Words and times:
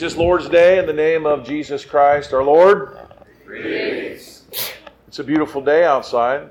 Greetings 0.00 0.14
this 0.14 0.18
Lord's 0.18 0.48
Day 0.48 0.78
in 0.78 0.86
the 0.86 0.94
name 0.94 1.26
of 1.26 1.44
Jesus 1.44 1.84
Christ 1.84 2.32
our 2.32 2.42
Lord. 2.42 2.96
Greetings. 3.44 4.44
It's 5.06 5.18
a 5.18 5.24
beautiful 5.24 5.60
day 5.60 5.84
outside. 5.84 6.50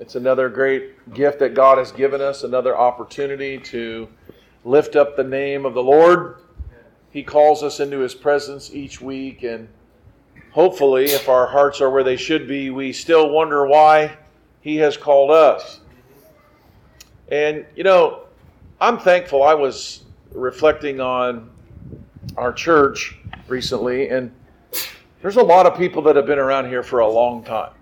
It's 0.00 0.16
another 0.16 0.48
great 0.48 1.14
gift 1.14 1.38
that 1.38 1.54
God 1.54 1.78
has 1.78 1.92
given 1.92 2.20
us, 2.20 2.42
another 2.42 2.76
opportunity 2.76 3.58
to 3.58 4.08
lift 4.64 4.96
up 4.96 5.14
the 5.14 5.22
name 5.22 5.64
of 5.64 5.74
the 5.74 5.82
Lord. 5.84 6.38
He 7.12 7.22
calls 7.22 7.62
us 7.62 7.78
into 7.78 8.00
His 8.00 8.12
presence 8.12 8.74
each 8.74 9.00
week, 9.00 9.44
and 9.44 9.68
hopefully, 10.50 11.04
if 11.04 11.28
our 11.28 11.46
hearts 11.46 11.80
are 11.80 11.90
where 11.90 12.02
they 12.02 12.16
should 12.16 12.48
be, 12.48 12.70
we 12.70 12.92
still 12.92 13.30
wonder 13.30 13.64
why 13.68 14.16
He 14.62 14.78
has 14.78 14.96
called 14.96 15.30
us. 15.30 15.78
And, 17.28 17.64
you 17.76 17.84
know, 17.84 18.24
I'm 18.80 18.98
thankful 18.98 19.44
I 19.44 19.54
was 19.54 20.02
reflecting 20.34 21.00
on 21.00 21.51
our 22.36 22.52
church 22.52 23.16
recently, 23.48 24.08
and 24.08 24.32
there's 25.20 25.36
a 25.36 25.42
lot 25.42 25.66
of 25.66 25.76
people 25.76 26.02
that 26.02 26.16
have 26.16 26.26
been 26.26 26.38
around 26.38 26.68
here 26.68 26.82
for 26.82 27.00
a 27.00 27.08
long 27.08 27.44
time. 27.44 27.72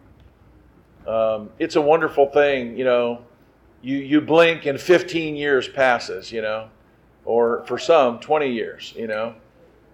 Um, 1.07 1.51
it's 1.59 1.77
a 1.77 1.81
wonderful 1.81 2.27
thing, 2.27 2.77
you 2.77 2.85
know. 2.85 3.23
You 3.83 3.97
you 3.97 4.21
blink 4.21 4.67
and 4.67 4.79
15 4.79 5.37
years 5.37 5.67
passes, 5.67 6.31
you 6.31 6.43
know, 6.43 6.69
or 7.25 7.65
for 7.67 7.79
some 7.79 8.21
20 8.21 8.53
years, 8.53 8.93
you 8.97 9.07
know. 9.07 9.35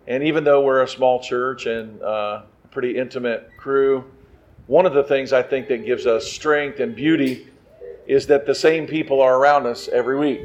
And 0.08 0.24
even 0.24 0.44
though 0.44 0.62
we're 0.64 0.82
a 0.82 0.88
small 0.88 1.20
church 1.20 1.66
and 1.66 2.02
uh, 2.02 2.42
a 2.64 2.68
pretty 2.70 2.98
intimate 2.98 3.50
crew, 3.56 4.04
one 4.66 4.86
of 4.86 4.92
the 4.92 5.04
things 5.04 5.32
I 5.32 5.42
think 5.42 5.68
that 5.68 5.84
gives 5.84 6.06
us 6.06 6.26
strength 6.26 6.80
and 6.80 6.94
beauty 6.94 7.48
is 8.06 8.26
that 8.26 8.46
the 8.46 8.54
same 8.54 8.86
people 8.86 9.20
are 9.20 9.36
around 9.36 9.66
us 9.66 9.88
every 9.88 10.18
week. 10.18 10.40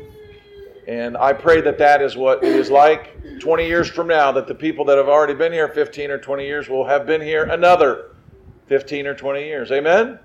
And 0.87 1.15
I 1.17 1.33
pray 1.33 1.61
that 1.61 1.77
that 1.77 2.01
is 2.01 2.15
what 2.15 2.43
it 2.43 2.55
is 2.55 2.69
like 2.69 3.20
20 3.41 3.67
years 3.67 3.89
from 3.89 4.07
now, 4.07 4.31
that 4.31 4.47
the 4.47 4.53
people 4.53 4.85
that 4.85 4.97
have 4.99 5.09
already 5.09 5.33
been 5.33 5.51
here 5.51 5.67
15 5.67 6.11
or 6.11 6.19
20 6.19 6.45
years 6.45 6.69
will 6.69 6.85
have 6.85 7.07
been 7.07 7.19
here 7.19 7.45
another 7.45 8.11
15 8.67 9.07
or 9.07 9.15
20 9.15 9.43
years. 9.43 9.71
Amen? 9.71 10.19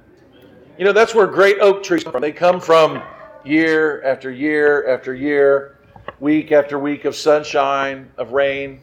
You 0.79 0.85
know, 0.85 0.93
that's 0.93 1.15
where 1.15 1.27
great 1.27 1.59
oak 1.61 1.83
trees 1.83 2.05
come 2.05 2.13
from. 2.13 2.21
They 2.21 2.31
come 2.31 2.61
from 2.61 3.03
year 3.43 4.03
after 4.03 4.31
year 4.31 4.87
after 4.87 5.15
year, 5.15 5.79
week 6.21 6.53
after 6.53 6.79
week 6.79 7.07
of 7.07 7.17
sunshine, 7.17 8.11
of 8.19 8.33
rain. 8.33 8.81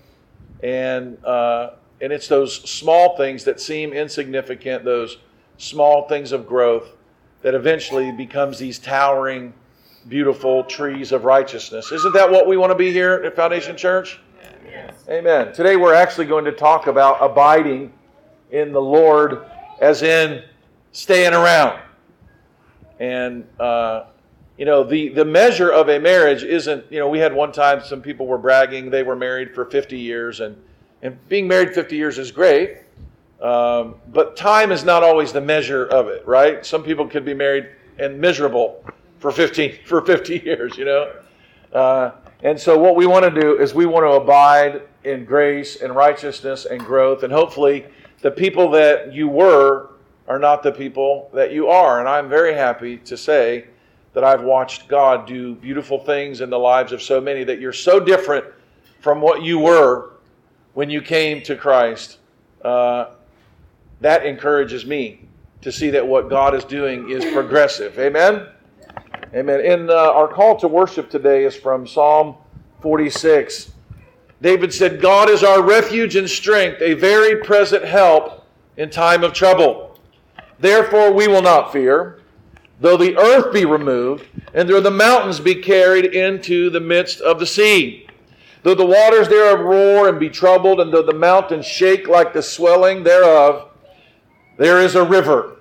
And, 0.63 1.23
uh, 1.23 1.75
and 2.01 2.11
it's 2.11 2.27
those 2.27 2.55
small 2.67 3.15
things 3.15 3.43
that 3.43 3.61
seem 3.61 3.93
insignificant, 3.93 4.83
those 4.83 5.19
small 5.57 6.07
things 6.07 6.31
of 6.31 6.47
growth, 6.47 6.95
that 7.43 7.53
eventually 7.53 8.11
becomes 8.11 8.57
these 8.57 8.79
towering 8.79 9.53
beautiful 10.07 10.63
trees 10.63 11.11
of 11.11 11.25
righteousness. 11.25 11.91
Isn't 11.91 12.13
that 12.13 12.29
what 12.29 12.47
we 12.47 12.57
want 12.57 12.71
to 12.71 12.75
be 12.75 12.91
here 12.91 13.23
at 13.25 13.35
Foundation 13.35 13.77
Church? 13.77 14.19
Yes. 14.65 14.93
Amen. 15.09 15.53
Today 15.53 15.75
we're 15.75 15.93
actually 15.93 16.25
going 16.25 16.45
to 16.45 16.51
talk 16.51 16.87
about 16.87 17.17
abiding 17.21 17.93
in 18.51 18.71
the 18.71 18.81
Lord, 18.81 19.45
as 19.79 20.03
in 20.03 20.43
staying 20.91 21.33
around. 21.33 21.79
And, 22.99 23.47
uh, 23.59 24.05
you 24.57 24.65
know, 24.65 24.83
the, 24.83 25.09
the 25.09 25.25
measure 25.25 25.71
of 25.71 25.89
a 25.89 25.99
marriage 25.99 26.43
isn't, 26.43 26.91
you 26.91 26.99
know, 26.99 27.09
we 27.09 27.19
had 27.19 27.33
one 27.33 27.51
time 27.51 27.83
some 27.83 28.01
people 28.01 28.27
were 28.27 28.37
bragging 28.37 28.89
they 28.89 29.03
were 29.03 29.15
married 29.15 29.55
for 29.55 29.65
50 29.65 29.97
years, 29.97 30.39
and, 30.39 30.55
and 31.01 31.17
being 31.29 31.47
married 31.47 31.73
50 31.73 31.95
years 31.95 32.17
is 32.17 32.31
great. 32.31 32.77
Um, 33.41 33.95
but 34.07 34.37
time 34.37 34.71
is 34.71 34.85
not 34.85 35.03
always 35.03 35.33
the 35.33 35.41
measure 35.41 35.85
of 35.85 36.07
it, 36.07 36.25
right? 36.25 36.65
Some 36.65 36.83
people 36.83 37.07
could 37.07 37.25
be 37.25 37.33
married 37.33 37.69
and 37.99 38.19
miserable 38.19 38.83
for 39.23 39.31
15 39.31 39.79
for 39.85 40.05
50 40.05 40.41
years 40.45 40.77
you 40.77 40.83
know? 40.83 41.13
Uh, 41.71 42.11
and 42.41 42.59
so 42.59 42.77
what 42.77 42.97
we 42.97 43.05
want 43.05 43.23
to 43.23 43.41
do 43.41 43.57
is 43.57 43.73
we 43.73 43.85
want 43.85 44.03
to 44.03 44.11
abide 44.11 44.81
in 45.05 45.23
grace 45.23 45.81
and 45.81 45.95
righteousness 45.95 46.65
and 46.65 46.81
growth 46.81 47.23
and 47.23 47.31
hopefully 47.31 47.85
the 48.19 48.29
people 48.29 48.69
that 48.69 49.13
you 49.13 49.29
were 49.29 49.91
are 50.27 50.39
not 50.39 50.61
the 50.61 50.71
people 50.73 51.29
that 51.33 51.53
you 51.53 51.69
are. 51.69 52.01
And 52.01 52.09
i'm 52.09 52.27
very 52.27 52.53
happy 52.53 52.97
to 52.97 53.15
say 53.15 53.67
that 54.11 54.25
i've 54.25 54.43
watched 54.43 54.89
god 54.89 55.25
do 55.25 55.55
beautiful 55.55 55.99
things 55.99 56.41
in 56.41 56.49
the 56.49 56.59
lives 56.59 56.91
of 56.91 57.01
so 57.01 57.21
many 57.21 57.45
that 57.45 57.61
you're 57.61 57.71
so 57.71 58.01
different 58.01 58.43
from 58.99 59.21
what 59.21 59.41
you 59.41 59.57
were 59.57 60.11
when 60.73 60.89
you 60.89 61.01
came 61.01 61.41
to 61.43 61.55
christ. 61.55 62.17
Uh, 62.61 63.11
that 64.01 64.25
encourages 64.25 64.85
me 64.85 65.21
to 65.61 65.71
see 65.71 65.89
that 65.91 66.05
what 66.05 66.29
god 66.29 66.53
is 66.53 66.65
doing 66.65 67.09
is 67.09 67.23
progressive. 67.33 67.97
Amen 67.97 68.47
Amen. 69.35 69.65
And 69.65 69.89
uh, 69.89 70.13
our 70.13 70.27
call 70.27 70.57
to 70.57 70.67
worship 70.67 71.09
today 71.09 71.43
is 71.43 71.55
from 71.55 71.87
Psalm 71.87 72.35
46. 72.81 73.71
David 74.43 74.71
said, 74.71 75.01
God 75.01 75.27
is 75.27 75.43
our 75.43 75.63
refuge 75.63 76.15
and 76.15 76.29
strength, 76.29 76.79
a 76.83 76.93
very 76.93 77.43
present 77.43 77.83
help 77.83 78.45
in 78.77 78.91
time 78.91 79.23
of 79.23 79.33
trouble. 79.33 79.97
Therefore, 80.59 81.11
we 81.11 81.27
will 81.27 81.41
not 81.41 81.73
fear, 81.73 82.21
though 82.79 82.95
the 82.95 83.17
earth 83.17 83.51
be 83.51 83.65
removed, 83.65 84.27
and 84.53 84.69
though 84.69 84.79
the 84.79 84.91
mountains 84.91 85.39
be 85.39 85.55
carried 85.55 86.05
into 86.05 86.69
the 86.69 86.79
midst 86.79 87.19
of 87.21 87.39
the 87.39 87.47
sea. 87.47 88.07
Though 88.61 88.75
the 88.75 88.85
waters 88.85 89.29
thereof 89.29 89.61
roar 89.61 90.09
and 90.09 90.19
be 90.19 90.29
troubled, 90.29 90.79
and 90.79 90.93
though 90.93 91.01
the 91.01 91.11
mountains 91.11 91.65
shake 91.65 92.07
like 92.07 92.33
the 92.33 92.43
swelling 92.43 93.01
thereof, 93.01 93.71
there 94.57 94.79
is 94.79 94.93
a 94.93 95.03
river 95.03 95.57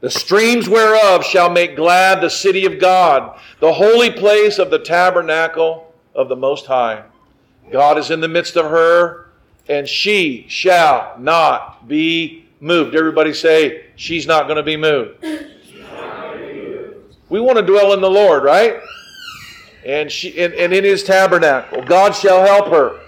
the 0.00 0.10
streams 0.10 0.68
whereof 0.68 1.24
shall 1.24 1.50
make 1.50 1.76
glad 1.76 2.20
the 2.20 2.30
city 2.30 2.64
of 2.64 2.78
God, 2.78 3.38
the 3.60 3.72
holy 3.72 4.10
place 4.10 4.58
of 4.58 4.70
the 4.70 4.78
tabernacle 4.78 5.92
of 6.14 6.28
the 6.28 6.36
Most 6.36 6.66
High. 6.66 7.04
God 7.70 7.98
is 7.98 8.10
in 8.10 8.20
the 8.20 8.28
midst 8.28 8.56
of 8.56 8.66
her, 8.66 9.30
and 9.68 9.86
she 9.86 10.46
shall 10.48 11.14
not 11.18 11.86
be 11.86 12.46
moved. 12.60 12.94
Everybody 12.94 13.34
say, 13.34 13.86
She's 13.96 14.26
not 14.26 14.46
going 14.46 14.56
to 14.56 14.62
be 14.62 14.78
moved. 14.78 15.22
We 17.28 17.38
want 17.40 17.58
to 17.58 17.62
dwell 17.62 17.92
in 17.92 18.00
the 18.00 18.10
Lord, 18.10 18.42
right? 18.42 18.80
And, 19.84 20.10
she, 20.10 20.42
and, 20.42 20.52
and 20.54 20.72
in 20.72 20.82
his 20.82 21.04
tabernacle. 21.04 21.82
God 21.82 22.14
shall 22.14 22.44
help 22.44 22.68
her. 22.68 22.98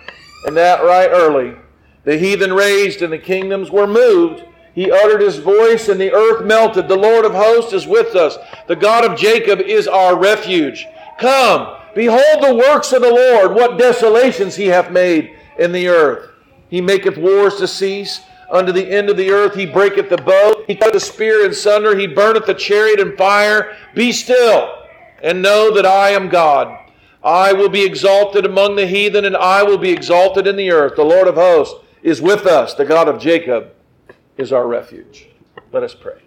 And 0.46 0.56
that 0.56 0.84
right 0.84 1.08
early. 1.08 1.56
The 2.04 2.18
heathen 2.18 2.52
raised 2.52 3.02
and 3.02 3.12
the 3.12 3.18
kingdoms 3.18 3.70
were 3.70 3.86
moved 3.86 4.44
he 4.74 4.90
uttered 4.90 5.20
his 5.20 5.38
voice, 5.38 5.88
and 5.88 6.00
the 6.00 6.12
earth 6.12 6.44
melted. 6.44 6.88
The 6.88 6.96
Lord 6.96 7.24
of 7.24 7.34
hosts 7.34 7.72
is 7.72 7.86
with 7.86 8.14
us. 8.16 8.38
The 8.68 8.76
God 8.76 9.04
of 9.04 9.18
Jacob 9.18 9.60
is 9.60 9.86
our 9.86 10.18
refuge. 10.18 10.86
Come, 11.18 11.76
behold 11.94 12.42
the 12.42 12.54
works 12.54 12.92
of 12.92 13.02
the 13.02 13.12
Lord, 13.12 13.54
what 13.54 13.78
desolations 13.78 14.56
he 14.56 14.66
hath 14.66 14.90
made 14.90 15.36
in 15.58 15.72
the 15.72 15.88
earth. 15.88 16.30
He 16.70 16.80
maketh 16.80 17.18
wars 17.18 17.56
to 17.56 17.68
cease. 17.68 18.22
Unto 18.50 18.70
the 18.72 18.90
end 18.90 19.08
of 19.08 19.16
the 19.16 19.30
earth 19.30 19.54
he 19.54 19.64
breaketh 19.64 20.10
the 20.10 20.18
bow. 20.18 20.64
He 20.66 20.74
cut 20.74 20.92
the 20.92 21.00
spear 21.00 21.46
in 21.46 21.54
sunder. 21.54 21.96
He 21.96 22.06
burneth 22.06 22.44
the 22.44 22.54
chariot 22.54 23.00
in 23.00 23.16
fire. 23.16 23.76
Be 23.94 24.12
still, 24.12 24.74
and 25.22 25.40
know 25.40 25.72
that 25.74 25.86
I 25.86 26.10
am 26.10 26.28
God. 26.28 26.78
I 27.24 27.52
will 27.52 27.68
be 27.68 27.84
exalted 27.84 28.44
among 28.44 28.76
the 28.76 28.86
heathen, 28.86 29.24
and 29.24 29.36
I 29.36 29.62
will 29.62 29.78
be 29.78 29.90
exalted 29.90 30.46
in 30.46 30.56
the 30.56 30.70
earth. 30.70 30.96
The 30.96 31.04
Lord 31.04 31.28
of 31.28 31.36
hosts 31.36 31.74
is 32.02 32.20
with 32.20 32.46
us. 32.46 32.74
The 32.74 32.84
God 32.84 33.08
of 33.08 33.20
Jacob 33.20 33.72
is 34.42 34.52
our 34.52 34.66
refuge. 34.66 35.28
Let 35.72 35.82
us 35.82 35.94
pray. 35.94 36.20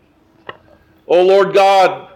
O 1.08 1.22
Lord 1.22 1.54
God, 1.54 2.10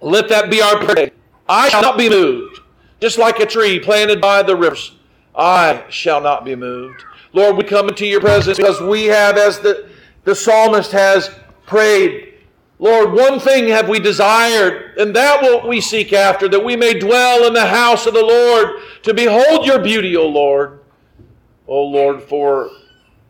let 0.00 0.28
that 0.28 0.50
be 0.50 0.60
our 0.60 0.84
prayer. 0.84 1.10
I 1.48 1.68
shall 1.68 1.82
not 1.82 1.96
be 1.96 2.08
moved. 2.08 2.60
Just 3.00 3.18
like 3.18 3.38
a 3.38 3.46
tree 3.46 3.78
planted 3.78 4.20
by 4.20 4.42
the 4.42 4.56
rivers, 4.56 4.96
I 5.36 5.84
shall 5.88 6.20
not 6.20 6.44
be 6.44 6.56
moved. 6.56 7.04
Lord, 7.32 7.56
we 7.56 7.64
come 7.64 7.88
into 7.88 8.06
your 8.06 8.20
presence 8.20 8.56
because 8.56 8.80
we 8.80 9.04
have, 9.04 9.36
as 9.36 9.60
the, 9.60 9.88
the 10.24 10.34
psalmist 10.34 10.92
has 10.92 11.30
prayed, 11.66 12.34
Lord, 12.78 13.12
one 13.12 13.38
thing 13.38 13.68
have 13.68 13.88
we 13.88 14.00
desired, 14.00 14.98
and 14.98 15.14
that 15.14 15.40
will 15.40 15.68
we 15.68 15.80
seek 15.80 16.12
after, 16.12 16.48
that 16.48 16.64
we 16.64 16.74
may 16.74 16.98
dwell 16.98 17.46
in 17.46 17.54
the 17.54 17.66
house 17.66 18.06
of 18.06 18.14
the 18.14 18.24
Lord, 18.24 18.82
to 19.02 19.14
behold 19.14 19.64
your 19.64 19.78
beauty, 19.78 20.16
O 20.16 20.26
Lord. 20.26 20.80
O 21.68 21.82
Lord, 21.84 22.22
for 22.22 22.70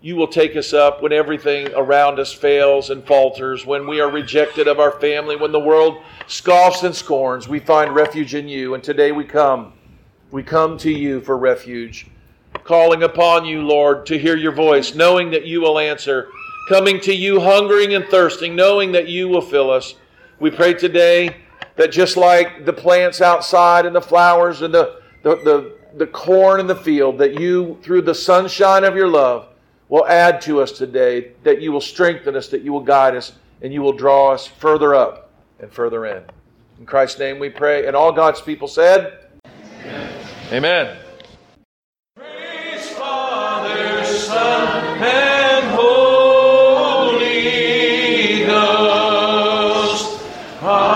you 0.02 0.16
will 0.16 0.26
take 0.26 0.56
us 0.56 0.72
up 0.72 1.00
when 1.00 1.12
everything 1.12 1.72
around 1.74 2.18
us 2.18 2.32
fails 2.32 2.90
and 2.90 3.06
falters, 3.06 3.64
when 3.64 3.86
we 3.86 4.00
are 4.00 4.10
rejected 4.10 4.66
of 4.66 4.80
our 4.80 4.90
family, 5.00 5.36
when 5.36 5.52
the 5.52 5.60
world 5.60 6.02
scoffs 6.26 6.82
and 6.82 6.94
scorns. 6.94 7.46
We 7.46 7.60
find 7.60 7.94
refuge 7.94 8.34
in 8.34 8.48
you. 8.48 8.74
And 8.74 8.82
today 8.82 9.12
we 9.12 9.24
come. 9.24 9.74
We 10.32 10.42
come 10.42 10.76
to 10.78 10.90
you 10.90 11.20
for 11.20 11.38
refuge, 11.38 12.08
calling 12.64 13.04
upon 13.04 13.44
you, 13.44 13.62
Lord, 13.62 14.04
to 14.06 14.18
hear 14.18 14.36
your 14.36 14.52
voice, 14.52 14.94
knowing 14.94 15.30
that 15.30 15.46
you 15.46 15.60
will 15.60 15.78
answer, 15.78 16.28
coming 16.68 16.98
to 17.02 17.14
you 17.14 17.38
hungering 17.38 17.94
and 17.94 18.04
thirsting, 18.06 18.56
knowing 18.56 18.90
that 18.92 19.08
you 19.08 19.28
will 19.28 19.42
fill 19.42 19.70
us. 19.70 19.94
We 20.40 20.50
pray 20.50 20.74
today 20.74 21.36
that 21.76 21.92
just 21.92 22.16
like 22.16 22.64
the 22.64 22.72
plants 22.72 23.20
outside 23.20 23.86
and 23.86 23.94
the 23.94 24.00
flowers 24.00 24.62
and 24.62 24.74
the, 24.74 25.00
the, 25.22 25.36
the, 25.36 25.76
the 25.96 26.06
corn 26.08 26.58
in 26.58 26.66
the 26.66 26.74
field, 26.74 27.18
that 27.18 27.38
you, 27.38 27.78
through 27.82 28.02
the 28.02 28.14
sunshine 28.14 28.82
of 28.82 28.96
your 28.96 29.08
love, 29.08 29.51
will 29.92 30.06
add 30.06 30.40
to 30.40 30.58
us 30.62 30.72
today, 30.72 31.32
that 31.42 31.60
you 31.60 31.70
will 31.70 31.78
strengthen 31.78 32.34
us, 32.34 32.48
that 32.48 32.62
you 32.62 32.72
will 32.72 32.80
guide 32.80 33.14
us, 33.14 33.32
and 33.60 33.74
you 33.74 33.82
will 33.82 33.92
draw 33.92 34.32
us 34.32 34.46
further 34.46 34.94
up 34.94 35.30
and 35.60 35.70
further 35.70 36.06
in. 36.06 36.22
In 36.78 36.86
Christ's 36.86 37.18
name 37.18 37.38
we 37.38 37.50
pray. 37.50 37.86
And 37.86 37.94
all 37.94 38.10
God's 38.10 38.40
people 38.40 38.68
said, 38.68 39.18
Amen. 39.84 40.16
Amen. 40.50 40.96
Praise 42.16 42.88
Father, 42.88 44.02
Son, 44.06 44.98
and 45.02 45.66
Holy 45.76 47.26
Ghost. 48.46 50.22
Amen. 50.62 50.94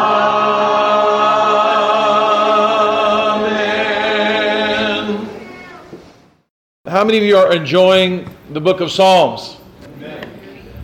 How 6.87 7.05
many 7.05 7.19
of 7.19 7.25
you 7.25 7.37
are 7.37 7.53
enjoying 7.53 8.27
the 8.57 8.61
book 8.63 8.81
of 8.81 8.91
Psalms. 8.91 9.59
Amen. 9.85 10.27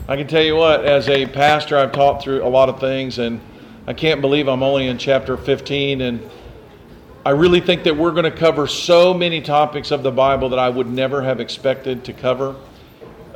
I 0.06 0.14
can 0.14 0.26
tell 0.26 0.42
you 0.42 0.56
what, 0.56 0.84
as 0.84 1.08
a 1.08 1.24
pastor, 1.24 1.78
I've 1.78 1.92
taught 1.92 2.22
through 2.22 2.44
a 2.44 2.46
lot 2.46 2.68
of 2.68 2.78
things, 2.78 3.18
and 3.18 3.40
I 3.86 3.94
can't 3.94 4.20
believe 4.20 4.46
I'm 4.46 4.62
only 4.62 4.88
in 4.88 4.98
chapter 4.98 5.38
15. 5.38 6.02
And 6.02 6.30
I 7.24 7.30
really 7.30 7.60
think 7.60 7.82
that 7.84 7.96
we're 7.96 8.10
going 8.10 8.30
to 8.30 8.30
cover 8.30 8.66
so 8.66 9.14
many 9.14 9.40
topics 9.40 9.90
of 9.90 10.02
the 10.02 10.10
Bible 10.10 10.50
that 10.50 10.58
I 10.58 10.68
would 10.68 10.86
never 10.86 11.22
have 11.22 11.40
expected 11.40 12.04
to 12.04 12.12
cover. 12.12 12.56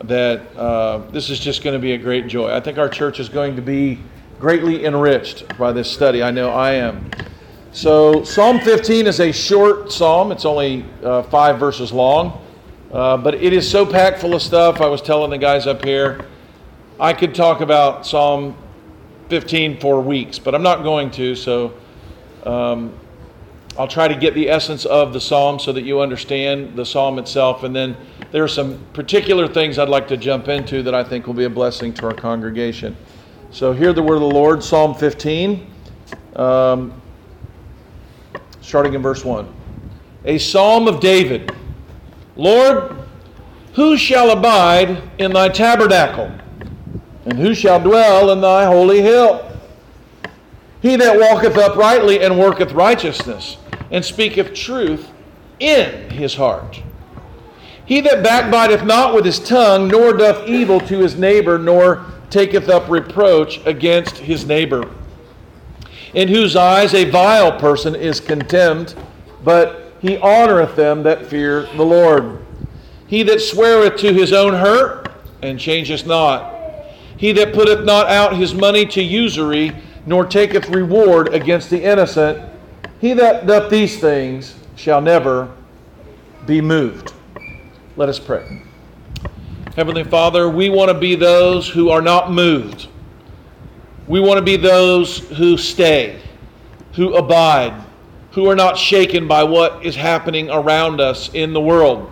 That 0.05 0.55
uh, 0.55 0.99
this 1.13 1.31
is 1.31 1.41
just 1.41 1.65
going 1.65 1.73
to 1.73 1.81
be 1.81 1.93
a 1.93 1.99
great 1.99 2.27
joy. 2.27 2.55
I 2.55 2.61
think 2.61 2.77
our 2.77 2.91
church 2.91 3.19
is 3.19 3.31
going 3.31 3.57
to 3.57 3.63
be 3.63 4.01
greatly 4.39 4.85
enriched 4.85 5.57
by 5.57 5.73
this 5.73 5.91
study. 5.91 6.23
I 6.23 6.31
know 6.31 6.51
I 6.51 6.73
am. 6.73 7.11
So, 7.73 8.23
Psalm 8.23 8.61
15 8.61 9.07
is 9.07 9.19
a 9.19 9.33
short 9.33 9.91
psalm, 9.91 10.31
it's 10.31 10.45
only 10.45 10.85
uh, 11.03 11.23
five 11.23 11.59
verses 11.59 11.91
long. 11.91 12.43
Uh, 12.93 13.17
but 13.17 13.35
it 13.35 13.53
is 13.53 13.69
so 13.69 13.85
packed 13.85 14.21
full 14.21 14.35
of 14.35 14.43
stuff. 14.43 14.81
I 14.81 14.87
was 14.87 15.03
telling 15.03 15.31
the 15.31 15.39
guys 15.39 15.67
up 15.67 15.85
here, 15.85 16.25
I 16.99 17.13
could 17.13 17.35
talk 17.35 17.61
about 17.61 18.07
Psalm 18.07 18.57
15 19.29 19.81
for 19.81 20.01
weeks, 20.01 20.39
but 20.39 20.55
I'm 20.55 20.63
not 20.63 20.83
going 20.83 21.11
to. 21.13 21.35
So 21.35 21.75
um, 22.45 22.93
I'll 23.79 23.89
try 23.89 24.09
to 24.09 24.15
get 24.15 24.35
the 24.35 24.49
essence 24.49 24.87
of 24.87 25.13
the 25.13 25.21
psalm 25.21 25.59
so 25.59 25.73
that 25.73 25.83
you 25.83 26.01
understand 26.01 26.77
the 26.77 26.87
psalm 26.87 27.19
itself. 27.19 27.65
And 27.65 27.75
then 27.75 27.97
there 28.31 28.43
are 28.43 28.49
some 28.49 28.79
particular 28.93 29.47
things 29.49 29.79
I'd 29.79 29.89
like 29.89 30.09
to 30.09 30.17
jump 30.17 30.49
into 30.49 30.83
that 30.85 30.95
I 30.95 31.05
think 31.05 31.27
will 31.27 31.35
be 31.35 31.45
a 31.45 31.51
blessing 31.51 31.93
to 31.95 32.07
our 32.07 32.15
congregation. 32.15 32.97
So 33.51 33.73
hear 33.73 33.93
the 33.93 34.03
word 34.03 34.17
of 34.17 34.21
the 34.23 34.31
Lord, 34.31 34.63
Psalm 34.63 34.95
15, 34.95 35.71
um, 36.37 37.03
starting 38.61 38.95
in 38.95 39.03
verse 39.03 39.25
1. 39.25 39.53
A 40.25 40.39
psalm 40.39 40.89
of 40.89 41.01
David. 41.01 41.55
Lord, 42.37 42.97
who 43.75 43.97
shall 43.97 44.31
abide 44.31 45.03
in 45.19 45.33
thy 45.33 45.49
tabernacle? 45.49 46.33
And 47.25 47.39
who 47.39 47.55
shall 47.55 47.81
dwell 47.81 48.31
in 48.31 48.41
thy 48.41 48.67
holy 48.67 49.03
hill? 49.03 49.43
He 50.81 50.97
that 50.97 51.19
walketh 51.19 51.57
uprightly 51.57 52.21
and 52.21 52.39
worketh 52.39 52.73
righteousness, 52.73 53.57
and 53.91 54.05
speaketh 54.05 54.55
truth 54.55 55.11
in 55.59 56.11
his 56.11 56.35
heart. 56.35 56.81
He 57.85 58.01
that 58.03 58.23
backbiteth 58.23 58.85
not 58.85 59.15
with 59.15 59.25
his 59.25 59.39
tongue, 59.39 59.89
nor 59.89 60.13
doth 60.13 60.47
evil 60.49 60.81
to 60.81 60.99
his 60.99 61.17
neighbor, 61.17 61.59
nor 61.59 62.05
taketh 62.31 62.69
up 62.69 62.89
reproach 62.89 63.65
against 63.67 64.19
his 64.19 64.47
neighbor. 64.47 64.89
In 66.15 66.29
whose 66.29 66.57
eyes 66.57 66.95
a 66.95 67.09
vile 67.11 67.59
person 67.59 67.95
is 67.95 68.21
contemned, 68.21 68.95
but 69.45 69.86
he 70.07 70.17
honoreth 70.19 70.77
them 70.77 71.03
that 71.03 71.27
fear 71.27 71.63
the 71.77 71.85
Lord. 71.85 72.39
He 73.09 73.25
that 73.25 73.41
sweareth 73.41 73.97
to 74.01 74.13
his 74.13 74.33
own 74.33 74.55
hurt 74.55 75.11
and 75.43 75.59
changeth 75.59 76.07
not. 76.07 76.55
He 77.17 77.33
that 77.33 77.53
putteth 77.53 77.85
not 77.85 78.09
out 78.09 78.37
his 78.37 78.55
money 78.55 78.87
to 78.87 79.03
usury, 79.03 79.75
nor 80.07 80.25
taketh 80.25 80.69
reward 80.69 81.35
against 81.35 81.71
the 81.71 81.83
innocent. 81.83 82.39
He 83.01 83.15
that 83.15 83.47
doth 83.47 83.69
these 83.69 83.99
things 83.99 84.55
shall 84.77 85.01
never 85.01 85.51
be 86.47 86.61
moved. 86.61 87.13
Let 87.97 88.09
us 88.09 88.21
pray. 88.21 88.63
Heavenly 89.75 90.05
Father, 90.05 90.49
we 90.49 90.69
want 90.71 90.89
to 90.91 90.99
be 90.99 91.17
those 91.17 91.69
who 91.69 91.91
are 91.91 92.03
not 92.03 92.31
moved. 92.31 92.89
We 94.07 94.21
want 94.21 94.39
to 94.39 94.43
be 94.43 94.57
those 94.57 95.19
who 95.31 95.57
stay, 95.57 96.21
who 96.93 97.17
abide, 97.17 97.86
who 98.37 98.51
are 98.51 98.55
not 98.55 98.77
shaken 98.77 99.27
by 99.27 99.43
what 99.43 99.83
is 99.83 99.97
happening 99.97 100.51
around 100.51 101.01
us 101.01 101.31
in 101.33 101.55
the 101.55 101.61
world, 101.61 102.11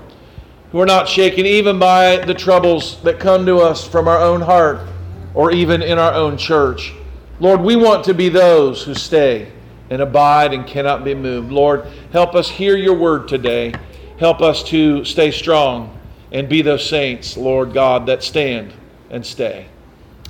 who 0.73 0.81
are 0.81 0.87
not 0.87 1.07
shaken 1.07 1.45
even 1.45 1.79
by 1.79 2.17
the 2.17 2.33
troubles 2.33 2.99
that 3.03 3.21
come 3.21 3.45
to 3.45 3.59
us 3.59 3.87
from 3.87 4.09
our 4.09 4.19
own 4.19 4.41
heart 4.41 4.89
or 5.35 5.53
even 5.53 5.83
in 5.83 5.99
our 5.99 6.15
own 6.15 6.39
church. 6.39 6.95
Lord, 7.41 7.61
we 7.61 7.77
want 7.77 8.07
to 8.07 8.15
be 8.15 8.31
those 8.31 8.83
who 8.83 8.95
stay 8.95 9.53
and 9.91 10.01
abide 10.01 10.55
and 10.55 10.67
cannot 10.67 11.05
be 11.05 11.15
moved. 11.15 11.53
Lord, 11.53 11.85
help 12.11 12.35
us 12.35 12.49
hear 12.49 12.75
your 12.75 12.95
word 12.95 13.29
today. 13.29 13.75
Help 14.19 14.41
us 14.41 14.63
to 14.71 15.05
stay 15.05 15.31
strong 15.31 16.01
and 16.33 16.49
be 16.49 16.63
those 16.63 16.89
saints, 16.89 17.37
Lord 17.37 17.75
God, 17.75 18.07
that 18.07 18.23
stand 18.23 18.73
and 19.11 19.27
stay. 19.27 19.67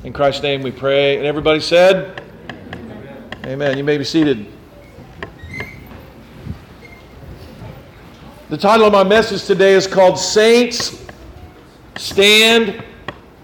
In 0.02 0.12
Christ's 0.12 0.42
name 0.42 0.60
we 0.60 0.72
pray. 0.72 1.18
And 1.18 1.24
everybody 1.24 1.60
said, 1.60 2.20
Amen. 2.50 3.38
Amen. 3.44 3.78
You 3.78 3.84
may 3.84 3.96
be 3.96 4.02
seated. 4.02 4.53
The 8.54 8.60
title 8.60 8.86
of 8.86 8.92
my 8.92 9.02
message 9.02 9.46
today 9.46 9.72
is 9.72 9.88
called 9.88 10.16
Saints 10.16 11.04
Stand 11.96 12.84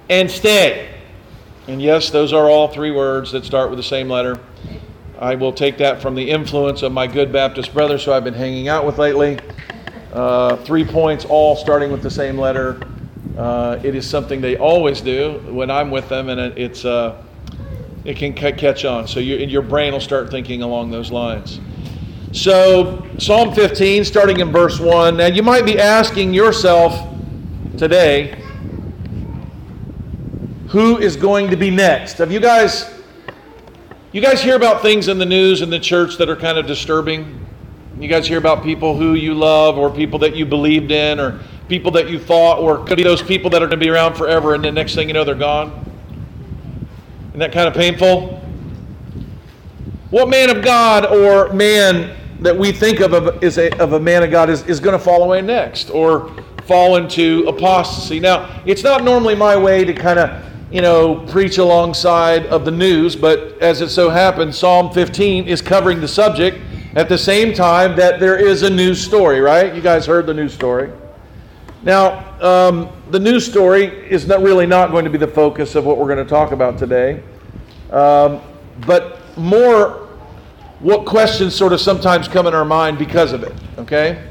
and 0.08 0.30
Stay. 0.30 0.88
And 1.66 1.82
yes, 1.82 2.10
those 2.10 2.32
are 2.32 2.48
all 2.48 2.68
three 2.68 2.92
words 2.92 3.32
that 3.32 3.44
start 3.44 3.70
with 3.70 3.76
the 3.76 3.82
same 3.82 4.08
letter. 4.08 4.38
I 5.18 5.34
will 5.34 5.52
take 5.52 5.78
that 5.78 6.00
from 6.00 6.14
the 6.14 6.30
influence 6.30 6.82
of 6.82 6.92
my 6.92 7.08
good 7.08 7.32
Baptist 7.32 7.74
brothers 7.74 8.04
who 8.04 8.12
I've 8.12 8.22
been 8.22 8.34
hanging 8.34 8.68
out 8.68 8.86
with 8.86 8.98
lately. 8.98 9.40
Uh, 10.12 10.54
three 10.58 10.84
points, 10.84 11.24
all 11.24 11.56
starting 11.56 11.90
with 11.90 12.04
the 12.04 12.10
same 12.10 12.38
letter. 12.38 12.80
Uh, 13.36 13.80
it 13.82 13.96
is 13.96 14.08
something 14.08 14.40
they 14.40 14.58
always 14.58 15.00
do 15.00 15.40
when 15.48 15.72
I'm 15.72 15.90
with 15.90 16.08
them, 16.08 16.28
and 16.28 16.38
it, 16.38 16.56
it's 16.56 16.84
uh, 16.84 17.20
it 18.04 18.16
can 18.16 18.32
catch 18.32 18.84
on. 18.84 19.08
So 19.08 19.18
you, 19.18 19.38
your 19.38 19.62
brain 19.62 19.92
will 19.92 19.98
start 19.98 20.30
thinking 20.30 20.62
along 20.62 20.92
those 20.92 21.10
lines. 21.10 21.58
So, 22.32 23.04
Psalm 23.18 23.52
15, 23.52 24.04
starting 24.04 24.38
in 24.38 24.52
verse 24.52 24.78
1. 24.78 25.16
Now, 25.16 25.26
you 25.26 25.42
might 25.42 25.64
be 25.64 25.80
asking 25.80 26.32
yourself 26.32 27.08
today, 27.76 28.40
who 30.68 30.98
is 30.98 31.16
going 31.16 31.50
to 31.50 31.56
be 31.56 31.70
next? 31.70 32.18
Have 32.18 32.30
you 32.30 32.38
guys 32.38 32.88
you 34.12 34.20
guys 34.20 34.40
hear 34.40 34.54
about 34.54 34.82
things 34.82 35.08
in 35.08 35.18
the 35.18 35.26
news 35.26 35.60
in 35.60 35.70
the 35.70 35.78
church 35.78 36.16
that 36.18 36.28
are 36.28 36.36
kind 36.36 36.56
of 36.56 36.66
disturbing? 36.66 37.44
You 37.98 38.06
guys 38.06 38.28
hear 38.28 38.38
about 38.38 38.62
people 38.62 38.96
who 38.96 39.14
you 39.14 39.34
love 39.34 39.76
or 39.76 39.90
people 39.90 40.20
that 40.20 40.36
you 40.36 40.46
believed 40.46 40.92
in 40.92 41.18
or 41.18 41.40
people 41.68 41.90
that 41.92 42.08
you 42.08 42.20
thought 42.20 42.60
or 42.60 42.84
could 42.84 42.96
be 42.96 43.02
those 43.02 43.22
people 43.22 43.50
that 43.50 43.62
are 43.62 43.66
going 43.66 43.78
to 43.78 43.84
be 43.84 43.90
around 43.90 44.14
forever 44.14 44.54
and 44.54 44.64
the 44.64 44.70
next 44.70 44.94
thing 44.94 45.08
you 45.08 45.14
know 45.14 45.24
they're 45.24 45.34
gone? 45.34 45.84
Isn't 47.28 47.40
that 47.40 47.52
kind 47.52 47.66
of 47.66 47.74
painful? 47.74 48.40
What 50.10 50.28
man 50.28 50.56
of 50.56 50.62
God 50.62 51.06
or 51.06 51.52
man 51.52 52.16
that 52.40 52.56
we 52.56 52.72
think 52.72 53.00
of 53.00 53.42
as 53.44 53.58
a, 53.58 53.70
of 53.78 53.92
a 53.92 54.00
man 54.00 54.22
of 54.22 54.30
God 54.30 54.48
is, 54.48 54.62
is 54.66 54.80
going 54.80 54.98
to 54.98 55.04
fall 55.04 55.22
away 55.22 55.42
next 55.42 55.90
or 55.90 56.30
fall 56.64 56.96
into 56.96 57.44
apostasy. 57.46 58.20
Now, 58.20 58.62
it's 58.64 58.82
not 58.82 59.04
normally 59.04 59.34
my 59.34 59.56
way 59.56 59.84
to 59.84 59.92
kind 59.92 60.18
of, 60.18 60.44
you 60.72 60.80
know, 60.80 61.26
preach 61.26 61.58
alongside 61.58 62.46
of 62.46 62.64
the 62.64 62.70
news, 62.70 63.14
but 63.14 63.58
as 63.60 63.80
it 63.80 63.90
so 63.90 64.08
happens, 64.08 64.56
Psalm 64.56 64.92
15 64.92 65.48
is 65.48 65.60
covering 65.60 66.00
the 66.00 66.08
subject 66.08 66.58
at 66.94 67.08
the 67.08 67.18
same 67.18 67.52
time 67.52 67.94
that 67.96 68.20
there 68.20 68.38
is 68.38 68.62
a 68.62 68.70
news 68.70 69.04
story, 69.04 69.40
right? 69.40 69.74
You 69.74 69.82
guys 69.82 70.06
heard 70.06 70.26
the 70.26 70.34
news 70.34 70.54
story. 70.54 70.90
Now, 71.82 72.40
um, 72.40 72.90
the 73.10 73.18
news 73.18 73.46
story 73.46 73.86
is 74.10 74.26
not 74.26 74.42
really 74.42 74.66
not 74.66 74.90
going 74.90 75.04
to 75.04 75.10
be 75.10 75.18
the 75.18 75.28
focus 75.28 75.74
of 75.74 75.84
what 75.84 75.98
we're 75.98 76.12
going 76.12 76.24
to 76.24 76.28
talk 76.28 76.52
about 76.52 76.78
today, 76.78 77.22
um, 77.90 78.40
but 78.86 79.18
more 79.36 80.09
what 80.80 81.04
questions 81.04 81.54
sort 81.54 81.72
of 81.72 81.80
sometimes 81.80 82.26
come 82.26 82.46
in 82.46 82.54
our 82.54 82.64
mind 82.64 82.98
because 82.98 83.32
of 83.32 83.42
it, 83.42 83.54
okay? 83.78 84.26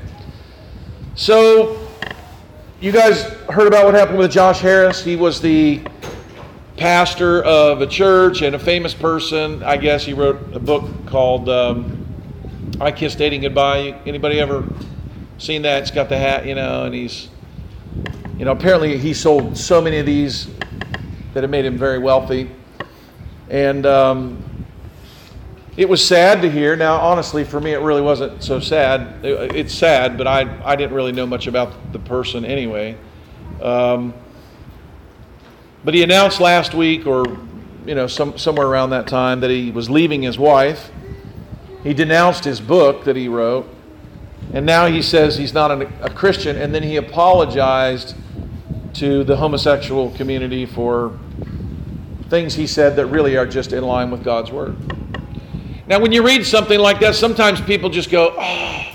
So, 1.16 1.78
you 2.82 2.92
guys 2.92 3.24
heard 3.50 3.68
about 3.68 3.86
what 3.86 3.94
happened 3.94 4.18
with 4.18 4.32
Josh 4.32 4.60
Harris. 4.60 5.04
He 5.04 5.16
was 5.16 5.42
the 5.42 5.82
pastor 6.78 7.44
of 7.44 7.82
a 7.82 7.88
church 7.88 8.42
and 8.42 8.56
a 8.56 8.60
famous 8.60 8.94
person. 8.94 9.62
I 9.64 9.78
guess 9.78 10.06
he 10.06 10.14
wrote 10.14 10.56
a 10.56 10.60
book 10.60 10.90
called 11.06 11.50
um, 11.50 12.06
"I 12.80 12.92
Kissed 12.92 13.18
Dating 13.18 13.42
Goodbye." 13.42 14.00
Anybody 14.06 14.40
ever 14.40 14.64
seen 15.38 15.62
that? 15.64 15.82
It's 15.82 15.92
got 15.92 16.08
the 16.08 16.18
hat, 16.18 16.46
you 16.46 16.56
know, 16.56 16.86
and 16.86 16.96
he's, 16.96 17.28
you 18.38 18.46
know, 18.46 18.52
apparently 18.52 18.98
he 18.98 19.14
sold 19.14 19.58
so 19.58 19.82
many 19.82 19.98
of 19.98 20.06
these 20.06 20.48
that 21.34 21.44
it 21.44 21.50
made 21.50 21.66
him 21.66 21.78
very 21.78 22.00
wealthy, 22.00 22.50
and 23.50 23.86
um, 23.86 24.49
it 25.80 25.88
was 25.88 26.06
sad 26.06 26.42
to 26.42 26.52
hear. 26.52 26.76
Now, 26.76 26.98
honestly, 26.98 27.46
for 27.46 27.62
me, 27.62 27.72
it 27.72 27.80
really 27.80 28.02
wasn't 28.02 28.44
so 28.44 28.60
sad. 28.60 29.24
It, 29.24 29.56
it's 29.56 29.74
sad, 29.74 30.18
but 30.18 30.28
I, 30.28 30.62
I 30.66 30.76
didn't 30.76 30.94
really 30.94 31.14
know 31.14 31.26
much 31.26 31.48
about 31.48 31.94
the 31.94 32.00
person 32.00 32.44
anyway. 32.44 32.98
Um, 33.62 34.14
but 35.86 35.94
he 35.94 36.04
announced 36.04 36.42
last 36.42 36.74
week, 36.74 37.08
or 37.08 37.24
you 37.86 37.96
know, 37.96 38.08
some, 38.08 38.38
somewhere 38.38 38.68
around 38.68 38.90
that 38.90 39.08
time, 39.08 39.40
that 39.40 39.50
he 39.50 39.72
was 39.72 39.90
leaving 39.90 40.22
his 40.22 40.38
wife. 40.38 40.92
He 41.82 41.94
denounced 41.94 42.44
his 42.44 42.60
book 42.60 43.06
that 43.06 43.16
he 43.16 43.30
wrote, 43.30 43.66
and 44.52 44.66
now 44.66 44.88
he 44.88 45.02
says 45.02 45.38
he's 45.38 45.54
not 45.54 45.72
a, 45.72 45.90
a 46.04 46.10
Christian. 46.10 46.58
And 46.58 46.76
then 46.76 46.84
he 46.84 46.98
apologized 46.98 48.18
to 48.96 49.24
the 49.24 49.38
homosexual 49.38 50.12
community 50.12 50.66
for 50.66 51.18
things 52.28 52.56
he 52.56 52.68
said 52.68 52.98
that 52.98 53.06
really 53.06 53.38
are 53.38 53.48
just 53.48 53.72
in 53.72 53.86
line 53.86 54.12
with 54.12 54.26
God's 54.26 54.52
word. 54.52 54.76
Now, 55.90 56.00
when 56.00 56.12
you 56.12 56.24
read 56.24 56.46
something 56.46 56.80
like 56.80 57.00
that, 57.00 57.16
sometimes 57.16 57.60
people 57.62 57.90
just 57.90 58.12
go, 58.12 58.36
oh, 58.38 58.94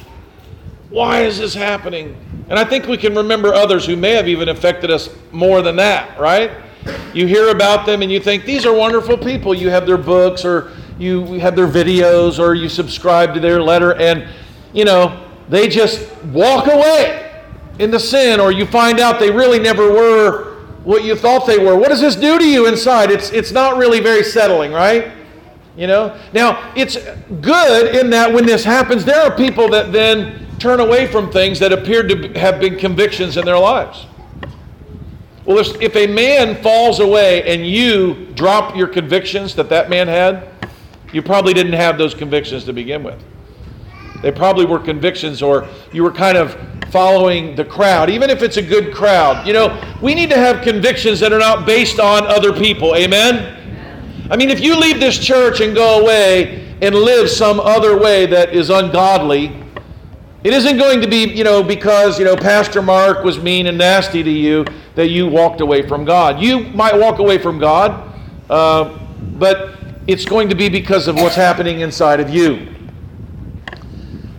why 0.91 1.23
is 1.23 1.39
this 1.39 1.53
happening? 1.53 2.17
And 2.49 2.57
I 2.57 2.63
think 2.63 2.87
we 2.87 2.97
can 2.97 3.17
remember 3.17 3.53
others 3.53 3.85
who 3.85 3.97
may 3.97 4.13
have 4.13 4.29
even 4.29 4.49
affected 4.49 4.93
us 4.93 5.09
more 5.33 5.61
than 5.61 5.75
that, 5.75 6.17
right? 6.21 6.53
You 7.13 7.27
hear 7.27 7.49
about 7.49 7.85
them 7.85 8.03
and 8.03 8.13
you 8.13 8.21
think, 8.21 8.45
these 8.45 8.65
are 8.65 8.73
wonderful 8.73 9.19
people. 9.19 9.55
You 9.55 9.71
have 9.71 9.87
their 9.87 9.99
books 9.99 10.45
or 10.45 10.71
you 10.97 11.25
have 11.41 11.57
their 11.57 11.67
videos 11.67 12.39
or 12.39 12.55
you 12.55 12.69
subscribe 12.69 13.35
to 13.35 13.41
their 13.41 13.61
letter 13.61 13.97
and, 13.97 14.29
you 14.73 14.85
know, 14.85 15.29
they 15.49 15.67
just 15.67 16.15
walk 16.27 16.69
away 16.69 17.43
into 17.81 17.99
sin 17.99 18.39
or 18.39 18.53
you 18.53 18.67
find 18.67 19.01
out 19.01 19.19
they 19.19 19.33
really 19.33 19.59
never 19.59 19.91
were 19.91 20.63
what 20.85 21.03
you 21.03 21.17
thought 21.17 21.45
they 21.45 21.59
were. 21.59 21.75
What 21.75 21.89
does 21.89 22.01
this 22.01 22.15
do 22.15 22.39
to 22.39 22.49
you 22.49 22.69
inside? 22.69 23.11
It's, 23.11 23.31
it's 23.31 23.51
not 23.51 23.79
really 23.79 23.99
very 23.99 24.23
settling, 24.23 24.71
right? 24.71 25.24
You 25.77 25.87
know? 25.87 26.19
Now, 26.33 26.73
it's 26.77 26.97
good 27.41 27.97
in 27.97 28.11
that 28.11 28.33
when 28.33 28.47
this 28.47 28.65
happens, 28.65 29.05
there 29.05 29.21
are 29.23 29.37
people 29.37 29.69
that 29.71 29.93
then 29.93 30.47
turn 30.59 30.81
away 30.81 31.07
from 31.07 31.31
things 31.31 31.59
that 31.59 31.73
appeared 31.73 32.09
to 32.09 32.39
have 32.39 32.61
been 32.61 32.77
convictions 32.77 33.37
in 33.37 33.45
their 33.45 33.59
lives. 33.59 34.07
Well, 35.45 35.59
if 35.59 35.95
a 35.97 36.07
man 36.07 36.63
falls 36.63 37.01
away 37.01 37.43
and 37.53 37.67
you 37.67 38.29
drop 38.35 38.77
your 38.77 38.87
convictions 38.87 39.55
that 39.57 39.69
that 39.69 39.91
man 39.91 40.09
had, 40.09 40.49
you 41.13 41.23
probably 41.23 41.53
didn't 41.53 41.75
have 41.75 41.99
those 41.99 42.15
convictions 42.15 42.65
to 42.65 42.73
begin 42.73 43.03
with. 43.03 43.23
They 44.23 44.33
probably 44.33 44.65
were 44.65 44.79
convictions, 44.79 45.43
or 45.43 45.69
you 45.93 46.03
were 46.03 46.11
kind 46.11 46.39
of 46.39 46.57
following 46.91 47.55
the 47.57 47.65
crowd, 47.65 48.09
even 48.09 48.31
if 48.31 48.43
it's 48.43 48.57
a 48.57 48.63
good 48.63 48.95
crowd. 48.95 49.47
You 49.47 49.53
know, 49.53 49.97
we 50.01 50.15
need 50.15 50.31
to 50.31 50.37
have 50.37 50.63
convictions 50.63 51.21
that 51.21 51.33
are 51.33 51.39
not 51.39 51.67
based 51.67 52.01
on 52.01 52.27
other 52.27 52.53
people. 52.53 52.97
Amen? 52.97 53.64
I 54.31 54.37
mean, 54.37 54.49
if 54.51 54.61
you 54.61 54.79
leave 54.79 55.01
this 55.01 55.19
church 55.19 55.61
and 55.61 55.75
go 55.75 56.01
away 56.01 56.77
and 56.81 56.95
live 56.95 57.29
some 57.29 57.61
other 57.61 57.99
way 57.99 58.27
that 58.27 58.55
is 58.55 58.71
ungodly, 58.71 59.55
it 60.43 60.53
isn't 60.53 60.79
going 60.79 61.01
to 61.01 61.09
be, 61.09 61.25
you 61.25 61.45
know, 61.45 61.63
because, 61.63 62.19
you 62.19 62.25
know, 62.25 62.37
Pastor 62.37 62.83
Mark 62.83 63.25
was 63.25 63.39
mean 63.39 63.67
and 63.67 63.79
nasty 63.79 64.23
to 64.23 64.31
you 64.31 64.65
that 64.95 65.09
you 65.09 65.27
walked 65.27 65.61
away 65.61 65.87
from 65.87 66.05
God. 66.05 66.41
You 66.41 66.61
might 66.71 66.95
walk 66.95 67.19
away 67.19 67.39
from 67.39 67.59
God, 67.59 68.15
uh, 68.49 68.99
but 69.39 69.75
it's 70.07 70.25
going 70.25 70.49
to 70.49 70.55
be 70.55 70.69
because 70.69 71.09
of 71.09 71.17
what's 71.17 71.35
happening 71.35 71.81
inside 71.81 72.21
of 72.21 72.31
you. 72.31 72.75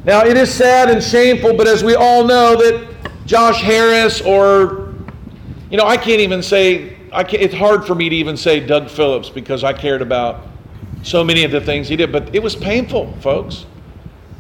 Now, 0.04 0.24
it 0.24 0.38
is 0.38 0.54
sad 0.54 0.90
and 0.90 1.04
shameful, 1.04 1.56
but 1.56 1.68
as 1.68 1.84
we 1.84 1.96
all 1.96 2.24
know, 2.24 2.56
that 2.56 2.88
Josh 3.26 3.62
Harris 3.62 4.22
or, 4.22 4.94
you 5.72 5.78
know, 5.78 5.86
I 5.86 5.98
can't 5.98 6.22
even 6.22 6.44
say 6.44 6.95
it's 7.18 7.54
hard 7.54 7.86
for 7.86 7.96
me 7.96 8.10
to 8.10 8.16
even 8.16 8.38
say 8.38 8.60
Doug 8.60 8.90
Phillips 8.90 9.30
because 9.30 9.64
I 9.64 9.74
cared 9.74 10.02
about 10.02 10.48
so 11.04 11.24
many 11.24 11.44
of 11.44 11.52
the 11.52 11.62
things 11.62 11.88
he 11.88 11.96
did, 11.96 12.12
but 12.12 12.34
it 12.34 12.42
was 12.42 12.56
painful, 12.56 13.14
folks. 13.22 13.66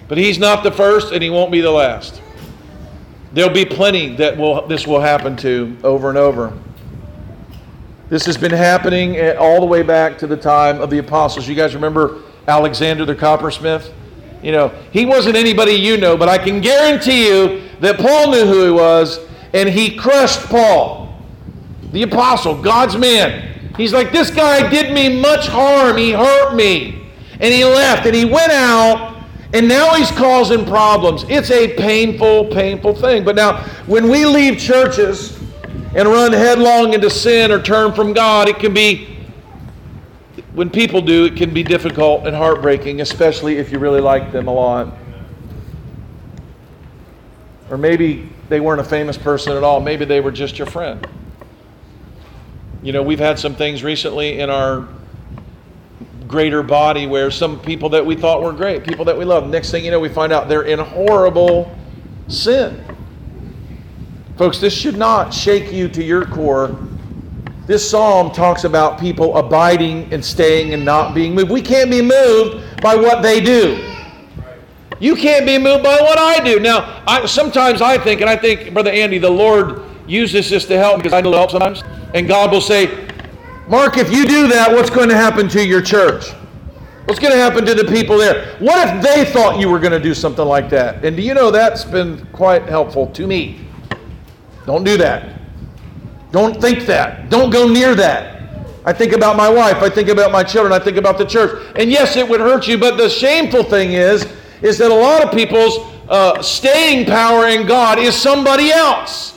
But 0.08 0.18
he's 0.18 0.38
not 0.38 0.64
the 0.64 0.72
first, 0.72 1.14
and 1.14 1.22
he 1.22 1.30
won't 1.30 1.52
be 1.52 1.62
the 1.62 1.72
last. 1.72 2.22
There'll 3.34 3.54
be 3.54 3.66
plenty 3.66 4.16
that 4.16 4.38
will 4.38 4.66
this 4.68 4.88
will 4.88 5.02
happen 5.02 5.36
to 5.38 5.78
over 5.84 6.10
and 6.10 6.18
over. 6.18 6.58
This 8.08 8.26
has 8.26 8.38
been 8.38 8.52
happening 8.52 9.18
eh, 9.18 9.34
all 9.34 9.60
the 9.60 9.66
way 9.66 9.82
back 9.82 10.18
to 10.20 10.28
the 10.28 10.38
time 10.38 10.80
of 10.80 10.90
the 10.90 11.00
apostles. 11.00 11.48
You 11.48 11.56
guys 11.56 11.74
remember 11.74 12.22
Alexander 12.48 13.04
the 13.04 13.16
coppersmith? 13.16 13.92
You 14.44 14.52
know, 14.52 14.70
he 14.92 15.06
wasn't 15.06 15.36
anybody 15.36 15.74
you 15.74 15.98
know, 15.98 16.16
but 16.16 16.30
I 16.30 16.38
can 16.38 16.62
guarantee 16.62 17.28
you 17.28 17.64
that 17.80 17.98
Paul 17.98 18.32
knew 18.32 18.46
who 18.46 18.66
he 18.66 18.72
was, 18.72 19.20
and 19.54 19.68
he 19.68 19.96
crushed 19.96 20.42
Paul 20.42 21.05
the 21.96 22.04
apostle, 22.04 22.62
God's 22.62 22.98
man. 22.98 23.72
He's 23.78 23.94
like, 23.94 24.12
This 24.12 24.30
guy 24.30 24.70
did 24.70 24.94
me 24.94 25.22
much 25.22 25.48
harm. 25.48 25.96
He 25.96 26.12
hurt 26.12 26.54
me. 26.54 27.10
And 27.40 27.54
he 27.54 27.64
left 27.64 28.06
and 28.06 28.14
he 28.14 28.26
went 28.26 28.52
out 28.52 29.24
and 29.54 29.70
now 29.70 29.94
he's 29.94 30.12
causing 30.12 30.66
problems. 30.66 31.24
It's 31.30 31.50
a 31.52 31.74
painful, 31.78 32.48
painful 32.48 32.96
thing. 32.96 33.24
But 33.24 33.38
now, 33.38 33.64
when 33.86 34.10
we 34.10 34.26
leave 34.26 34.58
churches 34.58 35.40
and 35.96 36.10
run 36.10 36.34
headlong 36.34 36.94
into 36.94 37.10
sin 37.10 37.50
or 37.50 37.62
turn 37.62 37.94
from 37.94 38.12
God, 38.12 38.50
it 38.50 38.60
can 38.60 38.74
be, 38.74 39.18
when 40.54 40.70
people 40.70 41.02
do, 41.02 41.24
it 41.24 41.38
can 41.38 41.54
be 41.54 41.64
difficult 41.64 42.28
and 42.28 42.36
heartbreaking, 42.36 43.00
especially 43.00 43.56
if 43.56 43.72
you 43.72 43.80
really 43.80 44.02
like 44.02 44.34
them 44.34 44.50
a 44.50 44.54
lot. 44.54 44.94
Or 47.70 47.78
maybe 47.78 48.30
they 48.50 48.60
weren't 48.60 48.82
a 48.82 48.86
famous 48.86 49.18
person 49.18 49.56
at 49.56 49.64
all. 49.64 49.80
Maybe 49.80 50.04
they 50.04 50.20
were 50.20 50.32
just 50.32 50.58
your 50.58 50.68
friend. 50.68 51.08
You 52.86 52.92
know, 52.92 53.02
we've 53.02 53.18
had 53.18 53.40
some 53.40 53.56
things 53.56 53.84
recently 53.84 54.42
in 54.42 54.52
our 54.52 54.88
greater 56.28 56.62
body 56.62 57.08
where 57.08 57.32
some 57.32 57.60
people 57.60 57.90
that 57.90 58.06
we 58.06 58.16
thought 58.16 58.44
were 58.44 58.54
great, 58.54 58.84
people 58.84 59.06
that 59.06 59.18
we 59.18 59.26
love, 59.26 59.50
next 59.50 59.72
thing 59.72 59.84
you 59.84 59.90
know, 59.90 60.00
we 60.00 60.08
find 60.08 60.32
out 60.32 60.48
they're 60.48 60.62
in 60.62 60.78
horrible 60.78 61.76
sin. 62.28 62.84
Folks, 64.38 64.60
this 64.60 64.72
should 64.72 64.98
not 64.98 65.34
shake 65.34 65.74
you 65.74 65.90
to 65.90 66.04
your 66.04 66.28
core. 66.28 66.78
This 67.66 67.90
psalm 67.90 68.30
talks 68.30 68.66
about 68.66 69.00
people 69.00 69.36
abiding 69.36 70.14
and 70.14 70.24
staying 70.24 70.76
and 70.76 70.86
not 70.86 71.16
being 71.16 71.34
moved. 71.34 71.50
We 71.50 71.64
can't 71.64 71.90
be 71.90 72.04
moved 72.04 72.84
by 72.84 72.96
what 72.96 73.24
they 73.24 73.42
do. 73.42 73.84
You 75.00 75.16
can't 75.16 75.48
be 75.48 75.58
moved 75.58 75.84
by 75.84 75.98
what 76.02 76.20
I 76.20 76.40
do. 76.44 76.60
Now, 76.60 77.02
I, 77.08 77.26
sometimes 77.26 77.82
I 77.82 77.98
think, 77.98 78.22
and 78.22 78.30
I 78.30 78.36
think, 78.36 78.74
Brother 78.74 78.92
Andy, 78.92 79.18
the 79.18 79.32
Lord 79.32 79.85
uses 80.08 80.34
this 80.34 80.50
just 80.50 80.68
to 80.68 80.78
help 80.78 80.98
because 80.98 81.14
I 81.14 81.22
know 81.22 81.32
help 81.34 81.52
sometimes. 81.52 81.84
And 82.14 82.28
God 82.28 82.52
will 82.52 82.62
say, 82.62 83.08
Mark, 83.68 83.98
if 83.98 84.12
you 84.12 84.26
do 84.26 84.48
that, 84.48 84.72
what's 84.72 84.90
going 84.90 85.10
to 85.10 85.16
happen 85.16 85.48
to 85.50 85.66
your 85.66 85.82
church? 85.82 86.32
What's 87.06 87.20
going 87.20 87.34
to 87.34 87.40
happen 87.40 87.66
to 87.66 87.76
the 87.76 87.86
people 87.86 88.18
there? 88.18 88.56
What 88.60 88.88
if 88.88 89.04
they 89.04 89.32
thought 89.32 89.60
you 89.60 89.70
were 89.70 89.80
going 89.80 89.92
to 89.92 90.00
do 90.00 90.14
something 90.14 90.46
like 90.46 90.70
that? 90.72 91.06
And 91.06 91.16
do 91.16 91.22
you 91.22 91.34
know 91.34 91.52
that's 91.52 91.84
been 91.84 92.26
quite 92.28 92.64
helpful 92.64 93.08
to 93.12 93.28
me? 93.28 93.66
Don't 94.66 94.84
do 94.84 94.98
that. 94.98 95.40
Don't 96.32 96.60
think 96.60 96.86
that. 96.88 97.30
Don't 97.30 97.52
go 97.52 97.68
near 97.68 97.96
that. 97.96 98.36
I 98.86 98.94
think 98.94 99.14
about 99.14 99.36
my 99.36 99.50
wife. 99.50 99.78
I 99.78 99.90
think 99.90 100.10
about 100.10 100.32
my 100.32 100.44
children. 100.44 100.74
I 100.74 100.84
think 100.84 100.98
about 100.98 101.18
the 101.18 101.26
church. 101.26 101.74
And 101.76 101.90
yes, 101.92 102.16
it 102.16 102.28
would 102.28 102.40
hurt 102.40 102.68
you, 102.68 102.78
but 102.78 102.98
the 102.98 103.10
shameful 103.10 103.64
thing 103.64 103.94
is, 103.94 104.28
is 104.62 104.78
that 104.78 104.92
a 104.92 104.96
lot 104.96 105.24
of 105.24 105.32
people's 105.32 105.78
uh, 106.10 106.42
staying 106.42 107.06
power 107.08 107.48
in 107.48 107.66
God 107.68 108.00
is 108.00 108.16
somebody 108.16 108.72
else. 108.72 109.35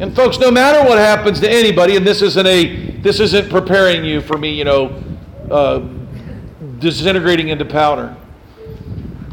And 0.00 0.14
folks, 0.14 0.38
no 0.38 0.50
matter 0.50 0.86
what 0.88 0.98
happens 0.98 1.40
to 1.40 1.50
anybody, 1.50 1.96
and 1.96 2.06
this 2.06 2.20
isn't 2.20 2.46
a 2.46 2.90
this 3.02 3.20
isn't 3.20 3.50
preparing 3.50 4.04
you 4.04 4.20
for 4.20 4.38
me, 4.38 4.54
you 4.54 4.64
know, 4.64 5.02
uh, 5.50 5.80
disintegrating 6.78 7.48
into 7.48 7.64
powder. 7.64 8.16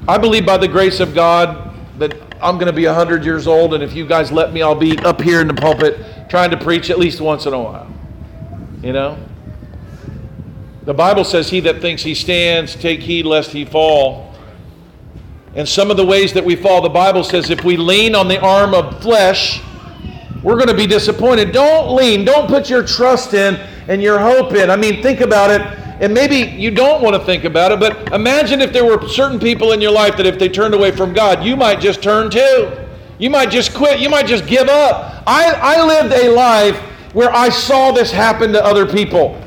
I 0.08 0.18
believe 0.18 0.46
by 0.46 0.58
the 0.58 0.68
grace 0.68 1.00
of 1.00 1.15
God 1.15 1.74
that 2.00 2.13
I'm 2.41 2.56
going 2.56 2.68
to 2.68 2.74
be 2.74 2.86
100 2.86 3.24
years 3.24 3.48
old, 3.48 3.74
and 3.74 3.84
if 3.84 3.94
you 3.94 4.06
guys 4.06 4.32
let 4.32 4.51
me, 4.51 4.62
I'll 4.62 4.75
be 4.75 4.98
up 5.00 5.22
here 5.22 5.41
in 5.41 5.48
the 5.48 5.53
pulpit 5.53 6.30
trying 6.30 6.51
to 6.51 6.58
preach 6.58 6.89
at 6.89 7.00
least 7.00 7.22
once 7.22 7.46
in 7.46 7.53
a 7.53 7.60
while. 7.60 7.91
You 8.82 8.94
know? 8.94 9.18
The 10.84 10.94
Bible 10.94 11.24
says, 11.24 11.50
He 11.50 11.60
that 11.62 11.82
thinks 11.82 12.01
he 12.01 12.15
stands, 12.15 12.75
take 12.75 13.00
heed 13.01 13.25
lest 13.25 13.51
he 13.51 13.63
fall. 13.63 14.36
And 15.53 15.68
some 15.68 15.91
of 15.91 15.98
the 15.98 16.06
ways 16.06 16.34
that 16.34 16.44
we 16.44 16.56
fall, 16.56 16.82
the 16.82 16.89
Bible 16.89 17.24
says, 17.24 17.50
if 17.50 17.63
we 17.63 17.75
lean 17.77 18.15
on 18.15 18.27
the 18.27 18.39
arm 18.39 18.74
of 18.74 19.01
flesh, 19.01 19.62
we're 20.43 20.55
going 20.55 20.67
to 20.67 20.74
be 20.74 20.88
disappointed. 20.88 21.51
Don't 21.51 21.95
lean, 21.95 22.25
don't 22.25 22.48
put 22.48 22.69
your 22.69 22.86
trust 22.86 23.33
in 23.33 23.55
and 23.88 24.01
your 24.01 24.19
hope 24.19 24.53
in. 24.53 24.69
I 24.69 24.75
mean, 24.75 25.01
think 25.03 25.21
about 25.21 25.51
it. 25.51 25.62
And 26.01 26.13
maybe 26.13 26.38
you 26.60 26.71
don't 26.71 27.03
want 27.03 27.15
to 27.15 27.24
think 27.24 27.43
about 27.43 27.71
it, 27.71 27.79
but 27.79 28.12
imagine 28.12 28.60
if 28.60 28.74
there 28.74 28.86
were 28.86 29.07
certain 29.07 29.39
people 29.39 29.71
in 29.71 29.81
your 29.81 29.91
life 29.91 30.17
that 30.17 30.25
if 30.25 30.39
they 30.39 30.50
turned 30.50 30.74
away 30.74 30.89
from 30.89 31.13
God, 31.13 31.43
you 31.43 31.55
might 31.55 31.79
just 31.79 32.01
turn 32.01 32.31
too. 32.31 32.71
You 33.19 33.29
might 33.29 33.51
just 33.51 33.75
quit. 33.75 34.00
You 34.00 34.10
might 34.10 34.25
just 34.25 34.48
give 34.48 34.67
up. 34.67 35.24
I, 35.27 35.53
I 35.53 35.86
lived 35.86 36.12
a 36.12 36.29
life 36.29 36.75
where 37.13 37.31
I 37.31 37.50
saw 37.50 37.91
this 37.91 38.12
happen 38.12 38.51
to 38.53 38.65
other 38.65 38.88
people. 38.88 39.39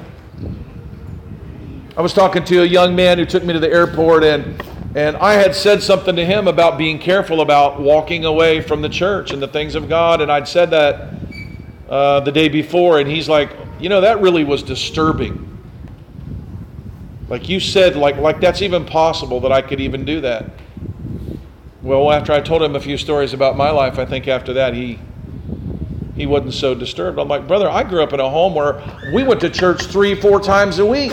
I 1.97 2.03
was 2.03 2.13
talking 2.13 2.45
to 2.45 2.63
a 2.63 2.67
young 2.67 2.95
man 2.95 3.19
who 3.19 3.27
took 3.27 3.43
me 3.43 3.53
to 3.53 3.59
the 3.59 3.71
airport, 3.71 4.23
and, 4.23 4.63
and 4.95 5.17
I 5.17 5.35
had 5.35 5.55
said 5.55 5.83
something 5.83 6.15
to 6.15 6.25
him 6.25 6.47
about 6.47 6.79
being 6.79 6.99
careful 6.99 7.41
about 7.41 7.81
walking 7.81 8.25
away 8.25 8.61
from 8.61 8.81
the 8.81 8.89
church 8.89 9.33
and 9.33 9.43
the 9.43 9.49
things 9.49 9.75
of 9.75 9.89
God. 9.89 10.21
And 10.21 10.31
I'd 10.31 10.47
said 10.47 10.71
that 10.71 11.15
uh, 11.89 12.21
the 12.21 12.31
day 12.31 12.49
before, 12.49 13.01
and 13.01 13.11
he's 13.11 13.29
like, 13.29 13.51
You 13.81 13.89
know, 13.89 14.01
that 14.03 14.21
really 14.21 14.45
was 14.45 14.63
disturbing. 14.63 15.41
Like 17.29 17.49
you 17.49 17.59
said, 17.59 17.97
like, 17.97 18.17
like 18.19 18.41
that's 18.41 18.63
even 18.63 18.85
possible 18.85 19.41
that 19.41 19.51
I 19.51 19.63
could 19.63 19.81
even 19.81 20.05
do 20.05 20.21
that. 20.21 20.51
Well, 21.83 22.13
after 22.13 22.33
I 22.33 22.41
told 22.41 22.63
him 22.63 22.77
a 22.77 22.81
few 22.81 22.97
stories 22.97 23.33
about 23.33 23.57
my 23.57 23.71
life, 23.71 23.99
I 23.99 24.05
think 24.05 24.29
after 24.29 24.53
that 24.55 24.75
he 24.75 24.99
he 26.15 26.27
wasn't 26.27 26.55
so 26.55 26.75
disturbed. 26.75 27.19
I'm 27.19 27.27
like, 27.27 27.49
brother, 27.49 27.69
I 27.69 27.83
grew 27.83 28.03
up 28.03 28.13
in 28.13 28.21
a 28.21 28.31
home 28.31 28.55
where 28.55 28.81
we 29.13 29.25
went 29.25 29.41
to 29.41 29.51
church 29.51 29.83
three, 29.87 30.15
four 30.15 30.41
times 30.41 30.79
a 30.79 30.87
week, 30.87 31.13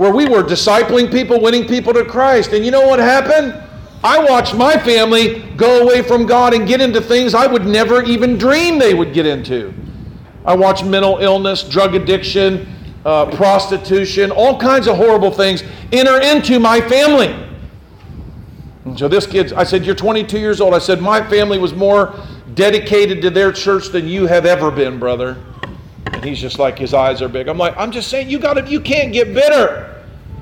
where 0.00 0.14
we 0.14 0.26
were 0.26 0.42
discipling 0.42 1.12
people, 1.12 1.38
winning 1.42 1.66
people 1.66 1.92
to 1.92 2.02
Christ. 2.06 2.54
And 2.54 2.64
you 2.64 2.70
know 2.70 2.88
what 2.88 2.98
happened? 2.98 3.52
I 4.02 4.18
watched 4.18 4.54
my 4.54 4.78
family 4.78 5.40
go 5.58 5.82
away 5.82 6.00
from 6.00 6.24
God 6.24 6.54
and 6.54 6.66
get 6.66 6.80
into 6.80 7.02
things 7.02 7.34
I 7.34 7.46
would 7.46 7.66
never 7.66 8.02
even 8.04 8.38
dream 8.38 8.78
they 8.78 8.94
would 8.94 9.12
get 9.12 9.26
into. 9.26 9.74
I 10.46 10.54
watched 10.54 10.86
mental 10.86 11.18
illness, 11.18 11.62
drug 11.62 11.94
addiction, 11.94 12.66
uh, 13.04 13.26
prostitution, 13.36 14.30
all 14.30 14.58
kinds 14.58 14.88
of 14.88 14.96
horrible 14.96 15.30
things 15.30 15.62
enter 15.92 16.18
into 16.18 16.58
my 16.58 16.80
family. 16.80 17.36
And 18.86 18.98
so 18.98 19.06
this 19.06 19.26
kid, 19.26 19.52
I 19.52 19.64
said, 19.64 19.84
You're 19.84 19.94
22 19.94 20.38
years 20.38 20.62
old. 20.62 20.72
I 20.72 20.78
said, 20.78 21.02
My 21.02 21.20
family 21.28 21.58
was 21.58 21.74
more 21.74 22.18
dedicated 22.54 23.20
to 23.20 23.28
their 23.28 23.52
church 23.52 23.88
than 23.88 24.08
you 24.08 24.26
have 24.26 24.46
ever 24.46 24.70
been, 24.70 24.98
brother. 24.98 25.36
And 26.06 26.24
he's 26.24 26.40
just 26.40 26.58
like, 26.58 26.78
his 26.78 26.94
eyes 26.94 27.20
are 27.20 27.28
big. 27.28 27.48
I'm 27.48 27.58
like, 27.58 27.76
I'm 27.76 27.92
just 27.92 28.08
saying, 28.08 28.30
you 28.30 28.38
got 28.38 28.54
to, 28.54 28.66
you 28.66 28.80
can't 28.80 29.12
get 29.12 29.34
bitter. 29.34 29.89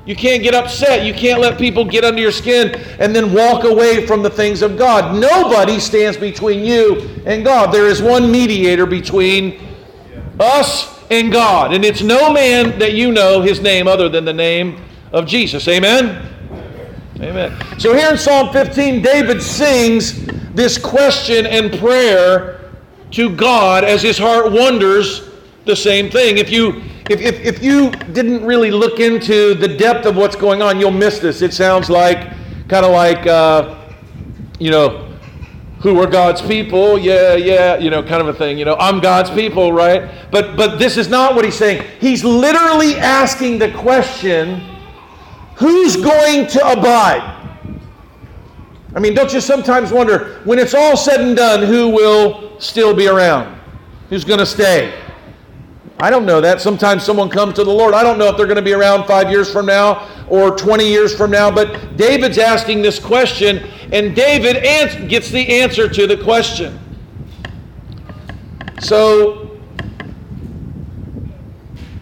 You 0.08 0.16
can't 0.16 0.42
get 0.42 0.54
upset. 0.54 1.04
You 1.04 1.12
can't 1.12 1.38
let 1.38 1.58
people 1.58 1.84
get 1.84 2.02
under 2.02 2.18
your 2.18 2.32
skin 2.32 2.74
and 2.98 3.14
then 3.14 3.30
walk 3.30 3.64
away 3.64 4.06
from 4.06 4.22
the 4.22 4.30
things 4.30 4.62
of 4.62 4.78
God. 4.78 5.14
Nobody 5.14 5.78
stands 5.78 6.16
between 6.16 6.64
you 6.64 7.22
and 7.26 7.44
God. 7.44 7.74
There 7.74 7.86
is 7.86 8.00
one 8.00 8.32
mediator 8.32 8.86
between 8.86 9.60
us 10.40 10.98
and 11.10 11.30
God. 11.30 11.74
And 11.74 11.84
it's 11.84 12.00
no 12.00 12.32
man 12.32 12.78
that 12.78 12.94
you 12.94 13.12
know 13.12 13.42
his 13.42 13.60
name 13.60 13.86
other 13.86 14.08
than 14.08 14.24
the 14.24 14.32
name 14.32 14.82
of 15.12 15.26
Jesus. 15.26 15.68
Amen? 15.68 16.26
Amen. 17.20 17.78
So 17.78 17.94
here 17.94 18.10
in 18.10 18.16
Psalm 18.16 18.50
15, 18.50 19.02
David 19.02 19.42
sings 19.42 20.24
this 20.54 20.78
question 20.78 21.44
and 21.44 21.78
prayer 21.78 22.70
to 23.10 23.36
God 23.36 23.84
as 23.84 24.00
his 24.00 24.16
heart 24.16 24.52
wonders 24.52 25.28
the 25.66 25.76
same 25.76 26.08
thing. 26.08 26.38
If 26.38 26.50
you 26.50 26.82
if, 27.10 27.20
if, 27.20 27.40
if 27.40 27.62
you 27.62 27.90
didn't 27.90 28.44
really 28.44 28.70
look 28.70 29.00
into 29.00 29.54
the 29.54 29.68
depth 29.68 30.06
of 30.06 30.16
what's 30.16 30.36
going 30.36 30.62
on, 30.62 30.78
you'll 30.78 30.90
miss 30.90 31.18
this. 31.18 31.42
It 31.42 31.52
sounds 31.52 31.88
like 31.88 32.30
kind 32.68 32.84
of 32.84 32.92
like 32.92 33.26
uh, 33.26 33.74
you 34.58 34.70
know 34.70 35.08
who 35.80 36.00
are 36.00 36.06
God's 36.06 36.42
people? 36.42 36.98
Yeah, 36.98 37.34
yeah, 37.34 37.78
you 37.78 37.88
know, 37.88 38.02
kind 38.02 38.20
of 38.20 38.28
a 38.28 38.34
thing. 38.34 38.58
You 38.58 38.64
know, 38.64 38.76
I'm 38.80 39.00
God's 39.00 39.30
people, 39.30 39.72
right? 39.72 40.30
But 40.30 40.56
but 40.56 40.78
this 40.78 40.96
is 40.96 41.08
not 41.08 41.34
what 41.34 41.44
he's 41.44 41.56
saying. 41.56 41.84
He's 42.00 42.24
literally 42.24 42.96
asking 42.96 43.58
the 43.58 43.72
question, 43.72 44.60
who's 45.56 45.96
going 45.96 46.46
to 46.48 46.68
abide? 46.68 47.36
I 48.94 49.00
mean, 49.00 49.14
don't 49.14 49.32
you 49.32 49.40
sometimes 49.40 49.92
wonder 49.92 50.40
when 50.44 50.58
it's 50.58 50.74
all 50.74 50.96
said 50.96 51.20
and 51.20 51.36
done, 51.36 51.62
who 51.62 51.90
will 51.90 52.58
still 52.58 52.94
be 52.94 53.06
around? 53.06 53.56
Who's 54.08 54.24
going 54.24 54.40
to 54.40 54.46
stay? 54.46 54.98
I 56.00 56.10
don't 56.10 56.26
know 56.26 56.40
that. 56.40 56.60
Sometimes 56.60 57.02
someone 57.02 57.28
comes 57.28 57.54
to 57.54 57.64
the 57.64 57.72
Lord. 57.72 57.92
I 57.92 58.04
don't 58.04 58.18
know 58.18 58.28
if 58.28 58.36
they're 58.36 58.46
going 58.46 58.56
to 58.56 58.62
be 58.62 58.72
around 58.72 59.06
five 59.06 59.30
years 59.30 59.52
from 59.52 59.66
now 59.66 60.08
or 60.28 60.56
20 60.56 60.86
years 60.86 61.14
from 61.14 61.30
now, 61.30 61.50
but 61.50 61.96
David's 61.96 62.38
asking 62.38 62.82
this 62.82 63.00
question, 63.00 63.58
and 63.92 64.14
David 64.14 64.56
ans- 64.56 65.10
gets 65.10 65.30
the 65.30 65.60
answer 65.60 65.88
to 65.88 66.06
the 66.06 66.16
question. 66.16 66.78
So, 68.80 69.58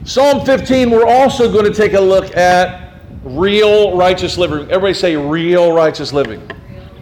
Psalm 0.05 0.45
15, 0.45 0.91
we're 0.91 1.07
also 1.07 1.51
going 1.51 1.65
to 1.65 1.73
take 1.73 1.95
a 1.95 2.01
look 2.01 2.37
at 2.37 3.01
real 3.25 3.97
righteous 3.97 4.37
living. 4.37 4.61
Everybody 4.71 4.93
say 4.93 5.17
real 5.17 5.73
righteous 5.73 6.13
living. 6.13 6.43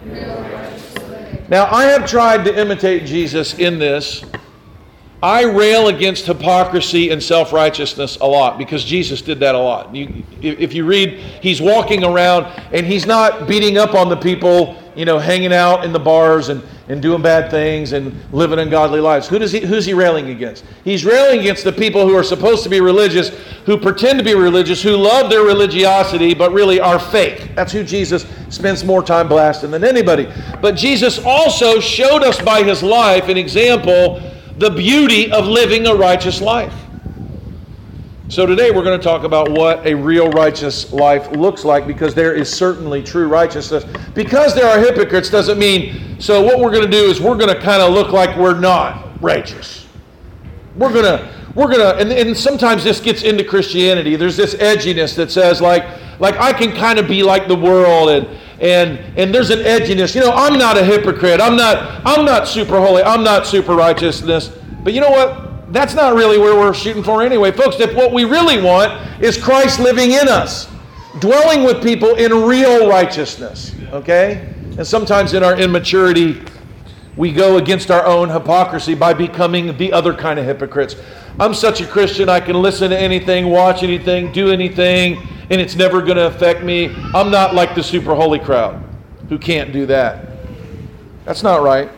Real 0.04 0.42
righteous 0.42 0.94
living. 0.98 1.44
Now, 1.48 1.66
I 1.72 1.86
have 1.86 2.08
tried 2.08 2.44
to 2.44 2.56
imitate 2.56 3.04
Jesus 3.04 3.54
in 3.54 3.80
this 3.80 4.24
I 5.24 5.44
rail 5.44 5.88
against 5.88 6.26
hypocrisy 6.26 7.08
and 7.08 7.22
self 7.22 7.50
righteousness 7.50 8.18
a 8.20 8.26
lot 8.26 8.58
because 8.58 8.84
Jesus 8.84 9.22
did 9.22 9.40
that 9.40 9.54
a 9.54 9.58
lot. 9.58 9.94
You, 9.94 10.22
if 10.42 10.74
you 10.74 10.84
read, 10.84 11.14
he's 11.40 11.62
walking 11.62 12.04
around 12.04 12.44
and 12.74 12.84
he's 12.84 13.06
not 13.06 13.48
beating 13.48 13.78
up 13.78 13.94
on 13.94 14.10
the 14.10 14.18
people, 14.18 14.76
you 14.94 15.06
know, 15.06 15.18
hanging 15.18 15.54
out 15.54 15.82
in 15.82 15.94
the 15.94 15.98
bars 15.98 16.50
and, 16.50 16.62
and 16.88 17.00
doing 17.00 17.22
bad 17.22 17.50
things 17.50 17.92
and 17.92 18.14
living 18.34 18.58
ungodly 18.58 19.00
lives. 19.00 19.26
Who 19.26 19.38
does 19.38 19.50
he, 19.50 19.60
who's 19.60 19.86
he 19.86 19.94
railing 19.94 20.28
against? 20.28 20.62
He's 20.84 21.06
railing 21.06 21.40
against 21.40 21.64
the 21.64 21.72
people 21.72 22.06
who 22.06 22.14
are 22.14 22.22
supposed 22.22 22.62
to 22.64 22.68
be 22.68 22.82
religious, 22.82 23.30
who 23.64 23.78
pretend 23.78 24.18
to 24.18 24.24
be 24.26 24.34
religious, 24.34 24.82
who 24.82 24.94
love 24.94 25.30
their 25.30 25.44
religiosity, 25.44 26.34
but 26.34 26.52
really 26.52 26.80
are 26.80 26.98
fake. 26.98 27.54
That's 27.54 27.72
who 27.72 27.82
Jesus 27.82 28.26
spends 28.50 28.84
more 28.84 29.02
time 29.02 29.28
blasting 29.28 29.70
than 29.70 29.84
anybody. 29.84 30.30
But 30.60 30.72
Jesus 30.72 31.18
also 31.18 31.80
showed 31.80 32.22
us 32.22 32.38
by 32.42 32.62
his 32.62 32.82
life 32.82 33.30
an 33.30 33.38
example 33.38 34.20
the 34.58 34.70
beauty 34.70 35.32
of 35.32 35.46
living 35.46 35.86
a 35.86 35.94
righteous 35.94 36.40
life. 36.40 36.74
So 38.28 38.46
today 38.46 38.70
we're 38.70 38.84
going 38.84 38.98
to 38.98 39.04
talk 39.04 39.24
about 39.24 39.50
what 39.50 39.86
a 39.86 39.94
real 39.94 40.30
righteous 40.30 40.92
life 40.92 41.30
looks 41.32 41.64
like 41.64 41.86
because 41.86 42.14
there 42.14 42.34
is 42.34 42.50
certainly 42.50 43.02
true 43.02 43.28
righteousness. 43.28 43.84
Because 44.14 44.54
there 44.54 44.66
are 44.66 44.78
hypocrites 44.78 45.28
doesn't 45.28 45.58
mean 45.58 46.18
so 46.18 46.40
what 46.40 46.58
we're 46.58 46.70
going 46.70 46.84
to 46.84 46.90
do 46.90 47.04
is 47.04 47.20
we're 47.20 47.36
going 47.36 47.54
to 47.54 47.60
kind 47.60 47.82
of 47.82 47.92
look 47.92 48.12
like 48.12 48.36
we're 48.36 48.58
not 48.58 49.20
righteous. 49.20 49.86
We're 50.76 50.92
going 50.92 51.04
to 51.04 51.43
we're 51.54 51.72
to 51.72 51.96
and, 51.96 52.12
and 52.12 52.36
sometimes 52.36 52.82
this 52.82 53.00
gets 53.00 53.22
into 53.22 53.44
Christianity. 53.44 54.16
There's 54.16 54.36
this 54.36 54.54
edginess 54.54 55.14
that 55.16 55.30
says 55.30 55.60
like 55.60 55.84
like 56.20 56.36
I 56.36 56.52
can 56.52 56.72
kind 56.72 56.98
of 56.98 57.06
be 57.06 57.22
like 57.22 57.48
the 57.48 57.56
world 57.56 58.10
and 58.10 58.26
and 58.60 58.98
and 59.18 59.34
there's 59.34 59.50
an 59.50 59.60
edginess. 59.60 60.14
You 60.14 60.22
know, 60.22 60.32
I'm 60.32 60.58
not 60.58 60.76
a 60.76 60.84
hypocrite. 60.84 61.40
I'm 61.40 61.56
not 61.56 62.02
I'm 62.04 62.24
not 62.24 62.48
super 62.48 62.78
holy. 62.80 63.02
I'm 63.02 63.22
not 63.22 63.46
super 63.46 63.74
righteousness. 63.74 64.50
But 64.82 64.94
you 64.94 65.00
know 65.00 65.10
what? 65.10 65.72
That's 65.72 65.94
not 65.94 66.14
really 66.14 66.38
where 66.38 66.54
we're 66.54 66.74
shooting 66.74 67.02
for 67.02 67.22
anyway, 67.22 67.50
folks. 67.50 67.80
If 67.80 67.94
what 67.94 68.12
we 68.12 68.24
really 68.24 68.62
want 68.62 69.22
is 69.22 69.42
Christ 69.42 69.80
living 69.80 70.12
in 70.12 70.28
us, 70.28 70.68
dwelling 71.20 71.64
with 71.64 71.82
people 71.82 72.14
in 72.16 72.32
real 72.32 72.88
righteousness. 72.88 73.74
Okay? 73.92 74.54
And 74.76 74.86
sometimes 74.86 75.34
in 75.34 75.42
our 75.42 75.58
immaturity, 75.58 76.42
we 77.16 77.32
go 77.32 77.56
against 77.58 77.90
our 77.90 78.04
own 78.04 78.28
hypocrisy 78.28 78.94
by 78.94 79.14
becoming 79.14 79.76
the 79.78 79.92
other 79.92 80.12
kind 80.12 80.38
of 80.38 80.44
hypocrites. 80.44 80.96
I'm 81.38 81.54
such 81.54 81.80
a 81.80 81.86
Christian, 81.86 82.28
I 82.28 82.40
can 82.40 82.60
listen 82.60 82.90
to 82.90 82.98
anything, 82.98 83.48
watch 83.48 83.82
anything, 83.82 84.32
do 84.32 84.50
anything 84.50 85.28
and 85.50 85.60
it's 85.60 85.76
never 85.76 86.00
going 86.00 86.16
to 86.16 86.26
affect 86.26 86.62
me. 86.62 86.94
I'm 87.14 87.30
not 87.30 87.54
like 87.54 87.74
the 87.74 87.82
super 87.82 88.14
holy 88.14 88.38
crowd 88.38 88.82
who 89.28 89.38
can't 89.38 89.72
do 89.72 89.86
that. 89.86 90.28
That's 91.24 91.42
not 91.42 91.62
right. 91.62 91.90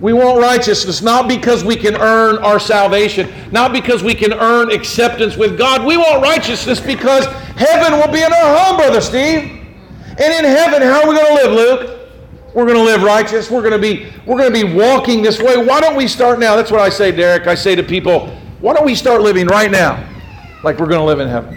We 0.00 0.12
want 0.12 0.38
righteousness 0.38 1.02
not 1.02 1.26
because 1.26 1.64
we 1.64 1.74
can 1.74 1.96
earn 1.96 2.38
our 2.38 2.60
salvation, 2.60 3.32
not 3.50 3.72
because 3.72 4.02
we 4.02 4.14
can 4.14 4.32
earn 4.32 4.70
acceptance 4.70 5.36
with 5.36 5.58
God. 5.58 5.84
We 5.84 5.96
want 5.96 6.22
righteousness 6.22 6.78
because 6.78 7.26
heaven 7.56 7.98
will 7.98 8.12
be 8.12 8.22
in 8.22 8.32
our 8.32 8.58
home, 8.58 8.76
Brother 8.76 9.00
Steve. 9.00 9.56
And 10.20 10.20
in 10.20 10.44
heaven, 10.44 10.82
how 10.82 11.02
are 11.02 11.08
we 11.08 11.16
going 11.16 11.36
to 11.36 11.42
live, 11.42 11.52
Luke? 11.52 11.97
We're 12.54 12.64
going 12.64 12.76
to 12.76 12.82
live 12.82 13.02
righteous. 13.02 13.50
We're 13.50 13.60
going 13.60 13.72
to 13.72 13.78
be 13.78 14.12
we're 14.26 14.38
going 14.38 14.52
to 14.52 14.66
be 14.66 14.74
walking 14.74 15.22
this 15.22 15.38
way. 15.38 15.56
Why 15.56 15.80
don't 15.80 15.96
we 15.96 16.08
start 16.08 16.38
now? 16.38 16.56
That's 16.56 16.70
what 16.70 16.80
I 16.80 16.88
say, 16.88 17.12
Derek. 17.12 17.46
I 17.46 17.54
say 17.54 17.74
to 17.74 17.82
people, 17.82 18.28
why 18.60 18.74
don't 18.74 18.86
we 18.86 18.94
start 18.94 19.22
living 19.22 19.46
right 19.46 19.70
now 19.70 20.08
like 20.64 20.78
we're 20.78 20.86
going 20.88 21.00
to 21.00 21.04
live 21.04 21.20
in 21.20 21.28
heaven? 21.28 21.56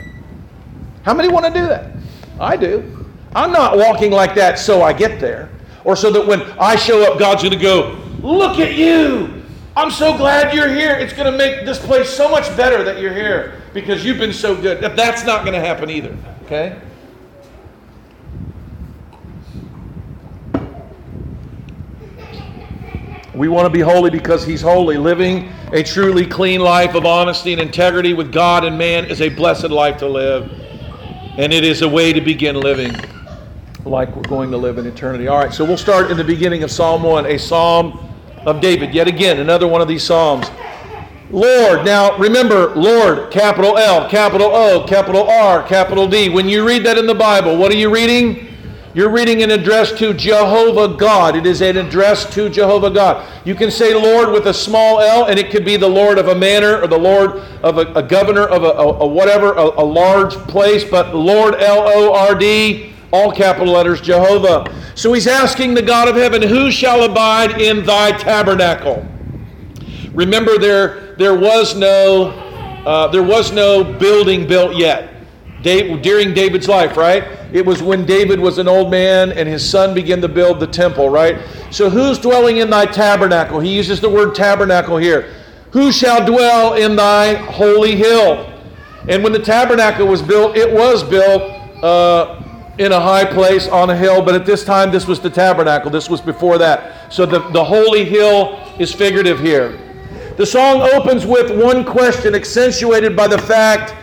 How 1.04 1.14
many 1.14 1.30
want 1.30 1.46
to 1.46 1.54
do 1.54 1.66
that? 1.68 1.96
I 2.40 2.58
do. 2.58 3.06
I'm 3.34 3.52
not 3.52 3.78
walking 3.78 4.12
like 4.12 4.36
that 4.36 4.60
so 4.60 4.82
I 4.82 4.94
get 4.94 5.20
there. 5.20 5.50
Or 5.84 5.96
so 5.96 6.12
that 6.12 6.28
when 6.28 6.42
I 6.60 6.76
show 6.76 7.12
up, 7.12 7.18
God's 7.18 7.42
going 7.42 7.58
to 7.58 7.60
go, 7.60 7.98
Look 8.22 8.60
at 8.60 8.76
you. 8.76 9.42
I'm 9.76 9.90
so 9.90 10.16
glad 10.16 10.54
you're 10.54 10.68
here. 10.68 10.92
It's 10.92 11.14
going 11.14 11.32
to 11.32 11.38
make 11.38 11.66
this 11.66 11.80
place 11.80 12.10
so 12.10 12.30
much 12.30 12.46
better 12.56 12.84
that 12.84 13.00
you're 13.00 13.14
here 13.14 13.62
because 13.74 14.06
you've 14.06 14.18
been 14.18 14.34
so 14.34 14.56
good. 14.56 14.82
That's 14.82 15.26
not 15.26 15.44
going 15.44 15.60
to 15.60 15.66
happen 15.66 15.90
either. 15.90 16.16
Okay? 16.44 16.80
We 23.34 23.48
want 23.48 23.66
to 23.66 23.70
be 23.70 23.80
holy 23.80 24.10
because 24.10 24.46
He's 24.46 24.62
holy. 24.62 24.98
Living 24.98 25.54
a 25.72 25.82
truly 25.84 26.26
clean 26.26 26.60
life 26.60 26.96
of 26.96 27.06
honesty 27.06 27.54
and 27.54 27.62
integrity 27.62 28.14
with 28.14 28.34
God 28.34 28.66
and 28.66 28.78
man 28.78 29.06
is 29.06 29.22
a 29.22 29.30
blessed 29.30 29.70
life 29.70 29.98
to 30.00 30.08
live. 30.08 30.52
And 31.38 31.54
it 31.54 31.64
is 31.64 31.82
a 31.82 31.88
way 31.88 32.12
to 32.12 32.20
begin 32.20 32.56
living 32.56 32.94
like 33.86 34.14
we're 34.16 34.22
going 34.24 34.52
to 34.52 34.58
live 34.58 34.78
in 34.78 34.86
eternity. 34.86 35.30
All 35.30 35.38
right, 35.38 35.54
so 35.54 35.64
we'll 35.64 35.78
start 35.78 36.12
in 36.12 36.18
the 36.18 36.24
beginning 36.26 36.64
of 36.64 36.72
Psalm 36.72 37.04
1, 37.04 37.26
a 37.26 37.38
psalm 37.38 38.00
of 38.46 38.60
David. 38.60 38.94
Yet 38.94 39.08
again, 39.08 39.40
another 39.40 39.68
one 39.68 39.80
of 39.80 39.88
these 39.88 40.04
psalms. 40.04 40.52
Lord, 41.30 41.86
now 41.86 42.18
remember, 42.18 42.76
Lord, 42.76 43.32
capital 43.32 43.78
L, 43.78 44.10
capital 44.10 44.48
O, 44.54 44.86
capital 44.86 45.30
R, 45.30 45.66
capital 45.66 46.06
D. 46.06 46.28
When 46.28 46.50
you 46.50 46.68
read 46.68 46.86
that 46.86 46.98
in 46.98 47.08
the 47.08 47.16
Bible, 47.16 47.58
what 47.58 47.72
are 47.72 47.78
you 47.78 47.94
reading? 47.94 48.51
You're 48.94 49.10
reading 49.10 49.42
an 49.42 49.52
address 49.52 49.94
to 50.00 50.14
Jehovah 50.14 50.98
God. 50.98 51.38
It 51.38 51.46
is 51.46 51.62
an 51.62 51.78
address 51.78 52.26
to 52.34 52.50
Jehovah 52.50 52.90
God. 52.90 53.26
You 53.46 53.56
can 53.56 53.72
say 53.72 53.94
Lord 53.94 54.34
with 54.34 54.48
a 54.48 54.54
small 54.54 55.00
l, 55.00 55.28
and 55.28 55.40
it 55.40 55.50
could 55.50 55.64
be 55.64 55.78
the 55.78 55.88
Lord 55.88 56.18
of 56.18 56.28
a 56.28 56.36
manor 56.36 56.82
or 56.82 56.88
the 56.88 56.98
Lord 56.98 57.38
of 57.64 57.78
a, 57.78 57.94
a 57.94 58.04
governor 58.04 58.46
of 58.48 58.64
a, 58.64 58.72
a, 58.72 59.00
a 59.00 59.08
whatever, 59.08 59.54
a, 59.54 59.82
large 59.82 60.34
place, 60.50 60.84
but 60.84 61.16
Lord, 61.16 61.56
L 61.56 61.88
O 61.88 62.14
R 62.14 62.36
D, 62.36 62.92
all 63.14 63.32
capital 63.32 63.74
letters, 63.74 64.02
Jehovah. 64.02 64.66
So 64.96 65.14
he's 65.14 65.28
asking 65.28 65.74
the 65.74 65.82
God 65.82 66.10
of 66.10 66.18
heaven, 66.18 66.42
Who 66.42 66.70
shall 66.70 67.04
abide 67.04 67.62
in 67.62 67.86
thy 67.86 68.12
tabernacle? 68.12 69.08
Remember, 70.12 70.58
there, 70.58 71.16
there, 71.16 71.36
was, 71.36 71.78
no, 71.78 72.32
uh, 72.86 73.08
there 73.08 73.24
was 73.24 73.54
no 73.54 73.86
building 73.86 74.48
built 74.48 74.76
yet. 74.76 75.11
During 75.62 76.34
David's 76.34 76.68
life, 76.68 76.98
right? 76.98 77.24
It 77.54 77.66
was 77.66 77.84
when 77.84 78.06
David 78.06 78.40
was 78.40 78.58
an 78.58 78.68
old 78.68 78.90
man 78.90 79.32
and 79.32 79.48
his 79.48 79.68
son 79.68 79.94
began 79.94 80.22
to 80.22 80.28
build 80.28 80.60
the 80.60 80.68
temple, 80.68 81.10
right? 81.10 81.40
So 81.70 81.90
who's 81.90 82.18
dwelling 82.18 82.58
in 82.58 82.70
thy 82.70 82.86
tabernacle? 82.86 83.60
He 83.60 83.76
uses 83.76 84.00
the 84.02 84.10
word 84.10 84.34
tabernacle 84.34 84.98
here. 84.98 85.34
Who 85.72 85.92
shall 85.92 86.26
dwell 86.26 86.74
in 86.74 86.96
thy 86.96 87.36
holy 87.36 87.96
hill? 87.96 88.48
And 89.08 89.24
when 89.24 89.34
the 89.34 89.40
tabernacle 89.40 90.08
was 90.08 90.22
built, 90.22 90.56
it 90.56 90.72
was 90.72 91.04
built 91.04 91.44
uh, 91.84 92.42
in 92.78 92.92
a 92.92 93.00
high 93.00 93.26
place 93.26 93.68
on 93.68 93.90
a 93.90 93.96
hill, 93.96 94.22
but 94.22 94.34
at 94.34 94.46
this 94.46 94.64
time, 94.64 94.92
this 94.92 95.06
was 95.06 95.20
the 95.20 95.30
tabernacle. 95.30 95.92
This 95.92 96.10
was 96.10 96.22
before 96.22 96.58
that. 96.58 97.14
So 97.14 97.26
the, 97.26 97.40
the 97.50 97.64
holy 97.64 98.06
hill 98.06 98.60
is 98.80 98.94
figurative 98.94 99.40
here. 99.40 99.80
The 100.38 100.46
song 100.46 100.82
opens 100.94 101.26
with 101.26 101.52
one 101.62 101.84
question 101.84 102.34
accentuated 102.34 103.16
by 103.16 103.28
the 103.28 103.38
fact 103.38 103.94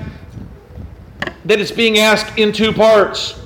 that 1.49 1.59
it's 1.59 1.73
being 1.73 1.99
asked 1.99 2.39
in 2.39 2.53
two 2.53 2.75
parts. 2.75 3.41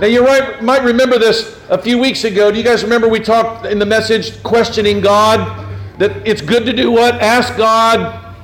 Now, 0.00 0.06
you 0.06 0.22
might 0.62 0.82
remember 0.82 1.18
this 1.18 1.60
a 1.68 1.76
few 1.76 1.98
weeks 1.98 2.24
ago. 2.24 2.50
Do 2.50 2.56
you 2.56 2.64
guys 2.64 2.82
remember 2.82 3.08
we 3.08 3.20
talked 3.20 3.66
in 3.66 3.78
the 3.78 3.84
message 3.84 4.42
questioning 4.42 5.02
God? 5.02 5.68
That 5.98 6.26
it's 6.26 6.40
good 6.40 6.64
to 6.64 6.72
do 6.72 6.90
what? 6.90 7.16
Ask 7.16 7.58
God, 7.58 8.34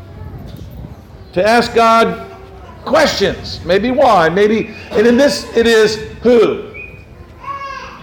to 1.32 1.46
ask 1.46 1.74
God 1.74 2.30
questions. 2.84 3.64
Maybe 3.64 3.90
why, 3.90 4.28
maybe, 4.28 4.74
and 4.90 5.06
in 5.06 5.16
this 5.16 5.56
it 5.56 5.66
is 5.66 5.96
who. 6.22 6.70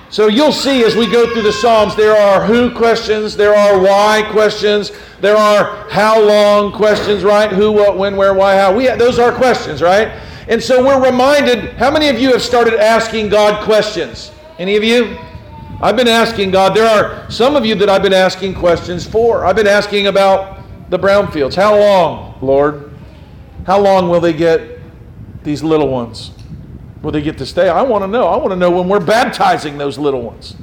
So 0.10 0.28
you'll 0.28 0.52
see 0.52 0.84
as 0.84 0.96
we 0.96 1.06
go 1.06 1.32
through 1.32 1.44
the 1.44 1.54
Psalms, 1.54 1.96
there 1.96 2.16
are 2.16 2.44
who 2.44 2.74
questions, 2.76 3.36
there 3.36 3.56
are 3.56 3.80
why 3.80 4.28
questions, 4.32 4.92
there 5.22 5.38
are 5.38 5.88
how 5.92 6.20
long 6.20 6.72
questions, 6.72 7.24
right? 7.24 7.52
Who, 7.52 7.72
what, 7.72 7.96
when, 7.96 8.16
where, 8.16 8.34
why, 8.34 8.56
how. 8.56 8.76
We, 8.76 8.88
those 8.96 9.20
are 9.20 9.32
questions, 9.32 9.80
right? 9.80 10.12
And 10.47 10.62
so 10.62 10.86
we're 10.86 11.03
reminded 11.03 11.73
how 11.73 11.89
many 11.89 12.10
of 12.10 12.19
you 12.19 12.32
have 12.32 12.41
started 12.41 12.75
asking 12.75 13.29
God 13.29 13.63
questions? 13.63 14.32
Any 14.60 14.75
of 14.75 14.84
you? 14.84 15.17
I've 15.82 15.95
been 15.95 16.08
asking 16.08 16.51
God. 16.51 16.75
There 16.75 16.88
are 16.88 17.29
some 17.29 17.56
of 17.56 17.65
you 17.65 17.75
that 17.75 17.89
I've 17.89 18.03
been 18.03 18.13
asking 18.13 18.56
questions 18.56 19.06
for. 19.06 19.45
I've 19.45 19.56
been 19.56 19.67
asking 19.67 20.08
about 20.08 20.63
the 20.89 20.99
brownfields. 20.99 21.56
How 21.56 21.77
long, 21.77 22.38
Lord? 22.41 22.91
How 23.65 23.79
long 23.79 24.10
will 24.10 24.21
they 24.21 24.34
get 24.34 24.79
these 25.43 25.63
little 25.63 25.89
ones? 25.89 26.32
Will 27.01 27.12
they 27.12 27.21
get 27.21 27.38
to 27.39 27.45
stay? 27.45 27.67
I 27.69 27.82
want 27.82 28.03
to 28.03 28.08
know. 28.08 28.27
I 28.27 28.38
want 28.38 28.51
to 28.51 28.56
know 28.56 28.71
when 28.71 28.88
we're 28.88 29.03
baptizing 29.03 29.77
those 29.77 29.97
little 29.97 30.21
ones. 30.21 30.56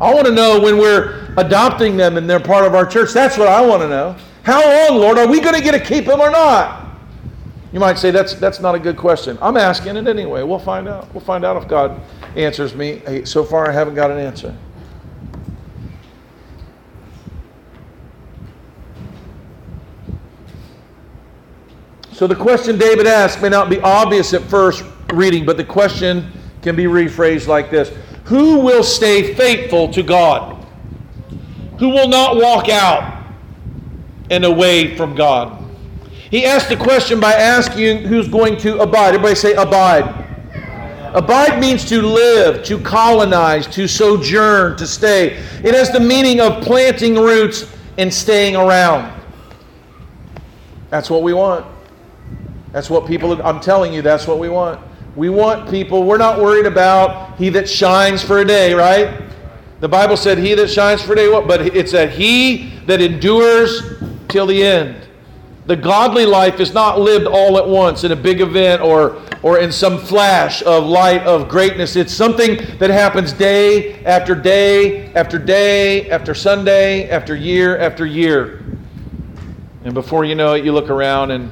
I 0.00 0.12
want 0.12 0.26
to 0.26 0.32
know 0.32 0.60
when 0.60 0.76
we're 0.76 1.32
adopting 1.38 1.96
them 1.96 2.18
and 2.18 2.28
they're 2.28 2.40
part 2.40 2.66
of 2.66 2.74
our 2.74 2.84
church. 2.84 3.12
That's 3.12 3.38
what 3.38 3.48
I 3.48 3.64
want 3.64 3.82
to 3.82 3.88
know. 3.88 4.16
How 4.42 4.62
long, 4.62 5.00
Lord, 5.00 5.18
are 5.18 5.26
we 5.26 5.40
going 5.40 5.54
to 5.54 5.62
get 5.62 5.72
to 5.72 5.80
keep 5.80 6.04
them 6.04 6.20
or 6.20 6.30
not? 6.30 6.85
You 7.72 7.80
might 7.80 7.98
say 7.98 8.10
that's 8.10 8.34
that's 8.34 8.60
not 8.60 8.74
a 8.74 8.78
good 8.78 8.96
question. 8.96 9.38
I'm 9.42 9.56
asking 9.56 9.96
it 9.96 10.06
anyway. 10.06 10.42
We'll 10.42 10.58
find 10.58 10.88
out. 10.88 11.12
We'll 11.12 11.24
find 11.24 11.44
out 11.44 11.56
if 11.60 11.68
God 11.68 12.00
answers 12.36 12.74
me. 12.74 13.02
Hey, 13.06 13.24
so 13.24 13.44
far 13.44 13.68
I 13.68 13.72
haven't 13.72 13.94
got 13.94 14.10
an 14.10 14.18
answer. 14.18 14.56
So 22.12 22.26
the 22.26 22.34
question 22.34 22.78
David 22.78 23.06
asked 23.06 23.42
may 23.42 23.50
not 23.50 23.68
be 23.68 23.78
obvious 23.80 24.32
at 24.32 24.40
first 24.42 24.84
reading, 25.12 25.44
but 25.44 25.58
the 25.58 25.64
question 25.64 26.32
can 26.62 26.74
be 26.74 26.84
rephrased 26.84 27.46
like 27.46 27.70
this 27.70 27.92
Who 28.24 28.60
will 28.60 28.82
stay 28.82 29.34
faithful 29.34 29.92
to 29.92 30.02
God? 30.02 30.64
Who 31.78 31.90
will 31.90 32.08
not 32.08 32.36
walk 32.36 32.70
out 32.70 33.22
and 34.30 34.44
away 34.46 34.96
from 34.96 35.14
God? 35.14 35.65
He 36.36 36.44
asked 36.44 36.68
the 36.68 36.76
question 36.76 37.18
by 37.18 37.32
asking 37.32 38.02
who's 38.02 38.28
going 38.28 38.58
to 38.58 38.78
abide. 38.80 39.14
Everybody 39.14 39.34
say 39.34 39.54
abide. 39.54 40.04
Abide 41.14 41.58
means 41.58 41.82
to 41.88 42.02
live, 42.02 42.62
to 42.64 42.78
colonize, 42.78 43.66
to 43.68 43.88
sojourn, 43.88 44.76
to 44.76 44.86
stay. 44.86 45.38
It 45.64 45.72
has 45.72 45.90
the 45.90 45.98
meaning 45.98 46.42
of 46.42 46.62
planting 46.62 47.14
roots 47.14 47.74
and 47.96 48.12
staying 48.12 48.54
around. 48.54 49.18
That's 50.90 51.08
what 51.08 51.22
we 51.22 51.32
want. 51.32 51.64
That's 52.70 52.90
what 52.90 53.06
people, 53.06 53.40
I'm 53.40 53.58
telling 53.58 53.94
you, 53.94 54.02
that's 54.02 54.26
what 54.26 54.38
we 54.38 54.50
want. 54.50 54.78
We 55.16 55.30
want 55.30 55.70
people, 55.70 56.04
we're 56.04 56.18
not 56.18 56.38
worried 56.38 56.66
about 56.66 57.38
he 57.38 57.48
that 57.48 57.66
shines 57.66 58.22
for 58.22 58.40
a 58.40 58.44
day, 58.44 58.74
right? 58.74 59.22
The 59.80 59.88
Bible 59.88 60.18
said 60.18 60.36
he 60.36 60.52
that 60.52 60.68
shines 60.68 61.00
for 61.00 61.14
a 61.14 61.16
day, 61.16 61.30
what? 61.30 61.48
But 61.48 61.74
it's 61.74 61.92
that 61.92 62.10
he 62.10 62.74
that 62.84 63.00
endures 63.00 64.02
till 64.28 64.44
the 64.44 64.62
end. 64.62 65.05
The 65.66 65.76
godly 65.76 66.26
life 66.26 66.60
is 66.60 66.72
not 66.72 67.00
lived 67.00 67.26
all 67.26 67.58
at 67.58 67.68
once 67.68 68.04
in 68.04 68.12
a 68.12 68.16
big 68.16 68.40
event 68.40 68.82
or, 68.82 69.20
or 69.42 69.58
in 69.58 69.72
some 69.72 69.98
flash 69.98 70.62
of 70.62 70.84
light 70.84 71.22
of 71.22 71.48
greatness. 71.48 71.96
It's 71.96 72.14
something 72.14 72.58
that 72.78 72.90
happens 72.90 73.32
day 73.32 74.04
after 74.04 74.36
day 74.36 75.12
after 75.14 75.40
day 75.40 76.08
after 76.08 76.34
Sunday 76.34 77.08
after 77.10 77.34
year 77.34 77.78
after 77.78 78.06
year. 78.06 78.64
And 79.84 79.92
before 79.92 80.24
you 80.24 80.36
know 80.36 80.54
it, 80.54 80.64
you 80.64 80.72
look 80.72 80.88
around 80.88 81.32
and 81.32 81.50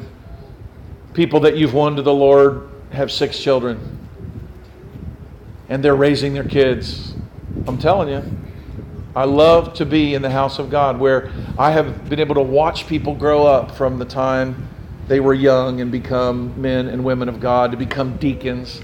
people 1.12 1.40
that 1.40 1.56
you've 1.56 1.74
won 1.74 1.96
to 1.96 2.02
the 2.02 2.14
Lord 2.14 2.68
have 2.92 3.10
six 3.10 3.40
children. 3.40 3.98
And 5.68 5.84
they're 5.84 5.96
raising 5.96 6.34
their 6.34 6.44
kids. 6.44 7.14
I'm 7.66 7.78
telling 7.78 8.08
you. 8.08 8.43
I 9.16 9.24
love 9.24 9.74
to 9.74 9.86
be 9.86 10.14
in 10.14 10.22
the 10.22 10.30
house 10.30 10.58
of 10.58 10.70
God 10.70 10.98
where 10.98 11.30
I 11.56 11.70
have 11.70 12.08
been 12.08 12.18
able 12.18 12.34
to 12.34 12.42
watch 12.42 12.88
people 12.88 13.14
grow 13.14 13.46
up 13.46 13.70
from 13.70 13.98
the 13.98 14.04
time 14.04 14.68
they 15.06 15.20
were 15.20 15.34
young 15.34 15.80
and 15.80 15.92
become 15.92 16.60
men 16.60 16.88
and 16.88 17.04
women 17.04 17.28
of 17.28 17.38
God, 17.38 17.70
to 17.70 17.76
become 17.76 18.16
deacons, 18.16 18.82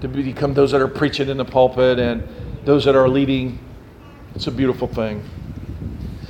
to 0.00 0.08
become 0.08 0.54
those 0.54 0.72
that 0.72 0.80
are 0.80 0.88
preaching 0.88 1.28
in 1.28 1.36
the 1.36 1.44
pulpit 1.44 1.98
and 1.98 2.26
those 2.64 2.84
that 2.86 2.96
are 2.96 3.08
leading. 3.08 3.58
It's 4.34 4.46
a 4.46 4.50
beautiful 4.50 4.88
thing. 4.88 5.22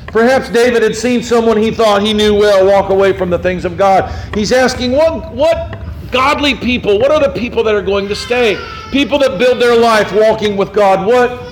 Perhaps 0.09 0.51
David 0.51 0.83
had 0.83 0.97
seen 0.97 1.23
someone 1.23 1.57
he 1.57 1.71
thought 1.71 2.03
he 2.03 2.13
knew 2.13 2.35
well 2.35 2.67
walk 2.67 2.91
away 2.91 3.13
from 3.13 3.31
the 3.31 3.39
things 3.39 3.65
of 3.65 3.77
God. 3.77 4.13
He's 4.35 4.53
asking, 4.53 4.93
what, 4.93 5.33
what 5.33 5.79
godly 6.11 6.55
people, 6.55 6.99
what 6.99 7.11
are 7.11 7.21
the 7.21 7.33
people 7.39 7.63
that 7.65 7.75
are 7.75 7.83
going 7.83 8.09
to 8.09 8.17
stay? 8.17 8.57
People 8.91 9.19
that 9.21 9.39
build 9.39 9.61
their 9.61 9.79
life 9.79 10.13
walking 10.13 10.57
with 10.57 10.73
God. 10.73 11.07
What 11.07 11.48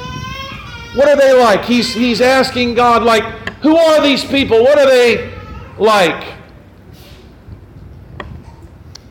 what 0.95 1.09
are 1.09 1.17
they 1.17 1.33
like? 1.33 1.65
He's, 1.65 1.93
he's 1.93 2.21
asking 2.21 2.75
God, 2.75 3.03
like, 3.03 3.25
who 3.61 3.77
are 3.77 4.03
these 4.03 4.25
people? 4.25 4.63
What 4.63 4.79
are 4.79 4.87
they 4.87 5.33
like? 5.79 6.35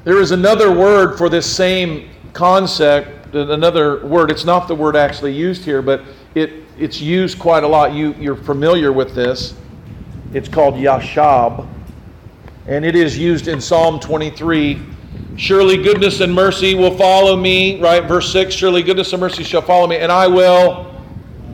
There 0.04 0.20
is 0.20 0.32
another 0.32 0.72
word 0.72 1.18
for 1.18 1.30
this 1.30 1.52
same 1.52 2.10
concept, 2.34 3.34
another 3.34 4.06
word. 4.06 4.30
It's 4.32 4.46
not 4.46 4.68
the 4.68 4.76
word 4.76 4.96
actually 4.96 5.34
used 5.34 5.66
here, 5.66 5.82
but 5.82 6.04
it, 6.36 6.64
it's 6.78 7.02
used 7.02 7.40
quite 7.40 7.64
a 7.64 7.68
lot. 7.68 7.94
You, 7.94 8.14
you're 8.14 8.36
familiar 8.36 8.94
with 8.94 9.16
this. 9.16 9.56
It's 10.34 10.48
called 10.48 10.76
yashab, 10.76 11.68
and 12.68 12.86
it 12.86 12.96
is 12.96 13.18
used 13.18 13.48
in 13.48 13.60
Psalm 13.60 14.00
23 14.00 14.80
Surely 15.38 15.76
goodness 15.76 16.22
and 16.22 16.34
mercy 16.34 16.76
will 16.76 16.96
follow 16.98 17.36
me, 17.36 17.82
right? 17.82 18.06
Verse 18.06 18.32
6 18.32 18.54
Surely 18.54 18.82
goodness 18.82 19.12
and 19.12 19.20
mercy 19.20 19.44
shall 19.44 19.62
follow 19.62 19.86
me, 19.86 19.98
and 19.98 20.10
I 20.12 20.28
will 20.28 20.95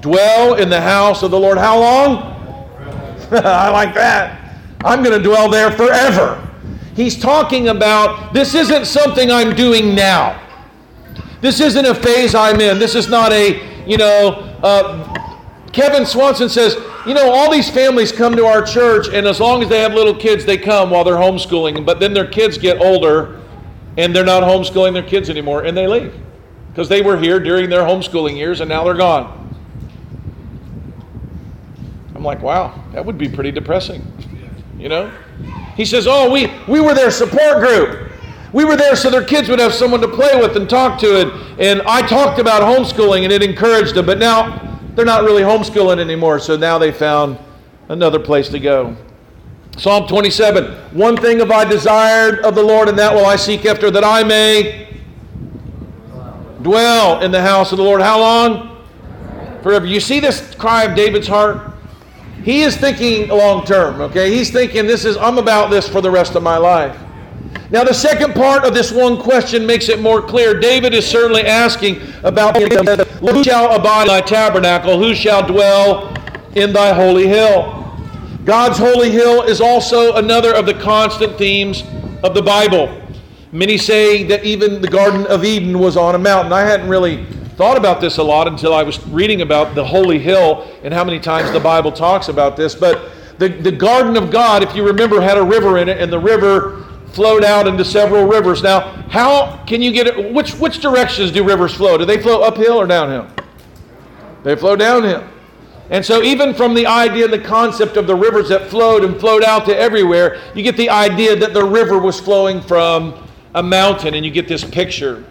dwell 0.02 0.56
in 0.56 0.70
the 0.70 0.82
house 0.82 1.24
of 1.24 1.32
the 1.32 1.40
Lord. 1.40 1.58
How 1.58 1.80
long? 1.80 2.18
I 3.32 3.70
like 3.70 3.94
that. 3.94 4.58
I'm 4.84 5.04
going 5.04 5.18
to 5.18 5.24
dwell 5.24 5.50
there 5.50 5.72
forever. 5.72 6.48
He's 6.96 7.18
talking 7.18 7.70
about 7.70 8.34
this 8.34 8.54
isn't 8.56 8.86
something 8.86 9.32
I'm 9.32 9.56
doing 9.56 9.96
now. 9.96 10.40
This 11.40 11.60
isn't 11.60 11.86
a 11.86 11.96
phase 11.96 12.36
I'm 12.36 12.60
in. 12.60 12.78
This 12.78 12.96
is 12.96 13.08
not 13.08 13.32
a, 13.32 13.86
you 13.88 13.98
know, 13.98 14.32
uh, 14.62 15.22
Kevin 15.72 16.06
Swanson 16.06 16.50
says, 16.50 16.76
you 17.08 17.14
know, 17.14 17.32
all 17.32 17.52
these 17.52 17.70
families 17.70 18.12
come 18.12 18.36
to 18.36 18.46
our 18.46 18.62
church, 18.62 19.08
and 19.08 19.26
as 19.26 19.40
long 19.40 19.64
as 19.64 19.70
they 19.70 19.80
have 19.80 19.94
little 19.94 20.14
kids, 20.14 20.46
they 20.46 20.58
come 20.58 20.92
while 20.92 21.04
they're 21.04 21.16
homeschooling. 21.16 21.84
But 21.86 22.00
then 22.00 22.14
their 22.14 22.28
kids 22.28 22.58
get 22.58 22.80
older, 22.80 23.42
and 23.98 24.16
they're 24.16 24.26
not 24.26 24.44
homeschooling 24.44 24.94
their 24.94 25.04
kids 25.04 25.30
anymore, 25.30 25.64
and 25.64 25.76
they 25.76 25.88
leave 25.88 26.14
because 26.70 26.88
they 26.88 27.02
were 27.02 27.18
here 27.18 27.40
during 27.40 27.70
their 27.70 27.82
homeschooling 27.82 28.36
years, 28.36 28.60
and 28.60 28.70
now 28.70 28.84
they're 28.84 28.94
gone. 28.94 29.41
I'm 32.22 32.26
like, 32.26 32.44
wow, 32.44 32.80
that 32.94 33.04
would 33.04 33.18
be 33.18 33.28
pretty 33.28 33.50
depressing, 33.50 34.06
you 34.78 34.90
know? 34.90 35.12
He 35.76 35.86
says, 35.86 36.06
oh, 36.06 36.32
we, 36.32 36.54
we 36.68 36.80
were 36.80 36.94
their 36.94 37.10
support 37.10 37.58
group. 37.58 38.12
We 38.54 38.64
were 38.64 38.76
there 38.76 38.96
so 38.96 39.10
their 39.10 39.26
kids 39.26 39.50
would 39.50 39.58
have 39.58 39.74
someone 39.74 40.02
to 40.02 40.08
play 40.08 40.40
with 40.40 40.56
and 40.56 40.70
talk 40.70 41.00
to. 41.00 41.20
And, 41.20 41.60
and 41.60 41.82
I 41.82 42.06
talked 42.06 42.38
about 42.38 42.62
homeschooling 42.62 43.24
and 43.24 43.34
it 43.34 43.42
encouraged 43.42 43.96
them. 43.96 44.06
But 44.06 44.20
now 44.20 44.78
they're 44.94 45.04
not 45.04 45.24
really 45.24 45.42
homeschooling 45.42 45.98
anymore. 45.98 46.38
So 46.38 46.56
now 46.56 46.78
they 46.78 46.92
found 46.92 47.40
another 47.90 48.20
place 48.20 48.50
to 48.50 48.60
go. 48.60 48.96
Psalm 49.80 50.06
27 50.06 50.96
One 50.96 51.18
thing 51.18 51.40
have 51.40 51.50
I 51.50 51.66
desired 51.66 52.46
of 52.46 52.54
the 52.54 52.62
Lord, 52.62 52.88
and 52.88 53.00
that 53.00 53.16
will 53.16 53.26
I 53.26 53.36
seek 53.36 53.66
after, 53.66 53.90
that 53.90 54.04
I 54.04 54.22
may 54.22 54.96
dwell 56.62 57.24
in 57.24 57.32
the 57.32 57.42
house 57.42 57.72
of 57.72 57.80
the 57.80 57.84
Lord. 57.84 58.00
How 58.00 58.20
long? 58.20 58.86
Forever. 59.64 59.88
You 59.88 60.00
see 60.00 60.20
this 60.20 60.54
cry 60.54 60.84
of 60.84 60.96
David's 60.96 61.28
heart? 61.28 61.71
He 62.44 62.64
is 62.64 62.76
thinking 62.76 63.30
long 63.30 63.66
term, 63.66 64.02
okay? 64.02 64.32
He's 64.32 64.52
thinking, 64.52 64.88
this 64.88 65.06
is, 65.06 65.18
I'm 65.18 65.38
about 65.38 65.70
this 65.70 65.88
for 65.88 66.02
the 66.02 66.10
rest 66.10 66.36
of 66.36 66.44
my 66.44 66.58
life. 66.58 67.00
Now, 67.70 67.84
the 67.84 67.94
second 67.94 68.34
part 68.34 68.66
of 68.66 68.74
this 68.74 68.92
one 68.92 69.22
question 69.22 69.66
makes 69.66 69.88
it 69.88 70.02
more 70.02 70.22
clear. 70.22 70.60
David 70.60 70.94
is 70.94 71.08
certainly 71.08 71.44
asking 71.44 72.02
about 72.24 72.58
who 72.58 73.44
shall 73.44 73.74
abide 73.74 74.04
in 74.04 74.08
thy 74.08 74.22
tabernacle, 74.22 75.00
who 75.00 75.16
shall 75.16 75.46
dwell 75.46 76.14
in 76.56 76.74
thy 76.74 76.94
holy 76.94 77.28
hill. 77.28 77.78
God's 78.44 78.78
holy 78.78 79.12
hill 79.12 79.44
is 79.44 79.62
also 79.62 80.16
another 80.16 80.54
of 80.54 80.66
the 80.66 80.74
constant 80.74 81.38
themes 81.38 81.84
of 82.24 82.34
the 82.34 82.42
Bible. 82.42 83.02
Many 83.54 83.78
say 83.78 84.24
that 84.24 84.44
even 84.44 84.82
the 84.82 84.88
Garden 84.88 85.28
of 85.28 85.46
Eden 85.46 85.80
was 85.80 85.96
on 85.96 86.16
a 86.16 86.20
mountain. 86.20 86.52
I 86.52 86.62
hadn't 86.62 86.90
really 86.90 87.26
thought 87.62 87.78
about 87.78 88.02
this 88.02 88.18
a 88.18 88.24
lot 88.24 88.48
until 88.48 88.74
I 88.74 88.82
was 88.82 89.06
reading 89.10 89.44
about 89.44 89.76
the 89.76 89.86
holy 89.86 90.18
hill 90.18 90.68
and 90.82 90.92
how 90.92 91.04
many 91.04 91.20
times 91.20 91.52
the 91.52 91.60
Bible 91.60 91.92
talks 91.92 92.28
about 92.28 92.58
this. 92.58 92.74
But 92.74 93.12
the, 93.38 93.50
the 93.50 93.72
Garden 93.72 94.18
of 94.18 94.32
God, 94.32 94.64
if 94.64 94.76
you 94.76 94.84
remember, 94.84 95.22
had 95.22 95.38
a 95.38 95.44
river 95.44 95.78
in 95.78 95.88
it, 95.88 96.00
and 96.00 96.12
the 96.12 96.18
river 96.18 96.88
flowed 97.12 97.44
out 97.44 97.68
into 97.68 97.86
several 97.86 98.26
rivers. 98.26 98.64
Now, 98.64 98.80
how 99.12 99.64
can 99.66 99.80
you 99.80 99.92
get 99.92 100.08
it? 100.08 100.34
Which, 100.34 100.56
which 100.56 100.80
directions 100.80 101.30
do 101.30 101.44
rivers 101.44 101.72
flow? 101.76 102.00
Do 102.00 102.04
they 102.04 102.20
flow 102.20 102.42
uphill 102.42 102.82
or 102.82 102.88
downhill? 102.88 103.28
They 104.42 104.56
flow 104.56 104.76
downhill. 104.76 105.24
And 105.92 106.04
so, 106.04 106.24
even 106.24 106.56
from 106.56 106.74
the 106.74 106.88
idea 106.88 107.26
and 107.26 107.34
the 107.34 107.38
concept 107.38 107.96
of 107.96 108.08
the 108.08 108.16
rivers 108.16 108.50
that 108.50 108.72
flowed 108.72 109.04
and 109.04 109.20
flowed 109.20 109.44
out 109.44 109.66
to 109.66 109.78
everywhere, 109.78 110.42
you 110.56 110.64
get 110.64 110.78
the 110.78 110.90
idea 110.90 111.36
that 111.36 111.54
the 111.54 111.64
river 111.64 112.00
was 112.00 112.20
flowing 112.20 112.60
from 112.60 113.30
a 113.54 113.62
mountain, 113.62 114.16
and 114.16 114.26
you 114.26 114.32
get 114.32 114.48
this 114.48 114.64
picture. 114.64 115.24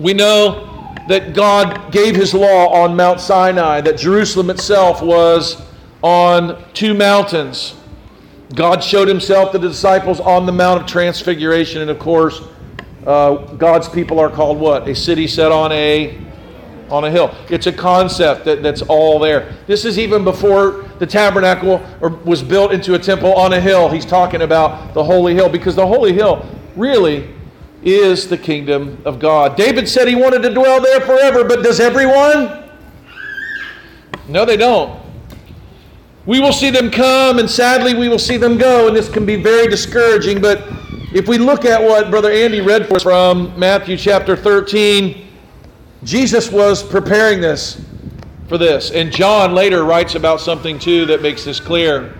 We 0.00 0.14
know 0.14 0.94
that 1.08 1.34
God 1.34 1.92
gave 1.92 2.16
his 2.16 2.32
law 2.32 2.68
on 2.68 2.96
Mount 2.96 3.20
Sinai, 3.20 3.82
that 3.82 3.98
Jerusalem 3.98 4.48
itself 4.48 5.02
was 5.02 5.60
on 6.00 6.62
two 6.72 6.94
mountains. 6.94 7.76
God 8.54 8.82
showed 8.82 9.08
himself 9.08 9.52
to 9.52 9.58
the 9.58 9.68
disciples 9.68 10.18
on 10.18 10.46
the 10.46 10.52
Mount 10.52 10.80
of 10.80 10.86
Transfiguration, 10.88 11.82
and 11.82 11.90
of 11.90 11.98
course, 11.98 12.40
uh, 13.06 13.34
God's 13.56 13.90
people 13.90 14.18
are 14.18 14.30
called 14.30 14.58
what? 14.58 14.88
A 14.88 14.94
city 14.94 15.26
set 15.26 15.52
on 15.52 15.70
a 15.72 16.18
on 16.88 17.04
a 17.04 17.10
hill. 17.10 17.34
It's 17.50 17.66
a 17.66 17.72
concept 17.72 18.46
that, 18.46 18.62
that's 18.62 18.82
all 18.82 19.18
there. 19.18 19.54
This 19.66 19.84
is 19.84 19.98
even 19.98 20.24
before 20.24 20.88
the 20.98 21.06
tabernacle 21.06 21.86
or 22.00 22.08
was 22.08 22.42
built 22.42 22.72
into 22.72 22.94
a 22.94 22.98
temple 22.98 23.34
on 23.34 23.52
a 23.52 23.60
hill. 23.60 23.88
He's 23.88 24.06
talking 24.06 24.42
about 24.42 24.94
the 24.94 25.04
holy 25.04 25.34
hill 25.34 25.48
because 25.48 25.76
the 25.76 25.86
holy 25.86 26.12
hill 26.12 26.44
really 26.74 27.28
is 27.82 28.28
the 28.28 28.36
kingdom 28.36 29.00
of 29.04 29.18
God. 29.18 29.56
David 29.56 29.88
said 29.88 30.06
he 30.06 30.14
wanted 30.14 30.42
to 30.42 30.52
dwell 30.52 30.80
there 30.80 31.00
forever, 31.00 31.44
but 31.44 31.62
does 31.62 31.80
everyone? 31.80 32.70
No, 34.28 34.44
they 34.44 34.56
don't. 34.56 35.00
We 36.26 36.40
will 36.40 36.52
see 36.52 36.70
them 36.70 36.90
come, 36.90 37.38
and 37.38 37.50
sadly, 37.50 37.94
we 37.94 38.08
will 38.08 38.18
see 38.18 38.36
them 38.36 38.58
go, 38.58 38.86
and 38.86 38.96
this 38.96 39.08
can 39.08 39.24
be 39.24 39.36
very 39.36 39.66
discouraging. 39.68 40.40
But 40.40 40.62
if 41.12 41.26
we 41.26 41.38
look 41.38 41.64
at 41.64 41.82
what 41.82 42.10
Brother 42.10 42.30
Andy 42.30 42.60
read 42.60 42.86
for 42.86 42.96
us 42.96 43.02
from 43.02 43.58
Matthew 43.58 43.96
chapter 43.96 44.36
13, 44.36 45.26
Jesus 46.04 46.52
was 46.52 46.82
preparing 46.82 47.40
this 47.40 47.84
for 48.48 48.58
this. 48.58 48.90
And 48.90 49.10
John 49.10 49.54
later 49.54 49.84
writes 49.84 50.14
about 50.14 50.40
something 50.40 50.78
too 50.78 51.06
that 51.06 51.22
makes 51.22 51.44
this 51.44 51.58
clear. 51.58 52.14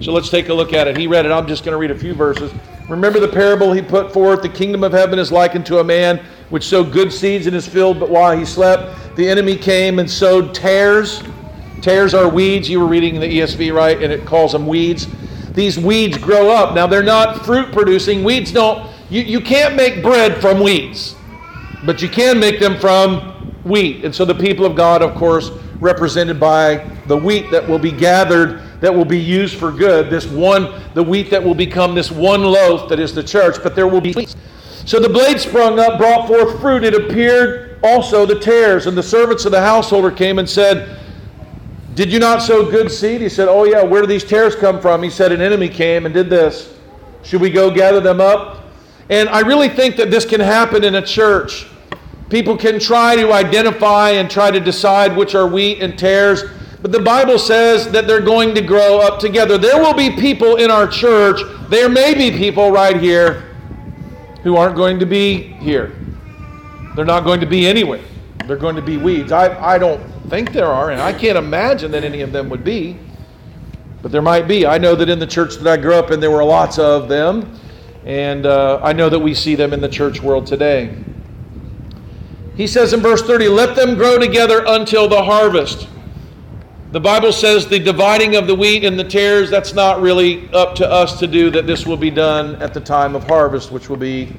So 0.00 0.12
let's 0.12 0.30
take 0.30 0.48
a 0.48 0.54
look 0.54 0.72
at 0.72 0.88
it. 0.88 0.96
He 0.96 1.06
read 1.06 1.26
it. 1.26 1.32
I'm 1.32 1.46
just 1.46 1.64
going 1.64 1.72
to 1.72 1.78
read 1.78 1.90
a 1.90 1.98
few 1.98 2.14
verses. 2.14 2.52
Remember 2.88 3.20
the 3.20 3.28
parable 3.28 3.72
he 3.72 3.82
put 3.82 4.12
forth 4.12 4.42
the 4.42 4.48
kingdom 4.48 4.84
of 4.84 4.92
heaven 4.92 5.18
is 5.18 5.32
likened 5.32 5.66
to 5.66 5.78
a 5.78 5.84
man 5.84 6.24
which 6.50 6.64
sowed 6.64 6.92
good 6.92 7.12
seeds 7.12 7.46
in 7.46 7.54
his 7.54 7.66
field, 7.66 7.98
but 7.98 8.10
while 8.10 8.36
he 8.36 8.44
slept, 8.44 9.16
the 9.16 9.28
enemy 9.28 9.56
came 9.56 9.98
and 9.98 10.10
sowed 10.10 10.54
tares 10.54 11.22
Tares 11.82 12.14
are 12.14 12.28
weeds. 12.28 12.70
You 12.70 12.78
were 12.78 12.86
reading 12.86 13.18
the 13.18 13.26
ESV, 13.26 13.74
right? 13.74 14.00
And 14.00 14.12
it 14.12 14.24
calls 14.24 14.52
them 14.52 14.68
weeds. 14.68 15.08
These 15.50 15.78
weeds 15.78 16.16
grow 16.16 16.48
up. 16.48 16.74
Now, 16.74 16.86
they're 16.86 17.02
not 17.02 17.44
fruit 17.44 17.72
producing. 17.72 18.22
Weeds 18.22 18.52
don't, 18.52 18.88
you, 19.10 19.22
you 19.22 19.40
can't 19.40 19.74
make 19.74 20.00
bread 20.00 20.40
from 20.40 20.60
weeds, 20.60 21.16
but 21.84 22.00
you 22.00 22.08
can 22.08 22.38
make 22.38 22.60
them 22.60 22.78
from 22.78 23.52
wheat. 23.64 24.04
And 24.04 24.14
so 24.14 24.24
the 24.24 24.34
people 24.34 24.64
of 24.64 24.76
God, 24.76 25.02
of 25.02 25.14
course, 25.16 25.50
represented 25.80 26.38
by 26.38 26.88
the 27.08 27.16
wheat 27.16 27.50
that 27.50 27.68
will 27.68 27.80
be 27.80 27.90
gathered, 27.90 28.62
that 28.82 28.94
will 28.94 29.06
be 29.06 29.18
used 29.18 29.56
for 29.56 29.72
good, 29.72 30.10
this 30.10 30.26
one, 30.26 30.82
the 30.92 31.02
wheat 31.02 31.30
that 31.30 31.42
will 31.42 31.54
become 31.54 31.94
this 31.94 32.10
one 32.10 32.42
loaf 32.42 32.88
that 32.90 33.00
is 33.00 33.14
the 33.14 33.22
church, 33.22 33.56
but 33.62 33.74
there 33.74 33.88
will 33.88 34.02
be. 34.02 34.12
So 34.84 35.00
the 35.00 35.08
blade 35.08 35.40
sprung 35.40 35.78
up, 35.78 35.98
brought 35.98 36.28
forth 36.28 36.60
fruit. 36.60 36.84
It 36.84 36.94
appeared 36.94 37.78
also 37.82 38.26
the 38.26 38.38
tares, 38.38 38.86
and 38.86 38.98
the 38.98 39.02
servants 39.02 39.46
of 39.46 39.52
the 39.52 39.60
householder 39.60 40.10
came 40.10 40.38
and 40.38 40.50
said, 40.50 40.98
did 41.94 42.10
you 42.10 42.18
not 42.18 42.40
sow 42.40 42.70
good 42.70 42.90
seed? 42.90 43.20
He 43.20 43.28
said, 43.28 43.48
Oh, 43.48 43.64
yeah, 43.64 43.82
where 43.82 44.00
do 44.00 44.06
these 44.06 44.24
tares 44.24 44.56
come 44.56 44.80
from? 44.80 45.02
He 45.02 45.10
said, 45.10 45.30
An 45.30 45.42
enemy 45.42 45.68
came 45.68 46.06
and 46.06 46.14
did 46.14 46.30
this. 46.30 46.74
Should 47.22 47.40
we 47.40 47.50
go 47.50 47.70
gather 47.70 48.00
them 48.00 48.20
up? 48.20 48.64
And 49.10 49.28
I 49.28 49.40
really 49.40 49.68
think 49.68 49.96
that 49.96 50.10
this 50.10 50.24
can 50.24 50.40
happen 50.40 50.84
in 50.84 50.94
a 50.94 51.02
church. 51.02 51.66
People 52.30 52.56
can 52.56 52.80
try 52.80 53.14
to 53.16 53.32
identify 53.32 54.10
and 54.10 54.30
try 54.30 54.50
to 54.50 54.58
decide 54.58 55.14
which 55.14 55.34
are 55.34 55.46
wheat 55.46 55.82
and 55.82 55.98
tares, 55.98 56.44
but 56.82 56.90
the 56.90 57.00
Bible 57.00 57.38
says 57.38 57.90
that 57.92 58.08
they're 58.08 58.20
going 58.20 58.56
to 58.56 58.60
grow 58.60 58.98
up 58.98 59.20
together. 59.20 59.56
There 59.56 59.80
will 59.80 59.94
be 59.94 60.10
people 60.10 60.56
in 60.56 60.68
our 60.68 60.88
church, 60.88 61.40
there 61.68 61.88
may 61.88 62.12
be 62.12 62.36
people 62.36 62.72
right 62.72 63.00
here 63.00 63.54
who 64.42 64.56
aren't 64.56 64.74
going 64.74 64.98
to 64.98 65.06
be 65.06 65.42
here. 65.42 65.96
They're 66.96 67.04
not 67.04 67.24
going 67.24 67.40
to 67.40 67.46
be 67.46 67.66
anywhere. 67.66 68.02
They're 68.46 68.56
going 68.56 68.74
to 68.74 68.82
be 68.82 68.96
weeds. 68.96 69.30
I, 69.30 69.56
I 69.64 69.78
don't 69.78 70.02
think 70.28 70.52
there 70.52 70.66
are, 70.66 70.90
and 70.90 71.00
I 71.00 71.12
can't 71.12 71.38
imagine 71.38 71.92
that 71.92 72.02
any 72.02 72.20
of 72.22 72.32
them 72.32 72.48
would 72.48 72.64
be, 72.64 72.98
but 74.02 74.10
there 74.10 74.20
might 74.20 74.48
be. 74.48 74.66
I 74.66 74.78
know 74.78 74.96
that 74.96 75.08
in 75.08 75.20
the 75.20 75.26
church 75.26 75.54
that 75.56 75.72
I 75.72 75.80
grew 75.80 75.94
up 75.94 76.10
in, 76.10 76.18
there 76.18 76.32
were 76.32 76.44
lots 76.44 76.80
of 76.80 77.08
them, 77.08 77.58
and 78.04 78.44
uh, 78.44 78.80
I 78.82 78.92
know 78.92 79.08
that 79.08 79.20
we 79.20 79.34
see 79.34 79.54
them 79.54 79.72
in 79.72 79.80
the 79.80 79.88
church 79.88 80.20
world 80.20 80.48
today. 80.48 80.96
He 82.56 82.66
says 82.66 82.92
in 82.92 83.00
verse 83.00 83.22
30, 83.22 83.48
Let 83.48 83.76
them 83.76 83.94
grow 83.94 84.18
together 84.18 84.64
until 84.66 85.08
the 85.08 85.22
harvest. 85.22 85.88
The 86.92 87.00
Bible 87.00 87.32
says 87.32 87.66
the 87.66 87.78
dividing 87.78 88.36
of 88.36 88.46
the 88.46 88.54
wheat 88.54 88.84
and 88.84 88.98
the 88.98 89.04
tares, 89.04 89.48
that's 89.48 89.72
not 89.72 90.02
really 90.02 90.52
up 90.52 90.74
to 90.74 90.86
us 90.86 91.18
to 91.20 91.26
do, 91.26 91.50
that 91.50 91.66
this 91.66 91.86
will 91.86 91.96
be 91.96 92.10
done 92.10 92.56
at 92.56 92.74
the 92.74 92.82
time 92.82 93.16
of 93.16 93.24
harvest, 93.24 93.72
which 93.72 93.88
will 93.88 93.96
be 93.96 94.36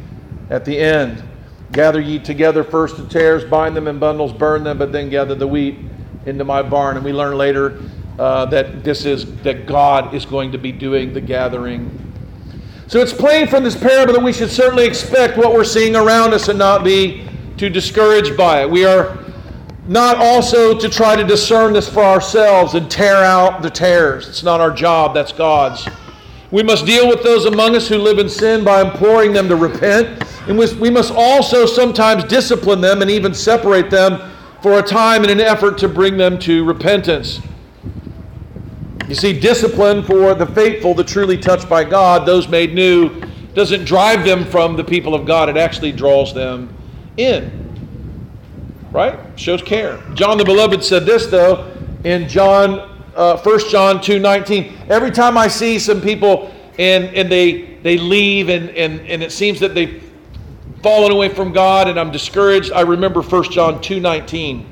at 0.52 0.64
the 0.64 0.78
end. 0.78 1.24
Gather 1.72 2.00
ye 2.00 2.20
together 2.20 2.64
first 2.64 2.98
the 2.98 3.08
tares, 3.08 3.44
bind 3.44 3.76
them 3.76 3.88
in 3.88 3.98
bundles, 3.98 4.32
burn 4.32 4.64
them, 4.64 4.78
but 4.78 4.92
then 4.92 5.10
gather 5.10 5.34
the 5.34 5.48
wheat 5.48 5.80
into 6.28 6.44
my 6.44 6.62
barn. 6.62 6.96
And 6.96 7.04
we 7.04 7.12
learn 7.12 7.36
later 7.36 7.82
uh, 8.20 8.46
that 8.46 8.84
this 8.84 9.06
is 9.06 9.36
that 9.38 9.66
God 9.66 10.14
is 10.14 10.24
going 10.24 10.52
to 10.52 10.60
be 10.60 10.72
doing 10.72 11.12
the 11.12 11.22
gathering. 11.22 11.90
So 12.86 13.00
it's 13.00 13.14
plain 13.14 13.48
from 13.48 13.64
this 13.64 13.76
parable 13.76 14.14
that 14.14 14.22
we 14.22 14.32
should 14.32 14.52
certainly 14.52 14.86
expect 14.86 15.40
what 15.40 15.54
we're 15.54 15.64
seeing 15.64 15.96
around 15.96 16.36
us 16.36 16.50
and 16.50 16.60
not 16.60 16.84
be 16.84 17.28
too 17.58 17.70
discouraged 17.70 18.38
by 18.38 18.62
it. 18.62 18.70
We 18.70 18.86
are 18.86 19.18
not 19.88 20.18
also 20.18 20.78
to 20.78 20.90
try 20.90 21.16
to 21.16 21.24
discern 21.24 21.74
this 21.74 21.90
for 21.90 22.04
ourselves 22.04 22.74
and 22.74 22.90
tear 22.90 23.18
out 23.18 23.62
the 23.62 23.70
tares. 23.70 24.28
It's 24.30 24.44
not 24.44 24.62
our 24.62 24.72
job, 24.72 25.14
that's 25.14 25.34
God's. 25.34 25.88
We 26.52 26.64
must 26.64 26.86
deal 26.86 27.10
with 27.10 27.24
those 27.24 27.46
among 27.46 27.76
us 27.76 27.88
who 27.88 27.98
live 27.98 28.20
in 28.20 28.30
sin 28.30 28.64
by 28.64 28.82
imploring 28.82 29.34
them 29.34 29.50
to 29.50 29.56
repent. 29.56 30.24
And 30.48 30.58
we 30.58 30.90
must 30.90 31.12
also 31.12 31.66
sometimes 31.66 32.24
discipline 32.26 32.80
them 32.80 33.02
and 33.02 33.10
even 33.10 33.34
separate 33.34 33.90
them 33.90 34.32
for 34.62 34.80
a 34.80 34.82
time 34.82 35.24
in 35.24 35.30
an 35.30 35.42
effort 35.42 35.78
to 35.80 35.90
bring 35.90 36.16
them 36.16 36.38
to 36.40 36.64
repentance. 36.64 37.42
You 39.10 39.16
see, 39.16 39.38
discipline 39.38 40.04
for 40.04 40.34
the 40.34 40.46
faithful, 40.46 40.94
the 40.94 41.04
truly 41.04 41.38
touched 41.38 41.68
by 41.68 41.84
God, 41.84 42.26
those 42.26 42.48
made 42.48 42.74
new, 42.74 43.22
doesn't 43.54 43.84
drive 43.84 44.24
them 44.24 44.46
from 44.46 44.78
the 44.78 44.84
people 44.84 45.14
of 45.14 45.26
God. 45.26 45.50
It 45.50 45.58
actually 45.58 45.92
draws 45.92 46.34
them 46.34 46.74
in. 47.18 47.63
Right? 48.94 49.20
Shows 49.38 49.62
care. 49.62 50.02
John 50.14 50.38
the 50.38 50.46
Beloved 50.46 50.84
said 50.84 51.06
this, 51.06 51.26
though, 51.26 51.76
in 52.04 52.30
John 52.30 52.94
uh, 53.16 53.38
1 53.38 53.70
John 53.70 54.02
2 54.02 54.20
19. 54.20 54.74
Every 54.90 55.12
time 55.12 55.38
I 55.38 55.48
see 55.48 55.80
some 55.80 56.00
people 56.00 56.54
and, 56.78 57.06
and 57.06 57.32
they, 57.32 57.78
they 57.84 57.98
leave 57.98 58.50
and, 58.50 58.70
and, 58.70 59.02
and 59.02 59.24
it 59.24 59.32
seems 59.32 59.60
that 59.60 59.76
they've 59.76 60.04
fallen 60.82 61.12
away 61.12 61.30
from 61.30 61.54
God 61.54 61.88
and 61.88 62.00
I'm 62.00 62.12
discouraged, 62.12 62.72
I 62.72 62.82
remember 62.82 63.22
1 63.22 63.52
John 63.52 63.82
2 63.82 64.00
19. 64.00 64.70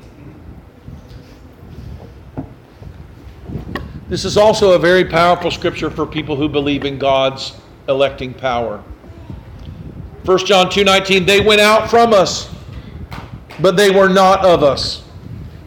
This 4.08 4.24
is 4.24 4.36
also 4.36 4.72
a 4.72 4.78
very 4.78 5.06
powerful 5.06 5.50
scripture 5.50 5.90
for 5.90 6.04
people 6.06 6.36
who 6.36 6.48
believe 6.48 6.84
in 6.84 6.98
God's 6.98 7.58
electing 7.88 8.34
power. 8.34 8.84
1 10.24 10.38
John 10.46 10.66
2:19 10.66 11.26
They 11.26 11.40
went 11.40 11.60
out 11.60 11.88
from 11.88 12.12
us 12.12 12.51
but 13.60 13.76
they 13.76 13.90
were 13.90 14.08
not 14.08 14.44
of 14.44 14.62
us. 14.62 15.02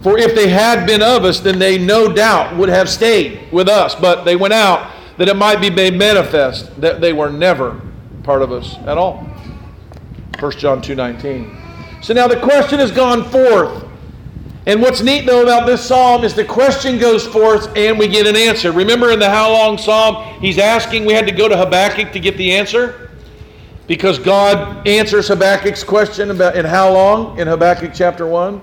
For 0.01 0.17
if 0.17 0.35
they 0.35 0.49
had 0.49 0.85
been 0.85 1.01
of 1.01 1.25
us, 1.25 1.39
then 1.39 1.57
they 1.57 1.77
no 1.77 2.11
doubt 2.11 2.55
would 2.57 2.69
have 2.69 2.89
stayed 2.89 3.51
with 3.51 3.67
us. 3.67 3.95
But 3.95 4.23
they 4.23 4.35
went 4.35 4.53
out 4.53 4.91
that 5.17 5.27
it 5.27 5.35
might 5.35 5.61
be 5.61 5.69
made 5.69 5.95
manifest 5.95 6.79
that 6.79 7.01
they 7.01 7.13
were 7.13 7.29
never 7.29 7.81
part 8.23 8.41
of 8.41 8.51
us 8.51 8.75
at 8.85 8.97
all. 8.97 9.27
1 10.39 10.51
John 10.59 10.81
2:19. 10.81 11.57
So 12.01 12.13
now 12.13 12.27
the 12.27 12.39
question 12.39 12.79
has 12.79 12.91
gone 12.91 13.23
forth. 13.23 13.83
And 14.67 14.81
what's 14.81 15.01
neat 15.01 15.25
though 15.25 15.43
about 15.43 15.65
this 15.65 15.83
psalm 15.83 16.23
is 16.23 16.33
the 16.33 16.43
question 16.43 16.97
goes 16.97 17.25
forth 17.25 17.75
and 17.75 17.97
we 17.97 18.07
get 18.07 18.27
an 18.27 18.35
answer. 18.35 18.71
Remember 18.71 19.11
in 19.11 19.19
the 19.19 19.29
how 19.29 19.51
long 19.51 19.77
psalm, 19.77 20.39
he's 20.39 20.57
asking, 20.57 21.05
we 21.05 21.13
had 21.13 21.27
to 21.27 21.33
go 21.33 21.47
to 21.47 21.55
Habakkuk 21.55 22.11
to 22.11 22.19
get 22.19 22.35
the 22.37 22.51
answer? 22.51 23.09
Because 23.87 24.17
God 24.17 24.87
answers 24.87 25.27
Habakkuk's 25.27 25.83
question 25.83 26.31
about 26.31 26.55
in 26.55 26.65
how 26.65 26.91
long 26.91 27.37
in 27.37 27.47
Habakkuk 27.47 27.91
chapter 27.93 28.25
1. 28.25 28.61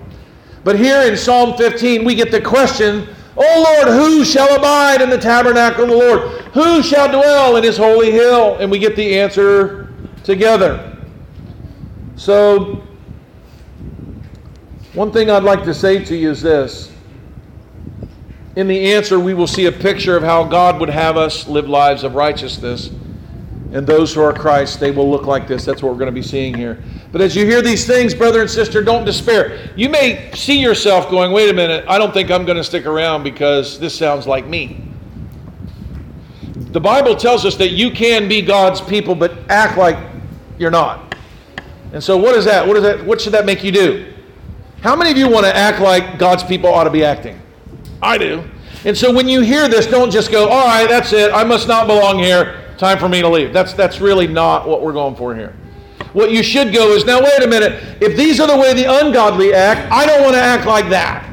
But 0.64 0.78
here 0.78 1.02
in 1.02 1.16
Psalm 1.16 1.56
15, 1.56 2.04
we 2.04 2.14
get 2.14 2.30
the 2.30 2.40
question, 2.40 3.08
O 3.36 3.82
Lord, 3.84 3.96
who 3.96 4.24
shall 4.24 4.54
abide 4.54 5.00
in 5.00 5.10
the 5.10 5.18
tabernacle 5.18 5.84
of 5.84 5.90
the 5.90 5.96
Lord? 5.96 6.20
Who 6.52 6.82
shall 6.82 7.08
dwell 7.08 7.56
in 7.56 7.64
his 7.64 7.76
holy 7.76 8.10
hill? 8.10 8.56
And 8.58 8.70
we 8.70 8.78
get 8.78 8.94
the 8.96 9.18
answer 9.18 9.92
together. 10.22 10.96
So, 12.16 12.82
one 14.92 15.10
thing 15.10 15.30
I'd 15.30 15.42
like 15.42 15.64
to 15.64 15.74
say 15.74 16.04
to 16.04 16.14
you 16.14 16.30
is 16.30 16.42
this. 16.42 16.92
In 18.54 18.68
the 18.68 18.92
answer, 18.92 19.18
we 19.18 19.32
will 19.32 19.46
see 19.46 19.66
a 19.66 19.72
picture 19.72 20.16
of 20.16 20.22
how 20.22 20.44
God 20.44 20.78
would 20.78 20.90
have 20.90 21.16
us 21.16 21.48
live 21.48 21.68
lives 21.68 22.04
of 22.04 22.14
righteousness. 22.14 22.90
And 23.72 23.86
those 23.86 24.12
who 24.12 24.20
are 24.20 24.34
Christ, 24.34 24.80
they 24.80 24.90
will 24.90 25.10
look 25.10 25.24
like 25.24 25.48
this. 25.48 25.64
That's 25.64 25.82
what 25.82 25.92
we're 25.92 25.98
going 25.98 26.10
to 26.10 26.12
be 26.12 26.22
seeing 26.22 26.52
here. 26.52 26.82
But 27.10 27.22
as 27.22 27.34
you 27.34 27.46
hear 27.46 27.62
these 27.62 27.86
things, 27.86 28.14
brother 28.14 28.42
and 28.42 28.50
sister, 28.50 28.82
don't 28.82 29.06
despair. 29.06 29.70
You 29.76 29.88
may 29.88 30.30
see 30.34 30.60
yourself 30.60 31.08
going, 31.10 31.32
wait 31.32 31.48
a 31.48 31.54
minute, 31.54 31.86
I 31.88 31.96
don't 31.96 32.12
think 32.12 32.30
I'm 32.30 32.44
going 32.44 32.58
to 32.58 32.64
stick 32.64 32.84
around 32.84 33.22
because 33.22 33.78
this 33.78 33.96
sounds 33.96 34.26
like 34.26 34.46
me. 34.46 34.82
The 36.72 36.80
Bible 36.80 37.16
tells 37.16 37.46
us 37.46 37.56
that 37.56 37.70
you 37.70 37.90
can 37.90 38.28
be 38.28 38.42
God's 38.42 38.80
people, 38.82 39.14
but 39.14 39.38
act 39.50 39.78
like 39.78 39.96
you're 40.58 40.70
not. 40.70 41.16
And 41.92 42.02
so, 42.02 42.16
what 42.16 42.34
is 42.34 42.44
that? 42.46 42.66
What 42.66 42.76
is 42.76 42.82
that? 42.82 43.04
What 43.04 43.20
should 43.20 43.32
that 43.32 43.44
make 43.44 43.62
you 43.62 43.72
do? 43.72 44.12
How 44.80 44.96
many 44.96 45.10
of 45.10 45.18
you 45.18 45.28
want 45.28 45.44
to 45.44 45.54
act 45.54 45.80
like 45.80 46.18
God's 46.18 46.42
people 46.42 46.70
ought 46.72 46.84
to 46.84 46.90
be 46.90 47.04
acting? 47.04 47.40
I 48.00 48.16
do. 48.16 48.42
And 48.86 48.96
so, 48.96 49.12
when 49.12 49.28
you 49.28 49.42
hear 49.42 49.68
this, 49.68 49.86
don't 49.86 50.10
just 50.10 50.32
go, 50.32 50.48
"All 50.48 50.66
right, 50.66 50.88
that's 50.88 51.12
it. 51.12 51.30
I 51.32 51.44
must 51.44 51.68
not 51.68 51.86
belong 51.86 52.18
here. 52.18 52.61
Time 52.82 52.98
for 52.98 53.08
me 53.08 53.20
to 53.20 53.28
leave." 53.28 53.52
That's 53.52 53.74
that's 53.74 54.00
really 54.00 54.26
not 54.26 54.66
what 54.66 54.82
we're 54.82 54.92
going 54.92 55.14
for 55.14 55.36
here. 55.36 55.54
What 56.14 56.32
you 56.32 56.42
should 56.42 56.74
go 56.74 56.88
is, 56.88 57.04
now 57.04 57.22
wait 57.22 57.44
a 57.44 57.46
minute. 57.46 58.02
If 58.02 58.16
these 58.16 58.40
are 58.40 58.48
the 58.48 58.56
way 58.56 58.74
the 58.74 58.84
ungodly 58.84 59.54
act, 59.54 59.90
I 59.92 60.04
don't 60.04 60.22
want 60.22 60.34
to 60.34 60.40
act 60.40 60.66
like 60.66 60.88
that. 60.88 61.28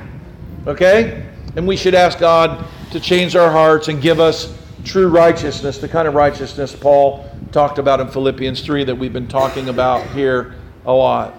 Okay? 0.67 1.25
And 1.55 1.67
we 1.67 1.75
should 1.75 1.95
ask 1.95 2.19
God 2.19 2.63
to 2.91 2.99
change 2.99 3.35
our 3.35 3.49
hearts 3.51 3.87
and 3.87 3.99
give 3.99 4.19
us 4.19 4.55
true 4.85 5.07
righteousness, 5.07 5.79
the 5.79 5.89
kind 5.89 6.07
of 6.07 6.13
righteousness 6.13 6.75
Paul 6.75 7.27
talked 7.51 7.79
about 7.79 7.99
in 7.99 8.09
Philippians 8.09 8.61
3 8.61 8.83
that 8.83 8.95
we've 8.95 9.11
been 9.11 9.27
talking 9.27 9.69
about 9.69 10.05
here 10.11 10.53
a 10.85 10.93
lot. 10.93 11.33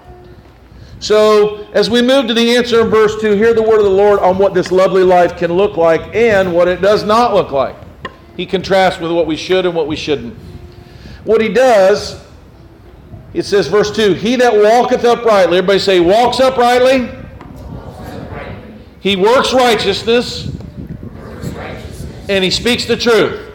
So, 0.98 1.66
as 1.72 1.88
we 1.88 2.02
move 2.02 2.26
to 2.26 2.34
the 2.34 2.56
answer 2.56 2.82
in 2.82 2.88
verse 2.88 3.18
2, 3.22 3.36
hear 3.36 3.54
the 3.54 3.62
word 3.62 3.78
of 3.78 3.84
the 3.84 3.90
Lord 3.90 4.18
on 4.18 4.36
what 4.36 4.52
this 4.52 4.70
lovely 4.70 5.04
life 5.04 5.38
can 5.38 5.52
look 5.52 5.78
like 5.78 6.14
and 6.14 6.52
what 6.52 6.68
it 6.68 6.82
does 6.82 7.04
not 7.04 7.32
look 7.32 7.52
like. 7.52 7.76
He 8.36 8.46
contrasts 8.46 9.00
with 9.00 9.12
what 9.12 9.26
we 9.26 9.36
should 9.36 9.66
and 9.66 9.74
what 9.74 9.86
we 9.86 9.96
shouldn't. 9.96 10.34
What 11.24 11.40
he 11.40 11.52
does 11.52 12.20
it 13.32 13.44
says, 13.44 13.68
verse 13.68 13.90
2 13.94 14.14
He 14.14 14.36
that 14.36 14.52
walketh 14.54 15.04
uprightly, 15.04 15.58
everybody 15.58 15.78
say, 15.78 16.00
walks 16.00 16.40
uprightly. 16.40 17.08
He 19.00 19.16
works 19.16 19.54
righteousness, 19.54 20.54
and 22.28 22.44
he 22.44 22.50
speaks 22.50 22.84
the 22.84 22.96
truth. 22.96 23.46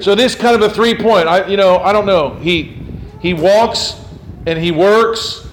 So 0.00 0.14
this 0.14 0.34
kind 0.34 0.54
of 0.54 0.70
a 0.70 0.74
three 0.74 0.94
point. 0.94 1.28
I 1.28 1.46
you 1.46 1.56
know 1.56 1.78
I 1.78 1.92
don't 1.92 2.04
know. 2.04 2.34
He 2.34 2.76
he 3.22 3.32
walks 3.32 3.98
and 4.46 4.58
he 4.58 4.70
works 4.70 5.48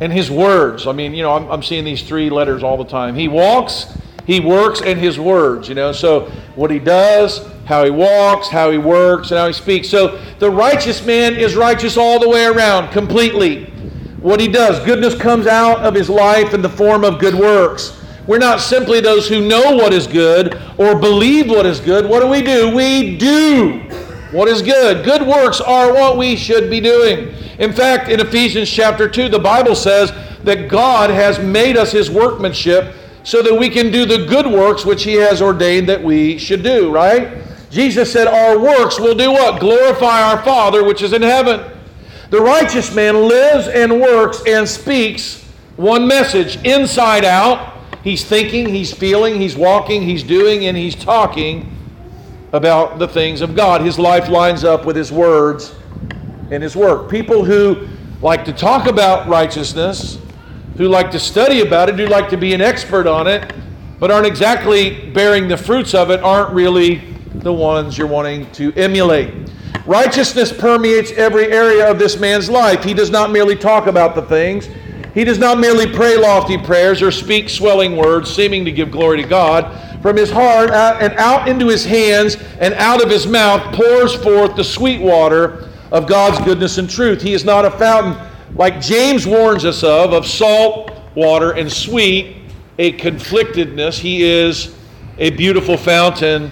and 0.00 0.12
his 0.12 0.28
words. 0.28 0.88
I 0.88 0.92
mean 0.92 1.14
you 1.14 1.22
know 1.22 1.36
I'm, 1.36 1.48
I'm 1.48 1.62
seeing 1.62 1.84
these 1.84 2.02
three 2.02 2.30
letters 2.30 2.64
all 2.64 2.76
the 2.76 2.84
time. 2.84 3.14
He 3.14 3.28
walks, 3.28 3.86
he 4.26 4.40
works, 4.40 4.80
and 4.80 4.98
his 4.98 5.18
words. 5.18 5.68
You 5.68 5.74
know 5.74 5.92
so 5.92 6.30
what 6.54 6.70
he 6.70 6.78
does, 6.78 7.46
how 7.64 7.84
he 7.84 7.90
walks, 7.90 8.48
how 8.48 8.70
he 8.70 8.78
works, 8.78 9.30
and 9.30 9.38
how 9.38 9.46
he 9.46 9.52
speaks. 9.52 9.88
So 9.88 10.20
the 10.38 10.50
righteous 10.50 11.04
man 11.04 11.34
is 11.34 11.56
righteous 11.56 11.96
all 11.96 12.20
the 12.20 12.28
way 12.28 12.44
around, 12.46 12.92
completely. 12.92 13.64
What 14.20 14.38
he 14.38 14.46
does, 14.46 14.84
goodness 14.84 15.16
comes 15.16 15.46
out 15.46 15.80
of 15.80 15.94
his 15.94 16.08
life 16.08 16.54
in 16.54 16.62
the 16.62 16.68
form 16.68 17.04
of 17.04 17.18
good 17.18 17.34
works. 17.34 17.98
We're 18.26 18.38
not 18.38 18.60
simply 18.60 19.00
those 19.00 19.28
who 19.28 19.46
know 19.48 19.74
what 19.74 19.92
is 19.92 20.06
good 20.06 20.60
or 20.78 20.94
believe 20.94 21.48
what 21.48 21.66
is 21.66 21.80
good. 21.80 22.08
What 22.08 22.20
do 22.20 22.28
we 22.28 22.40
do? 22.40 22.72
We 22.74 23.16
do 23.16 23.80
what 24.30 24.48
is 24.48 24.62
good. 24.62 25.04
Good 25.04 25.26
works 25.26 25.60
are 25.60 25.92
what 25.92 26.16
we 26.16 26.36
should 26.36 26.70
be 26.70 26.80
doing. 26.80 27.34
In 27.58 27.72
fact, 27.72 28.08
in 28.08 28.20
Ephesians 28.20 28.70
chapter 28.70 29.08
2, 29.08 29.28
the 29.28 29.38
Bible 29.38 29.74
says 29.74 30.12
that 30.44 30.68
God 30.68 31.10
has 31.10 31.38
made 31.38 31.76
us 31.76 31.92
his 31.92 32.10
workmanship 32.10 32.94
so 33.24 33.42
that 33.42 33.56
we 33.56 33.68
can 33.68 33.90
do 33.90 34.04
the 34.04 34.26
good 34.26 34.46
works 34.46 34.84
which 34.84 35.04
he 35.04 35.14
has 35.14 35.40
ordained 35.40 35.88
that 35.88 36.02
we 36.02 36.38
should 36.38 36.62
do, 36.62 36.90
right? 36.90 37.38
Jesus 37.70 38.12
said, 38.12 38.26
Our 38.26 38.58
works 38.58 39.00
will 39.00 39.14
do 39.14 39.32
what? 39.32 39.60
Glorify 39.60 40.22
our 40.22 40.42
Father 40.42 40.84
which 40.84 41.02
is 41.02 41.12
in 41.12 41.22
heaven. 41.22 41.70
The 42.30 42.40
righteous 42.40 42.94
man 42.94 43.28
lives 43.28 43.68
and 43.68 44.00
works 44.00 44.42
and 44.46 44.68
speaks 44.68 45.42
one 45.76 46.06
message 46.06 46.56
inside 46.64 47.24
out. 47.24 47.78
He's 48.02 48.24
thinking, 48.24 48.68
he's 48.68 48.92
feeling, 48.92 49.40
he's 49.40 49.56
walking, 49.56 50.02
he's 50.02 50.22
doing, 50.22 50.66
and 50.66 50.76
he's 50.76 50.94
talking 50.94 51.68
about 52.52 52.98
the 52.98 53.08
things 53.08 53.40
of 53.40 53.54
God. 53.54 53.80
His 53.80 53.98
life 53.98 54.28
lines 54.28 54.64
up 54.64 54.84
with 54.84 54.96
his 54.96 55.12
words 55.12 55.74
and 56.50 56.62
his 56.62 56.76
work. 56.76 57.10
People 57.10 57.44
who 57.44 57.88
like 58.20 58.44
to 58.44 58.52
talk 58.52 58.86
about 58.86 59.28
righteousness, 59.28 60.18
who 60.76 60.88
like 60.88 61.10
to 61.10 61.20
study 61.20 61.60
about 61.60 61.88
it, 61.88 61.96
who 61.96 62.06
like 62.06 62.28
to 62.30 62.36
be 62.36 62.54
an 62.54 62.60
expert 62.60 63.06
on 63.06 63.26
it, 63.26 63.52
but 63.98 64.10
aren't 64.10 64.26
exactly 64.26 65.10
bearing 65.10 65.48
the 65.48 65.56
fruits 65.56 65.94
of 65.94 66.10
it, 66.10 66.20
aren't 66.20 66.52
really 66.52 66.96
the 67.34 67.52
ones 67.52 67.96
you're 67.96 68.06
wanting 68.06 68.50
to 68.52 68.72
emulate. 68.74 69.32
Righteousness 69.86 70.52
permeates 70.52 71.10
every 71.12 71.46
area 71.52 71.90
of 71.90 71.98
this 71.98 72.18
man's 72.18 72.48
life. 72.48 72.84
He 72.84 72.94
does 72.94 73.10
not 73.10 73.30
merely 73.30 73.56
talk 73.56 73.86
about 73.86 74.14
the 74.14 74.22
things, 74.22 74.68
he 75.14 75.24
does 75.24 75.38
not 75.38 75.58
merely 75.58 75.86
pray 75.86 76.16
lofty 76.16 76.56
prayers 76.56 77.02
or 77.02 77.10
speak 77.10 77.50
swelling 77.50 77.96
words, 77.96 78.32
seeming 78.32 78.64
to 78.64 78.72
give 78.72 78.90
glory 78.90 79.22
to 79.22 79.28
God. 79.28 79.78
From 80.00 80.16
his 80.16 80.30
heart 80.30 80.70
and 80.70 81.12
out 81.18 81.48
into 81.48 81.68
his 81.68 81.84
hands 81.84 82.36
and 82.58 82.74
out 82.74 83.02
of 83.02 83.10
his 83.10 83.26
mouth 83.26 83.74
pours 83.74 84.14
forth 84.14 84.56
the 84.56 84.64
sweet 84.64 85.00
water 85.00 85.68
of 85.92 86.08
God's 86.08 86.42
goodness 86.44 86.78
and 86.78 86.88
truth. 86.88 87.20
He 87.20 87.34
is 87.34 87.44
not 87.44 87.64
a 87.64 87.70
fountain 87.70 88.31
like 88.54 88.80
James 88.80 89.26
warns 89.26 89.64
us 89.64 89.82
of, 89.82 90.12
of 90.12 90.26
salt 90.26 90.92
water 91.14 91.52
and 91.52 91.70
sweet, 91.70 92.36
a 92.78 92.92
conflictedness. 92.92 93.98
He 93.98 94.22
is 94.22 94.74
a 95.18 95.30
beautiful 95.30 95.76
fountain 95.76 96.50